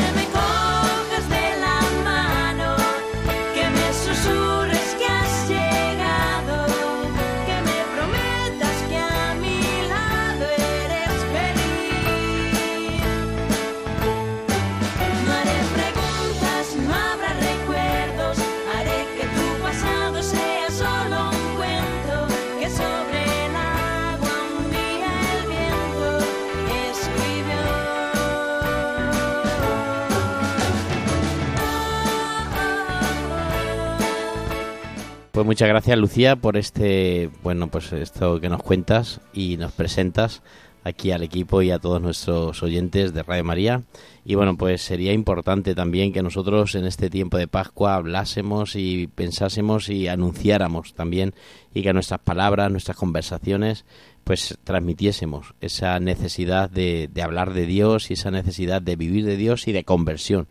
Pues 35.35 35.45
muchas 35.47 35.68
gracias 35.68 35.99
Lucía 35.99 36.37
por 36.37 36.57
este, 36.57 37.28
bueno, 37.43 37.66
pues 37.66 37.93
esto 37.93 38.41
que 38.41 38.49
nos 38.49 38.62
cuentas 38.62 39.20
y 39.32 39.57
nos 39.57 39.72
presentas 39.72 40.43
aquí 40.85 41.11
al 41.11 41.24
equipo 41.24 41.61
y 41.61 41.72
a 41.72 41.80
todos 41.80 42.01
nuestros 42.01 42.62
oyentes 42.62 43.12
de 43.12 43.24
Radio 43.24 43.43
María. 43.43 43.82
Y 44.24 44.37
bueno, 44.37 44.57
pues 44.57 44.82
sería 44.82 45.12
importante 45.12 45.74
también 45.74 46.12
que 46.12 46.22
nosotros 46.22 46.76
en 46.76 46.87
este 46.87 47.11
tiempo 47.11 47.37
de 47.37 47.49
Pascua 47.49 47.97
hablásemos 47.97 48.76
y 48.76 49.09
pensásemos 49.09 49.89
y 49.89 50.07
anunciáramos 50.07 50.95
también 50.95 51.35
y 51.74 51.82
que 51.82 51.93
nuestras 51.93 52.20
palabras, 52.20 52.70
nuestras 52.70 52.97
conversaciones, 52.97 53.87
pues 54.22 54.57
transmitiésemos 54.62 55.55
esa 55.61 55.99
necesidad 55.99 56.70
de, 56.70 57.11
de 57.12 57.22
hablar 57.22 57.55
de 57.55 57.66
Dios 57.66 58.09
y 58.09 58.14
esa 58.14 58.30
necesidad 58.30 58.80
de 58.80 58.95
vivir 58.95 59.24
de 59.24 59.37
Dios 59.37 59.66
y 59.66 59.72
de 59.72 59.82
conversión. 59.82 60.47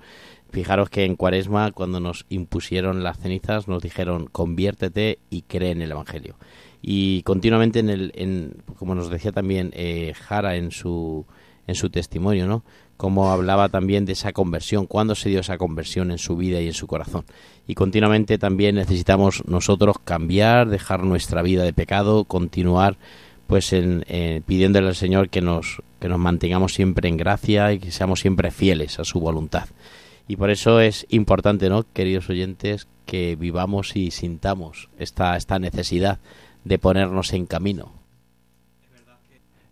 Fijaros 0.53 0.91
que 0.91 1.03
en 1.03 1.15
Cuaresma, 1.15 1.71
cuando 1.71 1.99
nos 1.99 2.27
impusieron 2.29 3.01
las 3.01 3.17
cenizas, 3.17 3.67
nos 3.67 3.81
dijeron 3.81 4.29
conviértete 4.31 5.17
y 5.31 5.41
cree 5.41 5.71
en 5.71 5.81
el 5.81 5.89
Evangelio. 5.89 6.35
Y 6.79 7.23
continuamente, 7.23 7.79
en 7.79 7.89
el, 7.89 8.11
en, 8.13 8.57
como 8.77 8.93
nos 8.93 9.09
decía 9.09 9.31
también 9.31 9.71
eh, 9.73 10.13
Jara 10.15 10.55
en 10.55 10.69
su, 10.69 11.25
en 11.65 11.73
su 11.73 11.89
testimonio, 11.89 12.45
¿no? 12.45 12.63
Como 12.97 13.31
hablaba 13.31 13.69
también 13.69 14.05
de 14.05 14.11
esa 14.11 14.31
conversión, 14.31 14.85
cuándo 14.85 15.15
se 15.15 15.29
dio 15.29 15.39
esa 15.39 15.57
conversión 15.57 16.11
en 16.11 16.19
su 16.19 16.37
vida 16.37 16.61
y 16.61 16.67
en 16.67 16.73
su 16.73 16.85
corazón. 16.85 17.25
Y 17.65 17.73
continuamente 17.73 18.37
también 18.37 18.75
necesitamos 18.75 19.43
nosotros 19.47 19.95
cambiar, 20.03 20.69
dejar 20.69 21.03
nuestra 21.03 21.41
vida 21.41 21.63
de 21.63 21.73
pecado, 21.73 22.25
continuar 22.25 22.97
pues 23.47 23.73
en, 23.73 24.05
eh, 24.07 24.41
pidiéndole 24.45 24.87
al 24.87 24.95
Señor 24.95 25.29
que 25.29 25.41
nos, 25.41 25.81
que 25.99 26.09
nos 26.09 26.19
mantengamos 26.19 26.75
siempre 26.75 27.09
en 27.09 27.17
gracia 27.17 27.73
y 27.73 27.79
que 27.79 27.91
seamos 27.91 28.19
siempre 28.19 28.51
fieles 28.51 28.99
a 28.99 29.03
su 29.03 29.19
voluntad. 29.19 29.65
Y 30.27 30.37
por 30.37 30.49
eso 30.49 30.79
es 30.79 31.05
importante, 31.09 31.69
¿no, 31.69 31.83
queridos 31.91 32.29
oyentes, 32.29 32.87
que 33.05 33.35
vivamos 33.35 33.95
y 33.95 34.11
sintamos 34.11 34.89
esta, 34.97 35.35
esta 35.35 35.59
necesidad 35.59 36.19
de 36.63 36.79
ponernos 36.79 37.33
en 37.33 37.45
camino. 37.45 37.91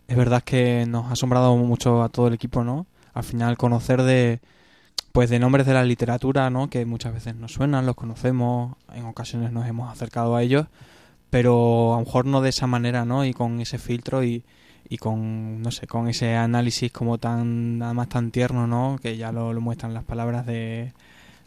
Es 0.08 0.16
verdad 0.16 0.42
que 0.42 0.84
nos 0.86 1.06
ha 1.06 1.12
asombrado 1.12 1.56
mucho 1.56 2.02
a 2.02 2.10
todo 2.10 2.28
el 2.28 2.34
equipo, 2.34 2.64
¿no? 2.64 2.86
Al 3.14 3.24
final 3.24 3.56
conocer 3.56 4.02
de 4.02 4.40
pues 5.12 5.28
de 5.28 5.38
nombres 5.38 5.66
de 5.66 5.74
la 5.74 5.84
literatura, 5.84 6.48
¿no? 6.50 6.70
Que 6.70 6.86
muchas 6.86 7.12
veces 7.12 7.34
nos 7.36 7.52
suenan, 7.52 7.84
los 7.84 7.94
conocemos, 7.94 8.76
en 8.94 9.04
ocasiones 9.04 9.52
nos 9.52 9.66
hemos 9.66 9.92
acercado 9.92 10.36
a 10.36 10.42
ellos, 10.42 10.66
pero 11.28 11.94
a 11.94 11.98
lo 11.98 12.04
mejor 12.04 12.24
no 12.24 12.40
de 12.40 12.48
esa 12.48 12.66
manera, 12.66 13.04
¿no? 13.04 13.24
Y 13.24 13.34
con 13.34 13.60
ese 13.60 13.78
filtro 13.78 14.24
y, 14.24 14.44
y 14.92 14.98
con, 14.98 15.62
no 15.62 15.70
sé, 15.70 15.86
con 15.86 16.06
ese 16.06 16.36
análisis 16.36 16.92
como 16.92 17.16
tan, 17.16 17.78
nada 17.78 17.94
más 17.94 18.10
tan 18.10 18.30
tierno, 18.30 18.66
¿no? 18.66 18.98
Que 19.02 19.16
ya 19.16 19.32
lo, 19.32 19.58
muestran 19.58 19.94
las 19.94 20.04
palabras 20.04 20.44
de, 20.44 20.92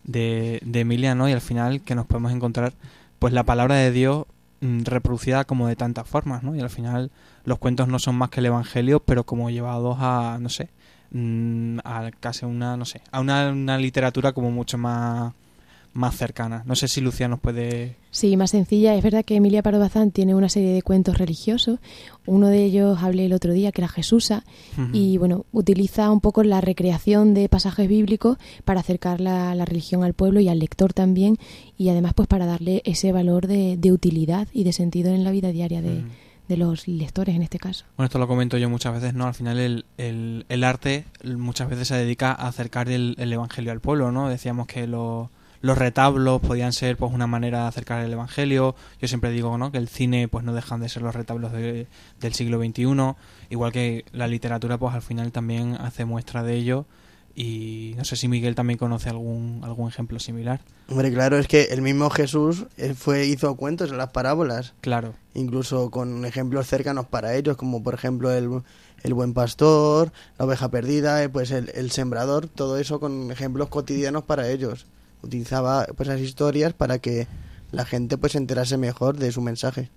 de, 0.04 0.60
de 0.66 0.80
Emilia, 0.80 1.14
¿no? 1.14 1.30
Y 1.30 1.32
al 1.32 1.42
final 1.42 1.82
que 1.82 1.94
nos 1.94 2.08
podemos 2.08 2.32
encontrar, 2.32 2.74
pues 3.20 3.34
la 3.34 3.44
palabra 3.44 3.76
de 3.76 3.92
Dios 3.92 4.26
mm, 4.62 4.86
reproducida 4.86 5.46
como 5.46 5.68
de 5.68 5.76
tantas 5.76 6.08
formas, 6.08 6.42
¿no? 6.42 6.56
Y 6.56 6.60
al 6.60 6.72
final 6.72 7.12
los 7.44 7.60
cuentos 7.60 7.88
no 7.88 8.00
son 8.00 8.16
más 8.16 8.32
que 8.32 8.40
el 8.40 8.48
Evangelio, 8.48 9.00
pero 9.00 9.26
como 9.26 9.52
llevados 9.52 9.98
a, 10.00 10.40
no 10.42 10.50
sé, 10.50 10.70
mm, 11.12 11.82
a 11.84 12.10
casi 12.20 12.46
una, 12.48 12.78
no 12.78 12.86
sé, 12.86 13.02
a 13.12 13.20
una, 13.20 13.50
una 13.52 13.78
literatura 13.78 14.34
como 14.34 14.50
mucho 14.50 14.80
más 14.80 15.34
más 15.96 16.16
cercana. 16.16 16.62
No 16.68 16.76
sé 16.76 16.88
si 16.88 17.02
Lucía 17.02 17.28
nos 17.28 17.40
puede... 17.40 17.96
Sí, 18.12 18.38
más 18.38 18.52
sencilla. 18.52 18.94
Es 18.96 19.04
verdad 19.04 19.26
que 19.26 19.36
Emilia 19.38 19.64
Pardo 19.64 19.80
Bazán 19.80 20.12
tiene 20.12 20.36
una 20.36 20.50
serie 20.50 20.72
de 20.74 20.82
cuentos 20.82 21.18
religiosos. 21.18 21.80
Uno 22.26 22.50
de 22.50 22.64
ellos 22.64 23.00
hablé 23.02 23.26
el 23.26 23.34
otro 23.34 23.54
día, 23.54 23.72
que 23.72 23.82
era 23.82 23.88
Jesusa, 23.88 24.44
y 24.94 25.18
bueno, 25.18 25.46
utiliza 25.52 26.12
un 26.12 26.20
poco 26.22 26.44
la 26.44 26.60
recreación 26.62 27.34
de 27.34 27.50
pasajes 27.50 27.88
bíblicos 27.88 28.38
para 28.66 28.82
acercar 28.82 29.22
la, 29.22 29.56
la 29.56 29.66
religión 29.66 30.04
al 30.04 30.14
pueblo 30.14 30.40
y 30.40 30.50
al 30.50 30.60
lector 30.60 30.94
también, 30.94 31.38
y 31.78 31.90
además 31.90 32.14
pues 32.14 32.28
para 32.28 32.46
darle 32.46 32.82
ese 32.86 33.12
valor 33.12 33.48
de, 33.48 33.78
de 33.78 33.92
utilidad 33.92 34.48
y 34.54 34.64
de 34.66 34.74
sentido 34.74 35.14
en 35.14 35.24
la 35.24 35.32
vida 35.32 35.50
diaria 35.52 35.82
de, 35.82 36.04
de 36.48 36.58
los 36.58 36.88
lectores 36.88 37.36
en 37.36 37.42
este 37.42 37.58
caso. 37.60 37.86
Bueno, 37.98 38.06
esto 38.08 38.20
lo 38.20 38.28
comento 38.28 38.58
yo 38.58 38.70
muchas 38.70 38.94
veces, 38.94 39.14
¿no? 39.14 39.28
Al 39.28 39.34
final 39.34 39.60
el, 39.60 39.86
el, 39.98 40.46
el 40.50 40.64
arte 40.64 41.06
muchas 41.24 41.70
veces 41.70 41.88
se 41.88 41.96
dedica 41.96 42.32
a 42.32 42.48
acercar 42.48 42.90
el, 42.90 43.16
el 43.18 43.32
Evangelio 43.34 43.72
al 43.72 43.80
pueblo, 43.82 44.12
¿no? 44.12 44.30
Decíamos 44.30 44.68
que 44.68 44.88
lo- 44.88 45.30
los 45.66 45.78
retablos 45.78 46.42
podían 46.42 46.72
ser 46.74 46.96
pues 46.98 47.12
una 47.14 47.28
manera 47.28 47.62
de 47.64 47.68
acercar 47.68 48.04
el 48.06 48.14
Evangelio. 48.14 48.76
Yo 49.02 49.08
siempre 49.08 49.32
digo, 49.32 49.58
¿no? 49.58 49.72
Que 49.72 49.78
el 49.78 49.88
cine 49.88 50.28
pues 50.28 50.44
no 50.46 50.54
dejan 50.54 50.80
de 50.82 50.90
ser 50.90 51.02
los 51.02 51.16
retablos 51.16 51.52
de- 51.52 51.88
del 52.20 52.34
siglo 52.34 52.60
XXI. 52.60 53.16
Igual 53.50 53.72
que 53.72 54.06
la 54.12 54.28
literatura 54.28 54.78
pues 54.78 54.94
al 54.94 55.02
final 55.02 55.32
también 55.32 55.76
hace 55.76 56.06
muestra 56.06 56.44
de 56.44 56.54
ello 56.56 56.86
Y 57.38 57.96
no 57.98 58.06
sé 58.06 58.16
si 58.16 58.30
Miguel 58.30 58.56
también 58.56 58.78
conoce 58.80 59.10
algún, 59.10 59.60
algún 59.66 59.90
ejemplo 59.90 60.20
similar. 60.20 60.62
Hombre, 60.88 61.12
claro, 61.12 61.38
es 61.38 61.48
que 61.50 61.64
el 61.64 61.82
mismo 61.82 62.10
Jesús 62.10 62.66
él 62.78 62.96
fue 62.96 63.26
hizo 63.26 63.56
cuentos 63.58 63.92
en 63.92 63.98
las 63.98 64.12
parábolas. 64.12 64.74
Claro. 64.80 65.16
Incluso 65.34 65.92
con 65.92 66.24
ejemplos 66.24 66.66
cercanos 66.68 67.08
para 67.08 67.36
ellos, 67.36 67.58
como 67.58 67.84
por 67.84 67.94
ejemplo 67.94 68.32
el, 68.32 68.62
el 69.04 69.14
buen 69.14 69.34
pastor, 69.34 70.14
la 70.40 70.46
oveja 70.46 70.70
perdida, 70.70 71.22
eh, 71.24 71.28
pues 71.28 71.52
el, 71.52 71.70
el 71.76 71.92
sembrador, 71.92 72.48
todo 72.48 72.78
eso 72.78 73.02
con 73.02 73.30
ejemplos 73.32 73.68
cotidianos 73.68 74.24
para 74.24 74.48
ellos. 74.50 74.86
Utilizaba 75.26 75.86
pues 75.96 76.08
esas 76.08 76.22
historias 76.22 76.74
para 76.74 77.00
que 77.00 77.28
la 77.72 77.86
gente 77.86 78.18
pues 78.18 78.34
se 78.34 78.38
enterase 78.38 78.78
mejor 78.78 79.18
de 79.18 79.32
su 79.32 79.42
mensaje. 79.42 79.90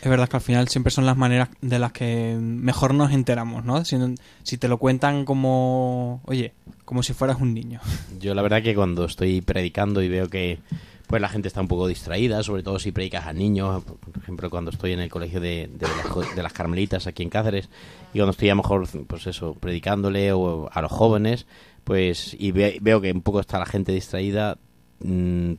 Es 0.00 0.10
verdad 0.10 0.28
que 0.28 0.36
al 0.36 0.42
final 0.42 0.68
siempre 0.68 0.90
son 0.90 1.06
las 1.06 1.16
maneras 1.16 1.48
de 1.60 1.78
las 1.78 1.92
que 1.92 2.36
mejor 2.40 2.92
nos 2.92 3.12
enteramos, 3.12 3.64
¿no? 3.64 3.84
Si, 3.84 3.96
si 4.42 4.58
te 4.58 4.66
lo 4.66 4.78
cuentan 4.78 5.24
como, 5.24 6.20
oye, 6.24 6.54
como 6.84 7.04
si 7.04 7.12
fueras 7.12 7.40
un 7.40 7.54
niño. 7.54 7.80
Yo 8.18 8.34
la 8.34 8.42
verdad 8.42 8.62
que 8.62 8.74
cuando 8.74 9.04
estoy 9.04 9.42
predicando 9.42 10.02
y 10.02 10.08
veo 10.08 10.28
que 10.28 10.58
pues 11.06 11.22
la 11.22 11.28
gente 11.28 11.46
está 11.46 11.60
un 11.60 11.68
poco 11.68 11.86
distraída, 11.86 12.42
sobre 12.42 12.62
todo 12.62 12.78
si 12.78 12.90
predicas 12.90 13.26
a 13.26 13.32
niños, 13.32 13.84
por 13.84 14.22
ejemplo 14.22 14.50
cuando 14.50 14.70
estoy 14.70 14.92
en 14.92 15.00
el 15.00 15.10
colegio 15.10 15.40
de, 15.40 15.70
de, 15.72 15.86
las, 15.86 16.34
de 16.34 16.42
las 16.42 16.52
Carmelitas 16.52 17.06
aquí 17.06 17.22
en 17.22 17.28
Cáceres 17.28 17.68
y 18.12 18.18
cuando 18.18 18.30
estoy 18.30 18.48
a 18.48 18.54
lo 18.54 18.62
mejor 18.62 18.88
pues 19.06 19.26
eso, 19.26 19.54
predicándole 19.54 20.32
o 20.32 20.68
a 20.72 20.82
los 20.82 20.90
jóvenes, 20.90 21.46
pues 21.84 22.34
y 22.38 22.50
ve, 22.50 22.78
veo 22.80 23.00
que 23.00 23.12
un 23.12 23.22
poco 23.22 23.40
está 23.40 23.58
la 23.58 23.66
gente 23.66 23.92
distraída, 23.92 24.58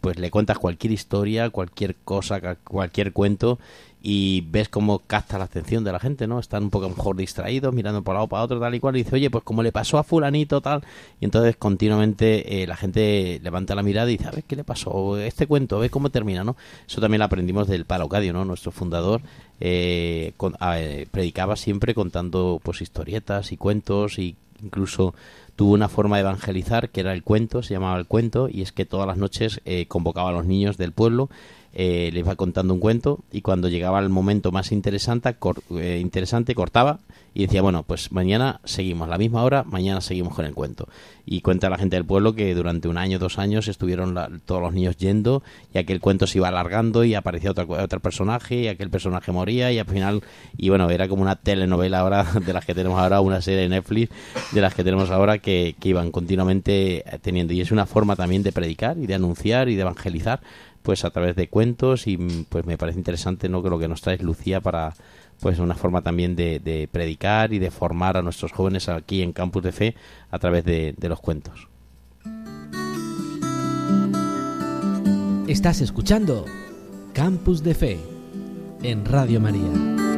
pues 0.01 0.17
le 0.17 0.31
cuentas 0.31 0.57
cualquier 0.57 0.93
historia, 0.93 1.49
cualquier 1.49 1.95
cosa, 2.03 2.55
cualquier 2.63 3.13
cuento 3.13 3.59
y 4.05 4.41
ves 4.41 4.67
cómo 4.67 4.99
capta 4.99 5.37
la 5.37 5.45
atención 5.45 5.85
de 5.85 5.93
la 5.93 5.99
gente, 5.99 6.27
¿no? 6.27 6.37
Están 6.37 6.63
un 6.63 6.69
poco 6.69 6.89
mejor 6.89 7.15
distraídos, 7.15 7.73
mirando 7.73 8.03
por 8.03 8.11
un 8.11 8.15
lado 8.17 8.27
para 8.27 8.43
otro, 8.43 8.59
tal 8.59 8.75
y 8.75 8.81
cual, 8.81 8.97
y 8.97 9.03
dice, 9.03 9.15
oye, 9.15 9.29
pues 9.29 9.45
como 9.45 9.63
le 9.63 9.71
pasó 9.71 9.97
a 9.97 10.03
fulanito, 10.03 10.59
tal, 10.59 10.83
y 11.21 11.25
entonces 11.25 11.55
continuamente 11.55 12.61
eh, 12.61 12.67
la 12.67 12.75
gente 12.75 13.39
levanta 13.41 13.75
la 13.75 13.81
mirada 13.81 14.11
y 14.11 14.17
dice, 14.17 14.27
a 14.27 14.31
ver, 14.31 14.43
¿qué 14.43 14.57
le 14.57 14.65
pasó? 14.65 15.17
Este 15.17 15.47
cuento, 15.47 15.81
a 15.81 15.87
cómo 15.87 16.09
termina, 16.09 16.43
¿no? 16.43 16.57
Eso 16.85 16.99
también 16.99 17.19
lo 17.19 17.25
aprendimos 17.25 17.69
del 17.69 17.85
Palaucadio, 17.85 18.33
¿no? 18.33 18.43
Nuestro 18.43 18.73
fundador 18.73 19.21
eh, 19.61 20.33
con, 20.35 20.53
eh, 20.75 21.07
predicaba 21.09 21.55
siempre 21.55 21.93
contando, 21.93 22.59
pues, 22.61 22.81
historietas 22.81 23.53
y 23.53 23.57
cuentos 23.57 24.19
y 24.19 24.35
incluso 24.61 25.13
tuvo 25.55 25.73
una 25.73 25.89
forma 25.89 26.17
de 26.17 26.21
evangelizar 26.21 26.89
que 26.89 27.01
era 27.01 27.13
el 27.13 27.23
cuento, 27.23 27.63
se 27.63 27.73
llamaba 27.73 27.99
el 27.99 28.07
cuento, 28.07 28.49
y 28.49 28.61
es 28.61 28.71
que 28.71 28.85
todas 28.85 29.07
las 29.07 29.17
noches 29.17 29.61
eh, 29.65 29.87
convocaba 29.87 30.29
a 30.29 30.33
los 30.33 30.45
niños 30.45 30.77
del 30.77 30.91
pueblo 30.91 31.29
eh, 31.75 32.11
le 32.13 32.19
iba 32.19 32.35
contando 32.35 32.73
un 32.73 32.79
cuento 32.79 33.19
y 33.31 33.41
cuando 33.41 33.67
llegaba 33.67 33.99
el 33.99 34.09
momento 34.09 34.51
más 34.51 34.71
interesante, 34.71 35.33
cor, 35.33 35.63
eh, 35.71 35.99
interesante 35.99 36.53
cortaba 36.53 36.99
y 37.33 37.41
decía, 37.43 37.63
bueno, 37.63 37.81
pues 37.81 38.11
mañana 38.11 38.59
seguimos, 38.63 39.09
la 39.09 39.17
misma 39.17 39.43
hora, 39.43 39.63
mañana 39.63 40.01
seguimos 40.01 40.35
con 40.35 40.45
el 40.45 40.53
cuento. 40.53 40.87
Y 41.25 41.41
cuenta 41.41 41.69
la 41.69 41.79
gente 41.79 41.95
del 41.95 42.05
pueblo 42.05 42.35
que 42.35 42.53
durante 42.53 42.87
un 42.87 42.97
año, 42.97 43.17
dos 43.17 43.39
años 43.39 43.67
estuvieron 43.67 44.13
la, 44.13 44.29
todos 44.45 44.61
los 44.61 44.73
niños 44.73 44.97
yendo 44.97 45.41
y 45.73 45.79
aquel 45.79 45.99
cuento 45.99 46.27
se 46.27 46.37
iba 46.37 46.49
alargando 46.49 47.03
y 47.03 47.15
aparecía 47.15 47.51
otro, 47.51 47.65
otro 47.69 47.99
personaje 48.01 48.55
y 48.55 48.67
aquel 48.67 48.91
personaje 48.91 49.31
moría 49.31 49.71
y 49.71 49.79
al 49.79 49.87
final, 49.87 50.21
y 50.57 50.69
bueno, 50.69 50.91
era 50.91 51.07
como 51.07 51.23
una 51.23 51.37
telenovela 51.37 52.01
ahora 52.01 52.23
de 52.45 52.53
las 52.53 52.65
que 52.65 52.75
tenemos 52.75 52.99
ahora, 52.99 53.19
una 53.21 53.41
serie 53.41 53.61
de 53.61 53.69
Netflix 53.69 54.11
de 54.51 54.61
las 54.61 54.75
que 54.75 54.83
tenemos 54.83 55.09
ahora 55.09 55.39
que, 55.39 55.75
que 55.79 55.89
iban 55.89 56.11
continuamente 56.11 57.03
teniendo. 57.21 57.53
Y 57.53 57.61
es 57.61 57.71
una 57.71 57.87
forma 57.87 58.15
también 58.15 58.43
de 58.43 58.51
predicar 58.51 58.97
y 58.99 59.07
de 59.07 59.15
anunciar 59.15 59.69
y 59.69 59.75
de 59.75 59.81
evangelizar 59.81 60.41
pues 60.83 61.05
a 61.05 61.09
través 61.09 61.35
de 61.35 61.47
cuentos 61.47 62.05
y 62.05 62.17
pues 62.49 62.65
me 62.65 62.77
parece 62.77 62.99
interesante 62.99 63.49
no 63.49 63.63
que 63.63 63.69
lo 63.69 63.79
que 63.79 63.87
nos 63.87 64.01
traes 64.01 64.21
Lucía 64.21 64.61
para 64.61 64.93
pues 65.39 65.59
una 65.59 65.75
forma 65.75 66.01
también 66.01 66.35
de, 66.35 66.59
de, 66.59 66.87
predicar 66.87 67.53
y 67.53 67.59
de 67.59 67.71
formar 67.71 68.17
a 68.17 68.21
nuestros 68.21 68.51
jóvenes 68.51 68.87
aquí 68.89 69.21
en 69.21 69.33
Campus 69.33 69.63
de 69.63 69.71
Fe 69.71 69.95
a 70.29 70.39
través 70.39 70.63
de, 70.63 70.93
de 70.97 71.09
los 71.09 71.19
cuentos. 71.19 71.67
Estás 75.47 75.81
escuchando 75.81 76.45
Campus 77.13 77.63
de 77.63 77.73
Fe 77.73 77.99
en 78.81 79.05
Radio 79.05 79.39
María. 79.39 80.12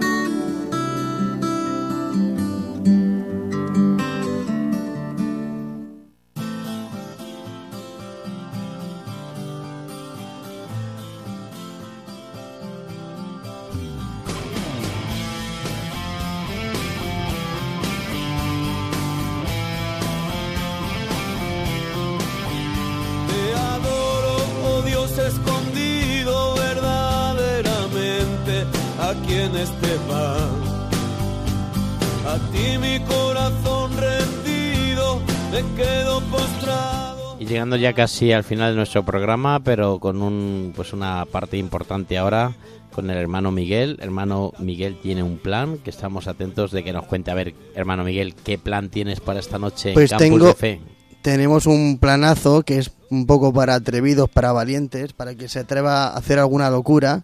Ya 37.86 37.94
casi 37.94 38.32
al 38.32 38.44
final 38.44 38.72
de 38.72 38.78
nuestro 38.78 39.06
programa, 39.06 39.60
pero 39.60 40.00
con 40.00 40.24
un, 40.24 40.74
pues 40.76 40.92
una 40.92 41.24
parte 41.32 41.56
importante 41.58 42.18
ahora 42.18 42.56
con 42.92 43.12
el 43.12 43.18
hermano 43.18 43.52
Miguel. 43.52 44.00
Hermano 44.02 44.54
Miguel 44.58 44.98
tiene 45.04 45.22
un 45.22 45.38
plan 45.38 45.78
que 45.78 45.92
estamos 45.92 46.28
atentos 46.28 46.72
de 46.72 46.84
que 46.84 46.92
nos 46.94 47.06
cuente. 47.06 47.30
A 47.30 47.36
ver, 47.36 47.54
hermano 47.76 48.04
Miguel, 48.04 48.34
¿qué 48.34 48.58
plan 48.58 48.90
tienes 48.90 49.20
para 49.20 49.40
esta 49.40 49.60
noche 49.60 49.94
pues 49.94 50.12
en 50.12 50.18
Campus 50.18 50.28
tengo, 50.28 50.48
de 50.48 50.54
Fe? 50.56 50.82
Tenemos 51.22 51.68
un 51.68 52.00
planazo 52.00 52.64
que 52.64 52.80
es 52.80 52.90
un 53.12 53.28
poco 53.28 53.54
para 53.54 53.76
atrevidos, 53.76 54.32
para 54.32 54.52
valientes, 54.52 55.14
para 55.14 55.36
que 55.36 55.48
se 55.48 55.60
atreva 55.60 56.08
a 56.08 56.18
hacer 56.18 56.40
alguna 56.40 56.72
locura. 56.72 57.24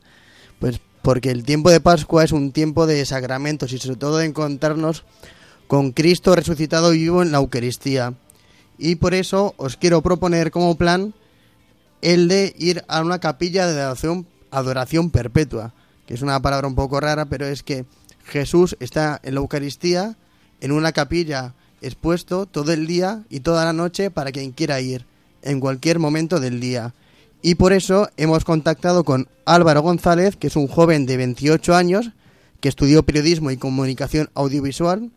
Pues 0.59 0.80
porque 1.01 1.32
el 1.32 1.43
tiempo 1.43 1.72
de 1.72 1.82
Pascua 1.82 2.24
es 2.24 2.34
un 2.34 2.51
tiempo 2.51 2.86
de 2.86 3.03
sacramentos 3.03 3.74
y 3.74 3.80
sobre 3.80 3.97
todo 3.97 4.18
de 4.18 4.28
encontrarnos 4.28 5.05
con 5.66 5.91
Cristo 5.91 6.36
resucitado 6.36 6.93
y 6.93 6.99
vivo 6.99 7.24
en 7.24 7.32
la 7.32 7.39
Eucaristía 7.39 8.14
y 8.78 8.96
por 8.96 9.14
eso 9.14 9.54
os 9.58 9.78
quiero 9.78 10.02
proponer 10.02 10.52
como 10.52 10.76
plan 10.76 11.14
el 12.02 12.28
de 12.28 12.56
ir 12.58 12.84
a 12.88 13.02
una 13.02 13.20
capilla 13.20 13.68
de 13.68 13.82
adoración, 14.52 15.10
perpetua, 15.12 15.74
que 16.08 16.16
es 16.16 16.22
una 16.22 16.42
palabra 16.42 16.68
un 16.68 16.76
poco 16.76 17.00
rara, 17.00 17.26
pero 17.26 17.46
es 17.46 17.64
que 17.64 17.86
Jesús 18.26 18.76
está 18.80 19.20
en 19.24 19.36
la 19.36 19.42
Eucaristía, 19.42 20.18
en 20.62 20.72
una 20.72 20.92
capilla 20.92 21.54
expuesto 21.82 22.46
todo 22.46 22.74
el 22.74 22.88
día 22.88 23.24
y 23.30 23.42
toda 23.42 23.66
la 23.66 23.74
noche 23.74 24.12
para 24.12 24.32
quien 24.32 24.52
quiera 24.52 24.82
ir, 24.82 25.06
en 25.42 25.60
cualquier 25.60 26.00
momento 26.00 26.40
del 26.40 26.60
día. 26.60 26.94
Y 27.42 27.56
por 27.56 27.74
eso 27.74 28.10
hemos 28.18 28.46
contactado 28.46 29.04
con 29.04 29.28
Álvaro 29.46 29.82
González, 29.82 30.36
que 30.38 30.48
es 30.48 30.56
un 30.56 30.68
joven 30.68 31.06
de 31.06 31.18
28 31.18 31.76
años, 31.76 32.12
que 32.60 32.70
estudió 32.70 33.04
periodismo 33.04 33.50
y 33.50 33.58
comunicación 33.58 34.30
audiovisual 34.36 35.12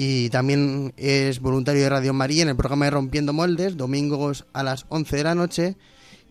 y 0.00 0.30
también 0.30 0.94
es 0.96 1.40
voluntario 1.40 1.82
de 1.82 1.88
Radio 1.88 2.12
María 2.12 2.44
en 2.44 2.50
el 2.50 2.54
programa 2.54 2.84
de 2.84 2.92
Rompiendo 2.92 3.32
Moldes, 3.32 3.76
domingos 3.76 4.46
a 4.52 4.62
las 4.62 4.86
11 4.90 5.16
de 5.16 5.24
la 5.24 5.34
noche, 5.34 5.76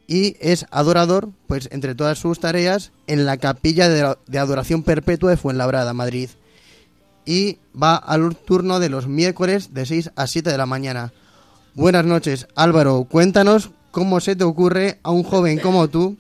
y 0.08 0.38
es 0.40 0.66
adorador, 0.72 1.32
pues 1.48 1.68
entre 1.74 1.94
todas 1.94 2.18
sus 2.18 2.40
tareas, 2.40 2.94
en 3.08 3.26
la 3.26 3.36
capilla 3.36 3.90
de, 3.90 4.40
adoración 4.40 4.84
perpetua 4.84 5.32
de 5.32 5.36
Fuenlabrada, 5.36 5.94
Madrid. 5.94 6.30
Y 7.26 7.58
va 7.76 7.98
al 7.98 8.38
turno 8.38 8.80
de 8.80 8.88
los 8.88 9.08
miércoles 9.08 9.74
de 9.74 9.86
6 9.86 10.12
a 10.16 10.28
7 10.28 10.50
de 10.50 10.58
la 10.58 10.66
mañana. 10.66 11.12
Buenas 11.74 12.06
noches, 12.06 12.48
Álvaro, 12.56 13.04
cuéntanos 13.04 13.72
cómo 13.92 14.22
se 14.22 14.38
te 14.38 14.46
ocurre 14.46 15.00
a 15.04 15.12
un 15.12 15.24
joven 15.24 15.60
como 15.60 15.90
tú 15.90 16.16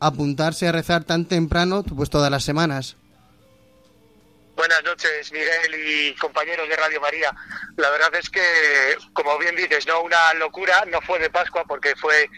apuntarse 0.00 0.66
a 0.66 0.72
rezar 0.72 1.04
tan 1.04 1.26
temprano, 1.26 1.84
pues 1.84 2.10
todas 2.10 2.32
las 2.32 2.42
semanas. 2.42 2.96
Buenas 4.58 4.82
noches, 4.82 5.30
Miguel 5.30 5.72
y 5.72 6.16
compañeros 6.16 6.68
de 6.68 6.74
Radio 6.74 7.00
María. 7.00 7.32
La 7.76 7.90
verdad 7.90 8.12
es 8.16 8.28
que, 8.28 8.42
como 9.12 9.38
bien 9.38 9.54
dices, 9.54 9.86
no 9.86 10.02
una 10.02 10.34
locura, 10.34 10.84
no 10.88 11.00
fue 11.00 11.20
de 11.20 11.30
Pascua 11.30 11.64
porque 11.64 11.94
fue 11.94 12.28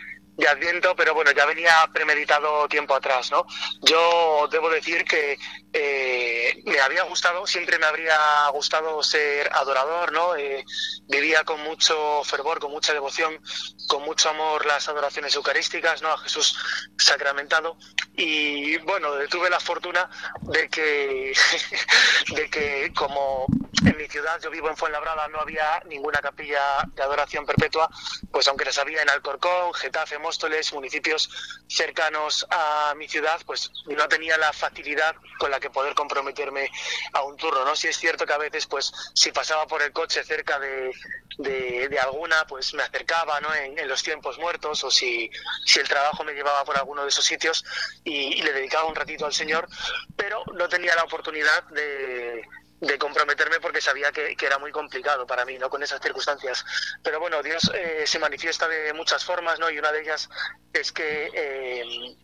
de 0.41 0.49
Adviento, 0.49 0.97
pero 0.97 1.13
bueno, 1.13 1.33
ya 1.33 1.45
venía 1.45 1.75
premeditado 1.93 2.67
tiempo 2.67 2.95
atrás, 2.95 3.31
¿no? 3.31 3.47
Yo 3.83 4.49
debo 4.51 4.71
decir 4.71 5.05
que 5.05 5.39
eh, 5.71 6.63
me 6.65 6.81
había 6.81 7.03
gustado, 7.03 7.47
siempre 7.47 7.79
me 7.79 7.85
habría 7.85 8.49
gustado 8.49 9.03
ser 9.03 9.51
adorador, 9.53 10.13
¿no? 10.13 10.35
Eh, 10.37 10.65
vivía 11.09 11.45
con 11.45 11.61
mucho 11.61 12.25
fervor, 12.25 12.59
con 12.59 12.71
mucha 12.71 12.95
devoción, 12.95 13.39
con 13.87 14.03
mucho 14.03 14.31
amor 14.31 14.65
las 14.65 14.89
adoraciones 14.89 15.35
eucarísticas, 15.37 16.01
¿no? 16.01 16.11
A 16.11 16.19
Jesús 16.19 16.57
sacramentado. 16.97 17.77
y 18.17 18.79
bueno, 18.79 19.11
tuve 19.29 19.51
la 19.51 19.61
fortuna 19.61 20.09
de 20.41 20.69
que, 20.71 21.35
de 22.35 22.51
que 22.51 22.93
como 22.95 23.47
en 23.85 23.97
mi 23.97 24.07
ciudad, 24.09 24.39
yo 24.43 24.51
vivo 24.51 24.69
en 24.69 24.77
Fuenlabrada, 24.77 25.29
no 25.29 25.41
había 25.41 25.83
ninguna 25.87 26.21
capilla 26.21 26.61
de 26.95 27.03
adoración 27.03 27.47
perpetua, 27.47 27.89
pues 28.31 28.47
aunque 28.49 28.65
las 28.65 28.79
había 28.79 29.03
en 29.03 29.11
Alcorcón, 29.11 29.73
Getafe, 29.75 30.19
Móstoles, 30.31 30.73
municipios 30.73 31.29
cercanos 31.67 32.47
a 32.51 32.95
mi 32.97 33.09
ciudad, 33.09 33.41
pues 33.45 33.69
no 33.87 34.07
tenía 34.07 34.39
la 34.39 34.53
facilidad 34.53 35.17
con 35.41 35.51
la 35.51 35.59
que 35.59 35.71
poder 35.71 35.93
comprometerme 35.97 36.71
a 37.15 37.23
un 37.23 37.37
turno, 37.37 37.65
¿no? 37.65 37.75
Si 37.75 37.89
es 37.89 37.97
cierto 37.97 38.25
que 38.25 38.33
a 38.33 38.39
veces, 38.39 38.69
pues 38.69 38.93
si 39.13 39.33
pasaba 39.33 39.67
por 39.67 39.83
el 39.83 39.91
coche 39.91 40.23
cerca 40.23 40.61
de, 40.61 40.93
de, 41.39 41.99
alguna, 41.99 42.47
pues 42.47 42.75
me 42.75 42.85
acercaba, 42.85 43.41
¿no? 43.41 43.53
En, 43.53 43.89
los 43.89 44.05
tiempos 44.05 44.39
muertos 44.39 44.85
o 44.85 44.91
si, 44.93 45.29
si 45.67 45.81
el 45.81 45.89
trabajo 45.89 46.23
me 46.23 46.33
llevaba 46.33 46.65
por 46.65 46.77
alguno 46.77 47.03
de 47.03 47.09
esos 47.09 47.25
sitios 47.25 47.65
y, 48.05 48.41
le 48.41 48.53
dedicaba 48.53 48.85
un 48.85 48.95
ratito 48.95 49.27
al 49.27 49.35
Señor, 49.35 49.67
pero 50.15 50.45
no 50.55 50.69
tenía 50.69 50.95
la 50.95 51.03
oportunidad 51.03 51.65
de, 51.71 52.41
de 52.81 52.99
comprometerme 52.99 53.61
porque 53.61 53.81
sabía 53.81 54.11
que, 54.11 54.35
era 54.41 54.59
muy 54.59 54.73
complicado 54.73 55.27
para 55.27 55.45
mí, 55.45 55.59
¿no? 55.59 55.69
Con 55.69 55.83
esas 55.83 56.01
circunstancias. 56.01 56.65
Pero 57.03 57.21
bueno, 57.21 57.43
Dios 57.43 57.71
eh, 57.75 58.05
se 58.07 58.19
manifiesta 58.19 58.67
de 58.69 58.93
muchas 58.95 59.25
formas, 59.25 59.59
¿no? 59.59 59.71
Y 59.71 59.79
una 59.79 59.93
de 59.93 60.01
ellas 60.01 60.29
es 60.73 60.91
que 60.91 61.31
eh, 61.33 62.17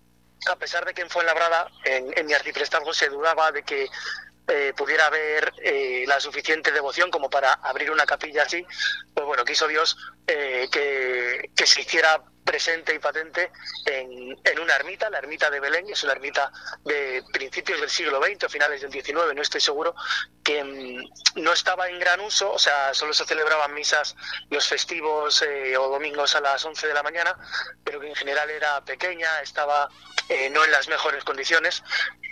a 0.50 0.56
pesar 0.56 0.84
de 0.84 0.94
que 0.94 1.02
en 1.02 1.10
Fuenlabrada, 1.10 1.70
en, 1.84 2.12
en 2.16 2.26
mi 2.26 2.32
arciprestazgo, 2.32 2.94
se 2.94 3.08
dudaba 3.08 3.52
de 3.52 3.62
que 3.62 3.88
eh, 4.48 4.72
pudiera 4.76 5.06
haber 5.06 5.52
la 6.06 6.20
suficiente 6.20 6.70
devoción 6.70 7.10
como 7.10 7.28
para 7.28 7.52
abrir 7.54 7.90
una 7.90 8.06
capilla 8.06 8.44
así, 8.44 8.64
pues 9.12 9.26
bueno, 9.26 9.44
quiso 9.44 9.66
Dios 9.66 9.96
que, 10.26 11.50
que 11.54 11.66
se 11.66 11.80
hiciera 11.80 12.22
presente 12.46 12.94
y 12.94 12.98
patente 12.98 13.50
en, 13.84 14.38
en, 14.42 14.60
una 14.60 14.76
ermita, 14.76 15.10
la 15.10 15.18
ermita 15.18 15.50
de 15.50 15.60
Belén, 15.60 15.86
es 15.90 16.02
una 16.04 16.12
ermita 16.12 16.50
de 16.84 17.22
principios 17.32 17.80
del 17.80 17.90
siglo 17.90 18.22
XX 18.22 18.44
o 18.44 18.48
finales 18.48 18.80
del 18.80 18.92
XIX, 18.92 19.34
no 19.34 19.42
estoy 19.42 19.60
seguro, 19.60 19.94
que 20.46 20.62
mm, 20.62 21.42
no 21.42 21.52
estaba 21.52 21.88
en 21.88 21.98
gran 21.98 22.20
uso, 22.20 22.52
o 22.52 22.58
sea, 22.58 22.94
solo 22.94 23.12
se 23.12 23.26
celebraban 23.26 23.74
misas 23.74 24.14
los 24.48 24.66
festivos 24.68 25.42
eh, 25.42 25.76
o 25.76 25.88
domingos 25.88 26.36
a 26.36 26.40
las 26.40 26.64
11 26.64 26.86
de 26.86 26.94
la 26.94 27.02
mañana, 27.02 27.36
pero 27.82 28.00
que 28.00 28.08
en 28.08 28.14
general 28.14 28.48
era 28.48 28.80
pequeña, 28.84 29.40
estaba 29.42 29.88
eh, 30.28 30.48
no 30.50 30.64
en 30.64 30.70
las 30.70 30.88
mejores 30.88 31.24
condiciones 31.24 31.82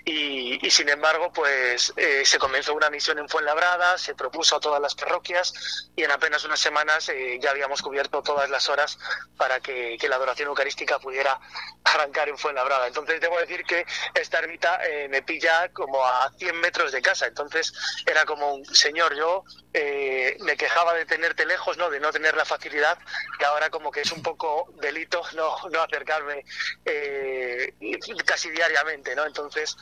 y, 0.07 0.59
sin 0.71 0.91
embargo, 0.91 1.33
pues 1.33 1.93
eh, 1.97 2.27
se 2.27 2.39
comenzó 2.39 2.75
una 2.75 2.91
misión 2.91 3.19
en 3.19 3.29
Fuenlabrada, 3.29 3.97
se 3.97 4.15
propuso 4.15 4.57
a 4.57 4.61
todas 4.61 4.81
las 4.81 4.95
parroquias 4.95 5.91
y 5.97 6.05
en 6.05 6.11
apenas 6.11 6.45
unas 6.45 6.61
semanas 6.61 7.11
ya 7.41 7.51
habíamos 7.51 7.81
cubierto 7.81 8.23
todas 8.23 8.51
las 8.51 8.69
horas 8.69 8.99
para 9.39 9.61
que, 9.61 9.97
la 10.09 10.17
adoración 10.17 10.49
eucarística 10.49 10.99
pudiera 10.99 11.39
arrancar 11.85 12.29
en 12.29 12.39
Fuenlabrada. 12.39 12.87
Entonces, 12.87 13.21
debo 13.21 13.39
decir 13.39 13.65
que 13.65 13.87
esta 14.15 14.39
ermita 14.39 14.81
eh, 14.85 15.09
me 15.09 15.23
pilla 15.23 15.69
como 15.73 16.05
a 16.05 16.31
100 16.39 16.61
metros 16.61 16.93
de 16.93 17.03
casa. 17.03 17.27
Entonces, 17.27 17.73
era 18.07 18.25
como 18.25 18.55
un 18.55 18.65
señor, 18.65 19.15
yo 19.17 19.45
me 19.75 20.57
quejaba 20.57 20.95
de 20.95 21.05
tenerte 21.05 21.45
lejos, 21.47 21.77
¿no? 21.77 21.91
de 21.91 21.99
no 21.99 22.13
tener 22.13 22.37
la 22.37 22.45
facilidad 22.45 22.97
y 23.41 23.45
ahora 23.45 23.71
como 23.71 23.91
que 23.91 24.03
es 24.03 24.13
un 24.13 24.23
poco 24.23 24.73
delito 24.81 25.21
no, 25.35 25.57
no 25.71 25.83
acercarme 25.83 26.45
casi 28.25 28.51
diariamente. 28.51 29.15
¿no? 29.17 29.27
Entonces, 29.27 29.77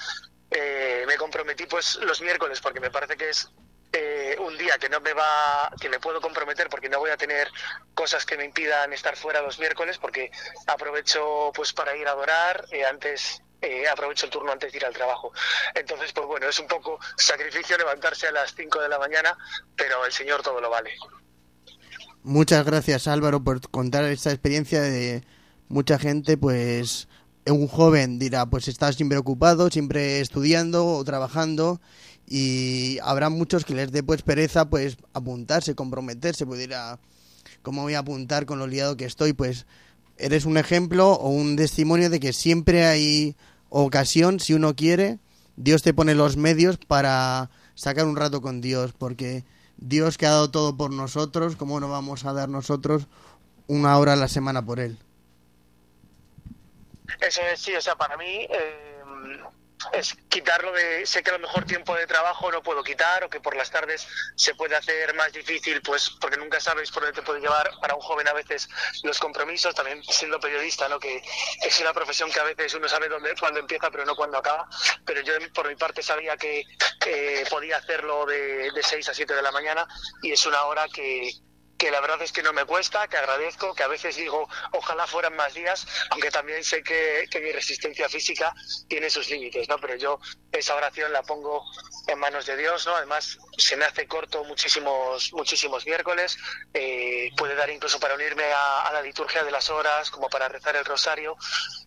eh, 0.55 1.05
me 1.07 1.16
comprometí 1.16 1.64
pues 1.64 1.97
los 1.97 2.20
miércoles 2.20 2.61
porque 2.61 2.81
me 2.81 2.91
parece 2.91 3.16
que 3.16 3.31
es 3.31 3.49
eh, 3.93 4.36
un 4.40 4.57
día 4.57 4.78
que 4.78 4.88
no 4.88 5.01
me 5.01 5.12
va 5.12 5.70
que 5.80 5.88
me 5.88 6.01
puedo 6.01 6.20
comprometer 6.20 6.68
porque 6.70 6.88
no 6.88 6.99
voy 6.99 7.11
a 7.11 7.16
tener 7.16 7.49
cosas 7.95 8.24
que 8.24 8.36
me 8.36 8.45
impidan 8.45 8.93
estar 8.93 9.16
fuera 9.16 9.43
los 9.43 9.59
miércoles 9.59 9.99
porque 9.99 10.30
aprovecho 10.66 11.53
pues 11.55 11.72
para 11.72 11.97
ir 11.97 12.09
a 12.09 12.12
adorar 12.12 12.64
eh, 12.70 12.84
antes 12.84 13.43
aprovecho 13.90 14.26
el 14.26 14.32
turno 14.32 14.51
antes 14.51 14.72
de 14.72 14.78
ir 14.78 14.84
al 14.84 14.93
trabajo. 14.93 15.32
Entonces, 15.72 16.12
pues 16.12 16.26
bueno, 16.26 16.49
es 16.49 16.59
un 16.59 16.66
poco 16.66 16.99
sacrificio 17.16 17.78
levantarse 17.78 18.26
a 18.26 18.32
las 18.32 18.53
5 18.57 18.80
de 18.80 18.88
la 18.88 18.99
mañana, 18.99 19.38
pero 19.76 20.05
el 20.05 20.11
Señor 20.11 20.43
todo 20.43 20.61
lo 20.61 20.68
vale. 20.68 20.90
Muchas 22.24 22.64
gracias 22.64 23.07
Álvaro 23.07 23.43
por 23.43 23.61
contar 23.70 24.05
esta 24.05 24.30
experiencia 24.30 24.80
de 24.80 25.22
mucha 25.68 25.99
gente 25.99 26.36
pues 26.36 27.09
un 27.47 27.66
joven 27.66 28.18
dirá, 28.18 28.47
pues 28.47 28.68
está 28.68 28.93
siempre 28.93 29.18
ocupado, 29.18 29.70
siempre 29.70 30.20
estudiando 30.20 30.86
o 30.86 31.05
trabajando 31.05 31.80
y 32.35 32.99
habrá 33.03 33.28
muchos 33.28 33.66
que 33.66 33.74
les 33.74 33.93
dé 33.93 34.03
pues 34.03 34.22
pereza 34.22 34.64
pues 34.70 34.97
apuntarse, 35.12 35.74
comprometerse, 35.74 36.47
pues 36.47 36.61
dirá, 36.61 36.99
¿cómo 37.61 37.83
voy 37.83 37.93
a 37.93 37.99
apuntar 37.99 38.47
con 38.47 38.59
lo 38.59 38.66
liado 38.66 38.97
que 38.97 39.05
estoy? 39.05 39.35
Pues 39.35 39.66
eres 40.16 40.47
un 40.47 40.57
ejemplo 40.57 41.11
o 41.11 41.28
un 41.28 41.57
testimonio 41.57 42.09
de 42.09 42.20
que 42.20 42.33
siempre 42.33 42.87
hay 42.87 43.37
ocasión, 43.68 44.41
si 44.41 44.55
uno 44.55 44.74
quiere, 44.74 45.18
Dios 45.57 45.83
te 45.83 45.93
pone 45.93 46.14
los 46.14 46.39
medios 46.39 46.78
para 46.78 47.51
sacar 47.74 48.07
un 48.07 48.16
rato 48.16 48.41
con 48.41 48.62
Dios, 48.62 48.95
porque 48.97 49.45
Dios 49.76 50.16
que 50.16 50.24
ha 50.24 50.30
dado 50.30 50.51
todo 50.51 50.74
por 50.74 50.91
nosotros, 50.91 51.57
¿cómo 51.57 51.80
no 51.80 51.91
vamos 51.91 52.24
a 52.24 52.33
dar 52.33 52.49
nosotros 52.49 53.09
una 53.66 53.99
hora 53.99 54.14
a 54.14 54.16
la 54.16 54.28
semana 54.28 54.64
por 54.64 54.80
Él? 54.80 54.97
Eso 57.20 57.43
es, 57.53 57.61
sí, 57.61 57.74
o 57.74 57.80
sea, 57.83 57.95
para 57.95 58.16
mí 58.16 58.24
eh, 58.24 58.91
es 59.93 60.14
quitarlo 60.28 60.72
de, 60.72 61.07
sé 61.07 61.22
que 61.22 61.30
a 61.30 61.35
lo 61.35 61.39
mejor 61.41 61.64
tiempo 61.64 61.95
de 61.95 62.07
trabajo 62.07 62.51
no 62.51 62.62
puedo 62.62 62.83
quitar 62.83 63.24
o 63.24 63.30
que 63.30 63.41
por 63.41 63.57
las 63.57 63.70
tardes 63.70 64.07
se 64.37 64.55
puede 64.55 64.76
hacer 64.76 65.14
más 65.14 65.33
difícil, 65.33 65.80
pues 65.83 66.11
porque 66.20 66.37
nunca 66.37 66.61
sabes 66.61 66.91
por 66.91 67.03
dónde 67.03 67.20
te 67.20 67.26
puede 67.26 67.41
llevar 67.41 67.70
para 67.80 67.95
un 67.95 68.01
joven 68.01 68.28
a 68.28 68.33
veces 68.33 68.68
los 69.03 69.18
compromisos, 69.18 69.74
también 69.74 70.03
siendo 70.05 70.41
periodista, 70.41 70.89
¿no? 70.89 70.99
que 70.99 71.22
es 71.62 71.80
una 71.80 71.93
profesión 71.93 72.30
que 72.30 72.41
a 72.41 72.45
veces 72.45 72.74
uno 72.74 72.89
sabe 72.89 73.09
dónde, 73.09 73.35
cuándo 73.39 73.61
empieza 73.61 73.91
pero 73.91 74.05
no 74.05 74.14
cuándo 74.14 74.39
acaba, 74.39 74.68
pero 75.05 75.20
yo 75.22 75.35
por 75.55 75.68
mi 75.68 75.76
parte 75.76 76.03
sabía 76.03 76.37
que 76.37 76.64
podía 77.51 77.78
hacerlo 77.78 78.26
de, 78.26 78.70
de 78.70 78.83
6 78.83 79.09
a 79.09 79.14
7 79.14 79.35
de 79.35 79.43
la 79.43 79.53
mañana 79.53 79.87
y 80.22 80.33
es 80.33 80.47
una 80.47 80.62
hora 80.64 80.87
que, 80.89 81.33
que 81.83 81.91
la 81.91 82.01
verdad 82.01 82.22
es 82.22 82.30
que 82.30 82.45
no 82.45 82.53
me 82.53 82.64
cuesta, 82.64 83.09
que 83.09 83.16
agradezco, 83.16 83.74
que 83.74 83.83
a 83.83 83.89
veces 83.89 84.14
digo, 84.14 84.49
ojalá 84.70 85.05
fueran 85.09 85.35
más 85.35 85.53
días, 85.53 85.85
aunque 86.11 86.30
también 86.30 86.62
sé 86.62 86.80
que, 86.80 87.26
mi 87.43 87.51
resistencia 87.51 88.09
física 88.09 88.55
tiene 88.87 89.11
sus 89.11 89.28
límites, 89.28 89.68
¿no? 89.68 89.76
Pero 89.80 89.97
yo 89.97 90.20
esa 90.53 90.76
oración 90.76 91.12
la 91.12 91.24
pongo 91.24 91.64
en 92.07 92.20
manos 92.20 92.47
de 92.47 92.57
Dios, 92.57 92.87
¿no? 92.87 92.95
Además, 92.95 93.37
se 93.59 93.76
me 93.76 93.85
hace 93.85 94.07
corto 94.07 94.45
muchísimos, 94.45 95.33
muchísimos 95.33 95.85
miércoles, 95.85 96.39
eh, 96.72 97.33
puede 97.37 97.57
dar 97.57 97.68
incluso 97.68 97.99
para 97.99 98.14
unirme 98.14 98.45
a, 98.45 98.93
la 98.93 99.03
liturgia 99.03 99.43
de 99.43 99.51
las 99.51 99.68
horas, 99.68 100.09
como 100.09 100.30
para 100.30 100.47
rezar 100.47 100.76
el 100.76 100.85
rosario, 100.85 101.37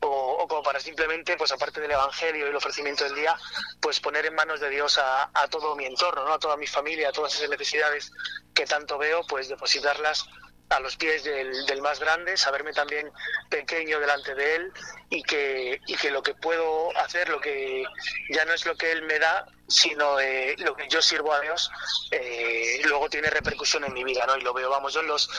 o, 0.01 0.45
como 0.49 0.61
para 0.61 0.81
simplemente, 0.81 1.37
pues 1.37 1.53
aparte 1.53 1.79
del 1.79 1.91
Evangelio 1.91 2.47
y 2.47 2.49
el 2.49 2.55
ofrecimiento 2.57 3.05
del 3.05 3.15
día, 3.15 3.33
pues 3.79 4.01
poner 4.01 4.25
en 4.25 4.35
manos 4.35 4.59
de 4.59 4.69
Dios 4.69 4.97
a, 4.97 5.31
todo 5.49 5.73
mi 5.77 5.85
entorno, 5.85 6.25
¿no? 6.25 6.33
A 6.33 6.39
toda 6.39 6.57
mi 6.57 6.67
familia, 6.67 7.09
a 7.09 7.11
todas 7.13 7.33
esas 7.35 7.49
necesidades 7.49 8.11
que 8.53 8.65
tanto 8.65 8.97
veo, 8.97 9.21
pues 9.27 9.47
depositarlas 9.85 10.25
a 10.69 10.79
los 10.79 10.97
pies 10.97 11.23
del, 11.23 11.81
más 11.81 11.99
grande, 11.99 12.35
saberme 12.37 12.73
también 12.73 13.11
pequeño 13.49 13.99
delante 13.99 14.33
de 14.33 14.55
él 14.55 14.71
y 15.11 15.21
que, 15.21 15.79
y 15.85 15.95
que 15.95 16.09
lo 16.09 16.23
que 16.23 16.33
puedo 16.33 16.89
hacer, 16.97 17.29
lo 17.29 17.39
que 17.39 17.83
ya 18.31 18.45
no 18.45 18.53
es 18.53 18.65
lo 18.65 18.75
que 18.75 18.91
él 18.91 19.03
me 19.03 19.19
da, 19.19 19.45
sino 19.67 20.19
eh, 20.19 20.55
lo 20.57 20.75
que 20.75 20.87
yo 20.89 21.01
sirvo 21.03 21.33
a 21.33 21.41
Dios, 21.41 21.69
eh, 22.09 22.81
luego 22.85 23.09
tiene 23.09 23.29
repercusión 23.29 23.83
en 23.83 23.93
mi 23.93 24.03
vida, 24.03 24.25
¿no? 24.25 24.35
Y 24.37 24.41
lo 24.41 24.53
veo, 24.53 24.71
vamos, 24.71 24.93
yo 24.93 25.01
en 25.01 25.07
los 25.07 25.29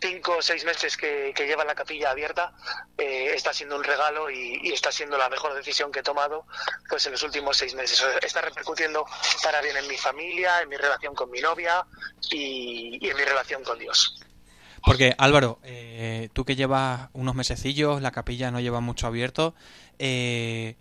cinco 0.00 0.38
o 0.38 0.42
seis 0.42 0.64
meses 0.64 0.96
que, 0.96 1.34
lleva 1.36 1.64
la 1.64 1.74
capilla 1.74 2.10
abierta 2.10 2.52
eh, 2.96 3.32
está 3.34 3.52
siendo 3.52 3.76
un 3.76 3.84
regalo 3.84 4.30
y, 4.30 4.72
está 4.72 4.90
siendo 4.90 5.18
la 5.18 5.28
mejor 5.28 5.54
decisión 5.54 5.92
que 5.92 6.00
he 6.00 6.02
tomado 6.02 6.46
pues 6.88 7.04
en 7.06 7.12
los 7.12 7.22
últimos 7.22 7.56
seis 7.56 7.74
meses. 7.74 8.02
Está 8.22 8.40
repercutiendo 8.40 9.04
para 9.42 9.60
bien 9.60 9.76
en 9.76 9.86
mi 9.88 9.96
familia, 9.96 10.62
en 10.62 10.68
mi 10.68 10.76
relación 10.76 11.14
con 11.14 11.30
mi 11.30 11.40
novia 11.40 11.84
y, 12.30 12.98
en 13.08 13.16
mi 13.16 13.24
relación 13.24 13.62
con 13.62 13.78
Dios. 13.78 14.20
Porque 14.84 15.14
Álvaro, 15.18 15.58
eh, 15.62 16.30
tú 16.32 16.44
que 16.46 16.56
llevas 16.56 17.10
unos 17.12 17.34
mesecillos, 17.34 18.00
la 18.00 18.12
capilla 18.12 18.50
no 18.50 18.60
lleva 18.60 18.80
mucho 18.80 19.06
abierto, 19.06 19.54
eh, 19.98 20.76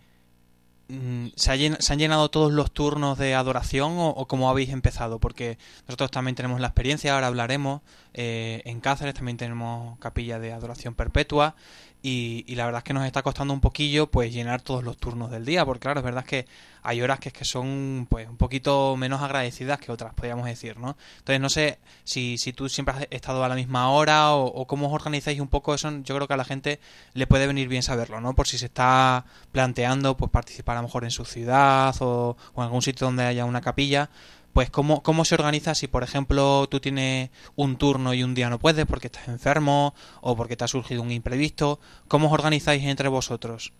¿Se, 1.36 1.52
han 1.52 2.00
llenado 2.00 2.32
todos 2.32 2.52
los 2.52 2.72
turnos 2.72 3.20
de 3.20 3.36
adoración 3.36 3.94
o, 3.98 4.28
cómo 4.28 4.50
habéis 4.50 4.70
empezado? 4.70 5.20
Porque 5.20 5.60
nosotros 5.88 6.10
también 6.10 6.36
tenemos 6.36 6.60
la 6.60 6.68
experiencia, 6.68 7.14
ahora 7.14 7.28
hablaremos. 7.28 7.82
Eh, 8.16 8.64
en 8.66 8.80
Cáceres 8.80 9.14
también 9.14 9.38
tenemos 9.38 10.00
capilla 10.00 10.40
de 10.40 10.52
adoración 10.52 10.96
perpetua 10.96 11.56
y, 12.02 12.56
la 12.56 12.66
verdad 12.66 12.80
es 12.80 12.84
que 12.86 12.94
nos 12.94 13.06
está 13.06 13.22
costando 13.24 13.54
un 13.54 13.60
poquillo 13.60 14.08
pues 14.08 14.34
llenar 14.34 14.62
todos 14.62 14.84
los 14.84 14.98
turnos 14.98 15.32
del 15.32 15.46
día, 15.46 15.66
porque 15.66 15.82
claro, 15.82 16.00
es 16.00 16.04
verdad 16.06 16.24
que 16.24 16.46
hay 16.82 17.02
horas 17.02 17.20
que, 17.20 17.32
que 17.32 17.44
son 17.44 18.08
pues 18.10 18.30
un 18.30 18.38
poquito 18.38 18.96
menos 18.96 19.22
agradecidas 19.22 19.80
que 19.80 19.92
otras, 19.92 20.14
podríamos 20.14 20.46
decir, 20.46 20.78
¿no? 20.78 20.96
Entonces 21.18 21.42
no 21.42 21.50
sé 21.50 21.80
si, 22.06 22.38
si 22.38 22.54
tú 22.54 22.70
siempre 22.70 22.96
has 22.96 23.08
estado 23.10 23.44
a 23.44 23.50
la 23.50 23.56
misma 23.56 23.90
hora 23.92 24.32
o, 24.34 24.66
cómo 24.66 24.88
os 24.88 24.94
organizáis 24.94 25.42
un 25.42 25.50
poco 25.50 25.74
eso, 25.74 25.92
yo 26.04 26.16
creo 26.16 26.28
que 26.28 26.34
a 26.34 26.38
la 26.38 26.46
gente 26.46 26.80
le 27.14 27.28
puede 27.28 27.48
venir 27.48 27.68
bien 27.68 27.84
saberlo, 27.84 28.22
¿no? 28.22 28.34
Por 28.34 28.48
si 28.48 28.58
se 28.58 28.68
está 28.68 29.26
planteando 29.52 30.16
pues 30.16 30.32
participar 30.32 30.78
a 30.78 30.82
lo 30.82 30.88
mejor 30.88 31.04
en 31.04 31.12
su 31.12 31.26
ciudad 31.26 31.94
o, 32.00 32.38
o 32.54 32.62
en 32.62 32.64
algún 32.64 32.82
sitio 32.82 33.08
donde 33.08 33.26
haya 33.26 33.44
una 33.44 33.62
capilla, 33.62 34.10
pues 34.54 34.70
¿cómo, 34.70 35.04
cómo 35.04 35.26
se 35.26 35.36
organiza 35.36 35.76
si, 35.76 35.88
por 35.88 36.04
ejemplo, 36.04 36.68
tú 36.70 36.80
tienes 36.80 37.30
un 37.56 37.78
turno 37.78 38.14
y 38.14 38.24
un 38.24 38.36
día 38.36 38.50
no 38.50 38.60
puedes 38.60 38.86
porque 38.86 39.08
estás 39.08 39.28
enfermo 39.28 39.94
o 40.22 40.36
porque 40.36 40.56
te 40.58 40.64
ha 40.64 40.68
surgido 40.68 41.02
un 41.02 41.12
imprevisto? 41.12 41.80
¿Cómo 42.08 42.28
os 42.28 42.34
organizáis 42.34 42.84
entre 42.86 43.08
vosotros? 43.10 43.74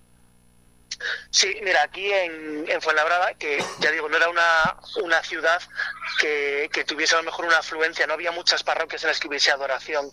Sí, 1.30 1.56
mira, 1.64 1.84
aquí 1.84 2.12
en, 2.12 2.66
en 2.68 2.82
Fuenlabrada, 2.82 3.34
que 3.36 3.64
ya 3.80 3.92
digo, 3.92 4.10
no 4.10 4.18
era 4.18 4.30
una, 4.30 4.76
una 5.04 5.24
ciudad 5.24 5.62
que, 6.20 6.70
que 6.74 6.84
tuviese 6.84 7.16
a 7.16 7.20
lo 7.20 7.24
mejor 7.24 7.46
una 7.46 7.60
afluencia, 7.60 8.06
no 8.08 8.14
había 8.14 8.32
muchas 8.32 8.64
parroquias 8.64 9.04
en 9.04 9.10
las 9.10 9.20
que 9.20 9.28
hubiese 9.28 9.52
adoración 9.52 10.12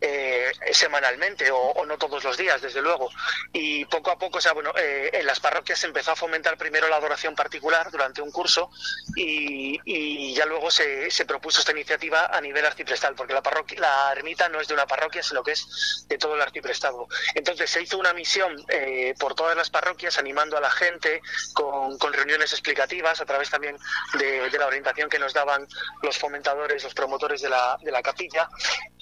eh, 0.00 0.52
semanalmente 0.72 1.50
o, 1.50 1.84
no 1.84 1.98
todos 1.98 2.22
los 2.22 2.36
días, 2.36 2.62
desde 2.62 2.80
luego. 2.80 3.10
Y 3.52 3.84
poco 3.86 4.12
a 4.12 4.18
poco, 4.18 4.38
o 4.38 4.40
sea, 4.40 4.52
bueno, 4.52 4.72
eh, 4.76 5.10
en 5.12 5.26
las 5.26 5.40
parroquias 5.40 5.80
se 5.80 5.86
empezó 5.86 6.12
a 6.12 6.16
fomentar 6.16 6.56
primero 6.56 6.88
la 6.88 6.96
adoración 6.96 7.34
particular 7.34 7.90
durante 7.90 8.22
un 8.22 8.30
curso 8.30 8.70
y, 9.16 10.34
ya 10.34 10.46
luego 10.46 10.70
se, 10.70 11.10
se 11.10 11.24
propuso 11.24 11.58
esta 11.60 11.72
iniciativa 11.72 12.26
a 12.26 12.40
nivel 12.40 12.64
arciprestal, 12.64 13.16
porque 13.16 13.32
la, 13.32 13.42
parroquia, 13.42 13.80
la 13.80 14.12
ermita 14.12 14.48
no 14.48 14.60
es 14.60 14.68
de 14.68 14.74
una 14.74 14.86
parroquia, 14.86 15.22
sino 15.22 15.42
que 15.42 15.52
es 15.52 16.04
de 16.06 16.16
todo 16.16 16.36
el 16.36 16.42
arciprestado. 16.42 17.08
Entonces 17.34 17.68
se 17.68 17.82
hizo 17.82 17.98
una 17.98 18.12
misión 18.12 18.54
eh, 18.68 19.14
por 19.18 19.34
todas 19.34 19.56
las 19.56 19.70
parroquias 19.70 20.18
animando 20.18 20.56
a 20.56 20.60
la 20.60 20.70
gente 20.70 21.20
con, 21.54 21.98
con 21.98 22.12
reuniones 22.12 22.52
explicativas 22.52 23.20
a 23.20 23.24
través 23.26 23.50
también 23.50 23.76
de, 24.14 24.48
la 24.58 24.66
orientación 24.66 25.08
que 25.08 25.18
nos 25.18 25.32
daban 25.34 25.66
los 26.02 26.18
fomentadores, 26.18 26.82
los 26.82 26.94
promotores 26.94 27.40
de 27.40 27.48
la, 27.48 27.78
de 27.80 27.92
la 27.92 28.02
capilla 28.02 28.48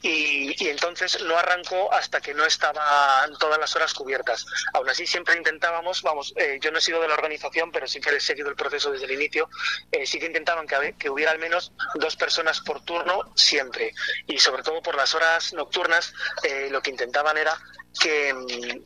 y 0.02 0.68
entonces 0.68 0.85
no 1.24 1.38
arrancó 1.38 1.92
hasta 1.92 2.20
que 2.20 2.34
no 2.34 2.44
estaban 2.44 3.36
todas 3.38 3.58
las 3.58 3.74
horas 3.76 3.94
cubiertas. 3.94 4.44
Aún 4.72 4.88
así 4.88 5.06
siempre 5.06 5.36
intentábamos, 5.36 6.02
vamos, 6.02 6.32
eh, 6.36 6.58
yo 6.60 6.70
no 6.70 6.78
he 6.78 6.80
sido 6.80 7.00
de 7.00 7.08
la 7.08 7.14
organización, 7.14 7.70
pero 7.72 7.86
sí 7.86 8.00
que 8.00 8.10
he 8.10 8.20
seguido 8.20 8.48
el 8.48 8.56
proceso 8.56 8.90
desde 8.90 9.06
el 9.06 9.12
inicio, 9.12 9.48
eh, 9.92 10.06
sí 10.06 10.18
que 10.18 10.26
intentaban 10.26 10.66
que, 10.66 10.94
que 10.98 11.10
hubiera 11.10 11.32
al 11.32 11.38
menos 11.38 11.72
dos 11.94 12.16
personas 12.16 12.60
por 12.60 12.84
turno 12.84 13.32
siempre. 13.34 13.92
Y 14.26 14.38
sobre 14.38 14.62
todo 14.62 14.82
por 14.82 14.96
las 14.96 15.14
horas 15.14 15.52
nocturnas, 15.52 16.12
eh, 16.42 16.68
lo 16.70 16.82
que 16.82 16.90
intentaban 16.90 17.36
era 17.36 17.58
que, 17.96 18.82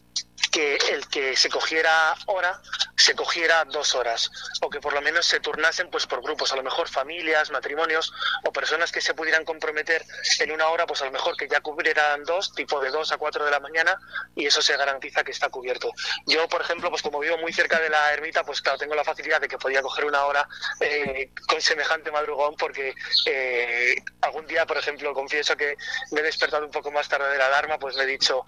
que 0.50 0.76
el 0.90 1.06
que 1.08 1.36
se 1.36 1.48
cogiera 1.48 2.14
hora 2.26 2.61
se 3.00 3.14
cogiera 3.14 3.64
dos 3.64 3.94
horas 3.94 4.30
o 4.61 4.68
que 4.68 4.80
por 4.80 4.92
lo 4.92 5.00
menos 5.00 5.24
se 5.24 5.40
turnasen 5.40 5.88
pues 5.90 6.06
por 6.06 6.22
grupos 6.22 6.52
a 6.52 6.56
lo 6.56 6.62
mejor 6.62 6.88
familias 6.88 7.50
matrimonios 7.50 8.12
o 8.44 8.52
personas 8.52 8.92
que 8.92 9.00
se 9.00 9.14
pudieran 9.14 9.44
comprometer 9.44 10.04
en 10.38 10.50
una 10.52 10.68
hora 10.68 10.86
pues 10.86 11.00
a 11.02 11.06
lo 11.06 11.12
mejor 11.12 11.36
que 11.36 11.48
ya 11.48 11.61
cubrieran 11.61 12.24
dos 12.24 12.52
tipo 12.52 12.80
de 12.80 12.90
dos 12.90 13.11
a 13.12 13.16
cuatro 13.16 13.44
de 13.44 13.50
la 13.50 13.61
mañana 13.61 13.98
y 14.36 14.46
eso 14.46 14.61
se 14.61 14.76
garantiza 14.76 15.24
que 15.24 15.30
está 15.30 15.48
cubierto. 15.48 15.90
Yo 16.26 16.46
por 16.48 16.61
ejemplo 16.61 16.90
pues 16.90 17.02
como 17.02 17.20
vivo 17.20 17.38
muy 17.38 17.52
cerca 17.52 17.80
de 17.80 17.88
la 17.88 18.12
ermita 18.12 18.44
pues 18.44 18.61
claro 18.61 18.78
tengo 18.78 18.94
la 18.94 19.04
facilidad 19.04 19.40
de 19.40 19.48
que 19.48 19.56
podía 19.56 19.80
coger 19.80 20.04
una 20.04 20.24
hora 20.24 20.46
eh, 20.80 21.30
con 21.48 21.61
semejante 21.61 22.11
madrugón 22.11 22.54
porque 22.56 22.94
eh, 23.26 23.96
algún 24.20 24.46
día 24.46 24.66
por 24.66 24.76
ejemplo 24.76 25.14
confieso 25.14 25.56
que 25.56 25.76
me 26.11 26.20
he 26.20 26.24
despertado 26.24 26.66
un 26.66 26.70
poco 26.70 26.90
más 26.90 27.08
tarde 27.08 27.30
de 27.30 27.38
la 27.38 27.46
alarma 27.46 27.78
pues 27.78 27.96
me 27.96 28.02
he 28.02 28.06
dicho 28.06 28.44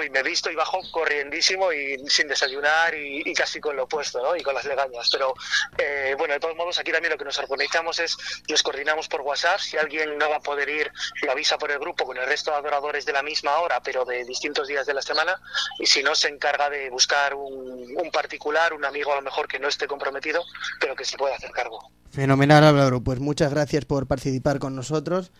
uy 0.00 0.10
me 0.10 0.20
he 0.20 0.22
visto 0.22 0.50
y 0.50 0.54
bajo 0.54 0.80
corriendísimo 0.90 1.72
y 1.72 1.98
sin 2.08 2.28
desayunar 2.28 2.94
y, 2.94 3.22
y 3.24 3.34
casi 3.34 3.60
con 3.60 3.76
lo 3.76 3.84
opuesto 3.84 4.22
¿no? 4.22 4.36
y 4.36 4.42
con 4.42 4.54
las 4.54 4.64
legañas. 4.64 5.08
Pero 5.10 5.34
eh, 5.78 6.14
bueno 6.18 6.34
de 6.34 6.40
todos 6.40 6.56
modos 6.56 6.78
aquí 6.78 6.92
también 6.92 7.12
lo 7.12 7.18
que 7.18 7.24
nos 7.24 7.38
organizamos 7.38 7.98
es 7.98 8.16
nos 8.48 8.62
coordinamos 8.62 9.08
por 9.08 9.20
WhatsApp. 9.20 9.60
Si 9.60 9.76
alguien 9.76 10.18
no 10.18 10.30
va 10.30 10.36
a 10.36 10.40
poder 10.40 10.68
ir 10.68 10.90
lo 11.22 11.32
avisa 11.32 11.58
por 11.58 11.70
el 11.70 11.78
grupo 11.78 12.04
con 12.04 12.16
el 12.16 12.26
resto 12.26 12.50
de 12.50 12.58
adoradores 12.58 13.04
de 13.04 13.12
la 13.12 13.22
misma 13.22 13.58
hora 13.58 13.80
pero 13.82 14.04
de 14.04 14.24
distintos 14.24 14.68
días 14.68 14.86
de 14.86 14.94
la 14.94 15.02
semana. 15.02 15.40
Y 15.78 15.86
si 15.86 16.02
no 16.02 16.14
se 16.14 16.28
encarga 16.28 16.70
de 16.70 16.90
buscar 16.90 17.34
un, 17.34 17.94
un 17.96 18.10
particular 18.10 18.72
un 18.72 18.84
amigo 18.84 19.12
a 19.12 19.16
lo 19.16 19.22
mejor 19.22 19.46
que 19.46 19.58
no 19.58 19.68
esté 19.68 19.86
comprometido 19.86 20.42
pero 20.80 20.94
que 20.96 21.04
se 21.04 21.16
pueda 21.16 21.36
hacer 21.36 21.50
cargo. 21.50 21.90
Fenomenal, 22.10 22.64
Álvaro. 22.64 23.00
Pues 23.00 23.20
muchas 23.20 23.52
gracias 23.52 23.84
por 23.84 24.06
participar 24.06 24.58
con 24.58 24.74
nosotros, 24.74 25.30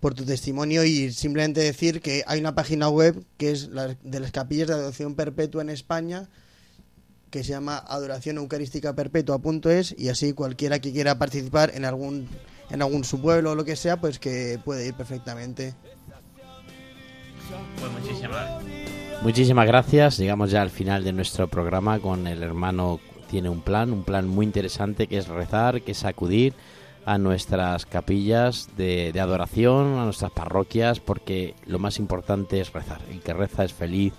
por 0.00 0.14
tu 0.14 0.24
testimonio 0.24 0.84
y 0.84 1.12
simplemente 1.12 1.60
decir 1.60 2.00
que 2.00 2.24
hay 2.26 2.40
una 2.40 2.54
página 2.54 2.88
web 2.88 3.22
que 3.36 3.52
es 3.52 3.68
la 3.68 3.96
de 4.02 4.20
las 4.20 4.32
capillas 4.32 4.68
de 4.68 4.74
adoración 4.74 5.14
perpetua 5.14 5.62
en 5.62 5.70
España 5.70 6.28
que 7.30 7.44
se 7.44 7.50
llama 7.50 7.78
adoracióneucarísticaperpetua.es 7.78 9.94
y 9.96 10.08
así 10.08 10.32
cualquiera 10.32 10.80
que 10.80 10.92
quiera 10.92 11.18
participar 11.18 11.70
en 11.74 11.84
algún 11.84 12.28
en 12.70 12.82
algún 12.82 13.04
su 13.04 13.20
pueblo 13.20 13.52
o 13.52 13.54
lo 13.54 13.64
que 13.64 13.76
sea, 13.76 14.00
pues 14.00 14.18
que 14.18 14.58
puede 14.64 14.86
ir 14.86 14.94
perfectamente. 14.94 15.74
Pues 17.78 17.92
muchísimas, 17.92 18.62
muchísimas 19.22 19.66
gracias. 19.66 20.18
Llegamos 20.18 20.50
ya 20.50 20.62
al 20.62 20.70
final 20.70 21.04
de 21.04 21.12
nuestro 21.12 21.48
programa 21.48 21.98
con 21.98 22.26
el 22.26 22.42
hermano 22.42 23.00
tiene 23.28 23.48
un 23.48 23.60
plan, 23.60 23.92
un 23.92 24.04
plan 24.04 24.28
muy 24.28 24.46
interesante 24.46 25.06
que 25.06 25.18
es 25.18 25.28
rezar, 25.28 25.82
que 25.82 25.92
es 25.92 26.04
acudir 26.04 26.54
a 27.04 27.18
nuestras 27.18 27.86
capillas 27.86 28.68
de, 28.76 29.12
de 29.12 29.20
adoración, 29.20 29.98
a 29.98 30.04
nuestras 30.04 30.30
parroquias, 30.30 31.00
porque 31.00 31.54
lo 31.66 31.78
más 31.78 31.98
importante 31.98 32.60
es 32.60 32.72
rezar. 32.72 33.00
El 33.10 33.20
que 33.20 33.32
reza 33.32 33.64
es 33.64 33.72
feliz 33.72 34.12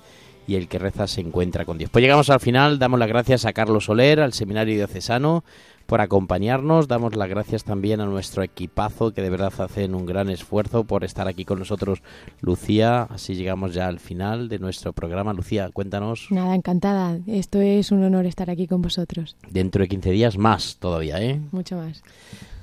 y 0.48 0.56
el 0.56 0.68
que 0.68 0.80
reza 0.80 1.08
se 1.08 1.22
encuentra 1.22 1.66
con 1.66 1.78
Dios. 1.78 1.90
Pues 1.92 2.02
llegamos 2.02 2.30
al 2.30 2.40
final, 2.40 2.80
damos 2.80 3.00
las 3.00 3.08
gracias 3.08 3.46
a 3.46 3.54
Carlos 3.54 3.86
Soler, 3.86 4.20
al 4.20 4.34
Seminario 4.34 4.76
Diocesano, 4.76 5.44
por 5.86 6.02
acompañarnos. 6.02 6.88
Damos 6.88 7.16
las 7.16 7.30
gracias 7.30 7.64
también 7.64 8.02
a 8.02 8.06
nuestro 8.06 8.44
equipazo 8.44 9.14
que 9.14 9.22
de 9.22 9.30
verdad 9.30 9.54
hacen 9.60 9.96
un 9.96 10.06
gran 10.06 10.30
esfuerzo 10.30 10.84
por 10.84 11.04
estar 11.04 11.28
aquí 11.28 11.46
con 11.46 11.60
nosotros, 11.60 12.02
Lucía. 12.42 13.04
Así 13.04 13.36
llegamos 13.36 13.74
ya 13.74 13.88
al 13.88 14.00
final 14.00 14.50
de 14.50 14.60
nuestro 14.60 14.94
programa. 14.94 15.34
Lucía, 15.34 15.70
cuéntanos. 15.72 16.28
Nada, 16.30 16.56
encantada. 16.56 17.20
Esto 17.28 17.62
es 17.62 17.92
un 17.92 18.04
honor 18.04 18.26
estar 18.26 18.50
aquí 18.50 18.68
con 18.68 18.82
vosotros. 18.82 19.36
Dentro 19.50 19.84
de 19.84 19.90
15 19.90 20.12
días 20.12 20.38
más 20.38 20.78
todavía, 20.78 21.22
¿eh? 21.22 21.40
Mucho 21.52 21.78
más. 21.78 22.04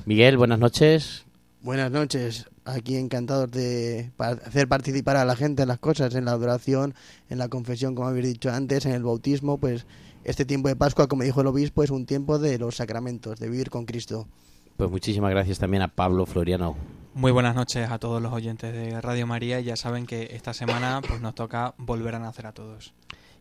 Miguel, 0.06 0.36
buenas 0.36 0.58
noches. 0.58 1.26
Buenas 1.60 1.90
noches, 1.90 2.46
aquí 2.64 2.96
encantados 2.96 3.50
de 3.50 4.12
hacer 4.18 4.68
participar 4.68 5.16
a 5.16 5.24
la 5.24 5.36
gente 5.36 5.62
en 5.62 5.68
las 5.68 5.78
cosas, 5.78 6.14
en 6.14 6.24
la 6.24 6.32
adoración, 6.32 6.94
en 7.28 7.38
la 7.38 7.48
confesión, 7.48 7.94
como 7.94 8.08
habéis 8.08 8.26
dicho 8.26 8.50
antes, 8.50 8.86
en 8.86 8.92
el 8.92 9.02
bautismo, 9.02 9.58
pues 9.58 9.84
este 10.24 10.44
tiempo 10.44 10.68
de 10.68 10.76
Pascua, 10.76 11.08
como 11.08 11.24
dijo 11.24 11.40
el 11.40 11.46
obispo, 11.48 11.82
es 11.82 11.90
un 11.90 12.06
tiempo 12.06 12.38
de 12.38 12.58
los 12.58 12.76
sacramentos, 12.76 13.40
de 13.40 13.48
vivir 13.48 13.70
con 13.70 13.86
Cristo. 13.86 14.28
Pues 14.76 14.90
muchísimas 14.90 15.30
gracias 15.30 15.58
también 15.58 15.82
a 15.82 15.88
Pablo 15.88 16.26
Floriano. 16.26 16.76
Muy 17.14 17.32
buenas 17.32 17.56
noches 17.56 17.90
a 17.90 17.98
todos 17.98 18.22
los 18.22 18.32
oyentes 18.32 18.72
de 18.72 19.00
Radio 19.00 19.26
María. 19.26 19.58
Ya 19.60 19.74
saben 19.74 20.06
que 20.06 20.28
esta 20.32 20.54
semana 20.54 21.00
pues 21.06 21.20
nos 21.20 21.34
toca 21.34 21.74
volver 21.78 22.14
a 22.14 22.20
nacer 22.20 22.46
a 22.46 22.52
todos. 22.52 22.94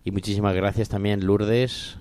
Y 0.04 0.10
muchísimas 0.10 0.56
gracias 0.56 0.90
también, 0.90 1.26
Lourdes. 1.26 1.98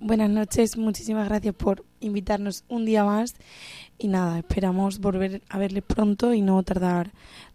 Buenas 0.00 0.30
noches, 0.30 0.78
muchísimas 0.78 1.28
gracias 1.28 1.54
por 1.54 1.84
invitarnos 2.00 2.64
un 2.68 2.86
día 2.86 3.04
más 3.04 3.34
y 3.98 4.08
nada, 4.08 4.38
esperamos 4.38 4.98
volver 4.98 5.42
a 5.50 5.58
verles 5.58 5.84
pronto 5.86 6.32
y 6.32 6.40
no 6.40 6.62
tardar 6.62 7.10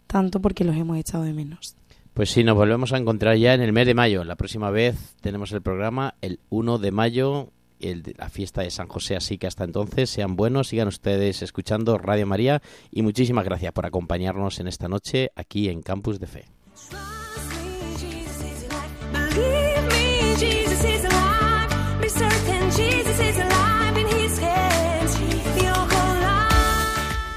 tanto 0.06 0.40
porque 0.40 0.62
los 0.62 0.76
hemos 0.76 0.96
echado 0.96 1.24
de 1.24 1.32
menos. 1.32 1.74
Pues 2.14 2.30
sí, 2.30 2.44
nos 2.44 2.54
volvemos 2.54 2.92
a 2.92 2.98
encontrar 2.98 3.36
ya 3.36 3.52
en 3.52 3.62
el 3.62 3.72
mes 3.72 3.86
de 3.86 3.94
mayo. 3.94 4.22
La 4.22 4.36
próxima 4.36 4.70
vez 4.70 5.16
tenemos 5.20 5.50
el 5.50 5.60
programa 5.60 6.14
el 6.22 6.38
1 6.48 6.78
de 6.78 6.90
mayo, 6.92 7.50
el 7.80 8.04
de 8.04 8.14
la 8.16 8.30
fiesta 8.30 8.62
de 8.62 8.70
San 8.70 8.86
José. 8.86 9.16
Así 9.16 9.38
que 9.38 9.48
hasta 9.48 9.64
entonces 9.64 10.08
sean 10.08 10.36
buenos, 10.36 10.68
sigan 10.68 10.86
ustedes 10.86 11.42
escuchando 11.42 11.98
Radio 11.98 12.26
María 12.28 12.62
y 12.92 13.02
muchísimas 13.02 13.44
gracias 13.44 13.72
por 13.72 13.86
acompañarnos 13.86 14.60
en 14.60 14.68
esta 14.68 14.88
noche 14.88 15.32
aquí 15.34 15.68
en 15.68 15.82
Campus 15.82 16.20
de 16.20 16.26
Fe. 16.28 16.44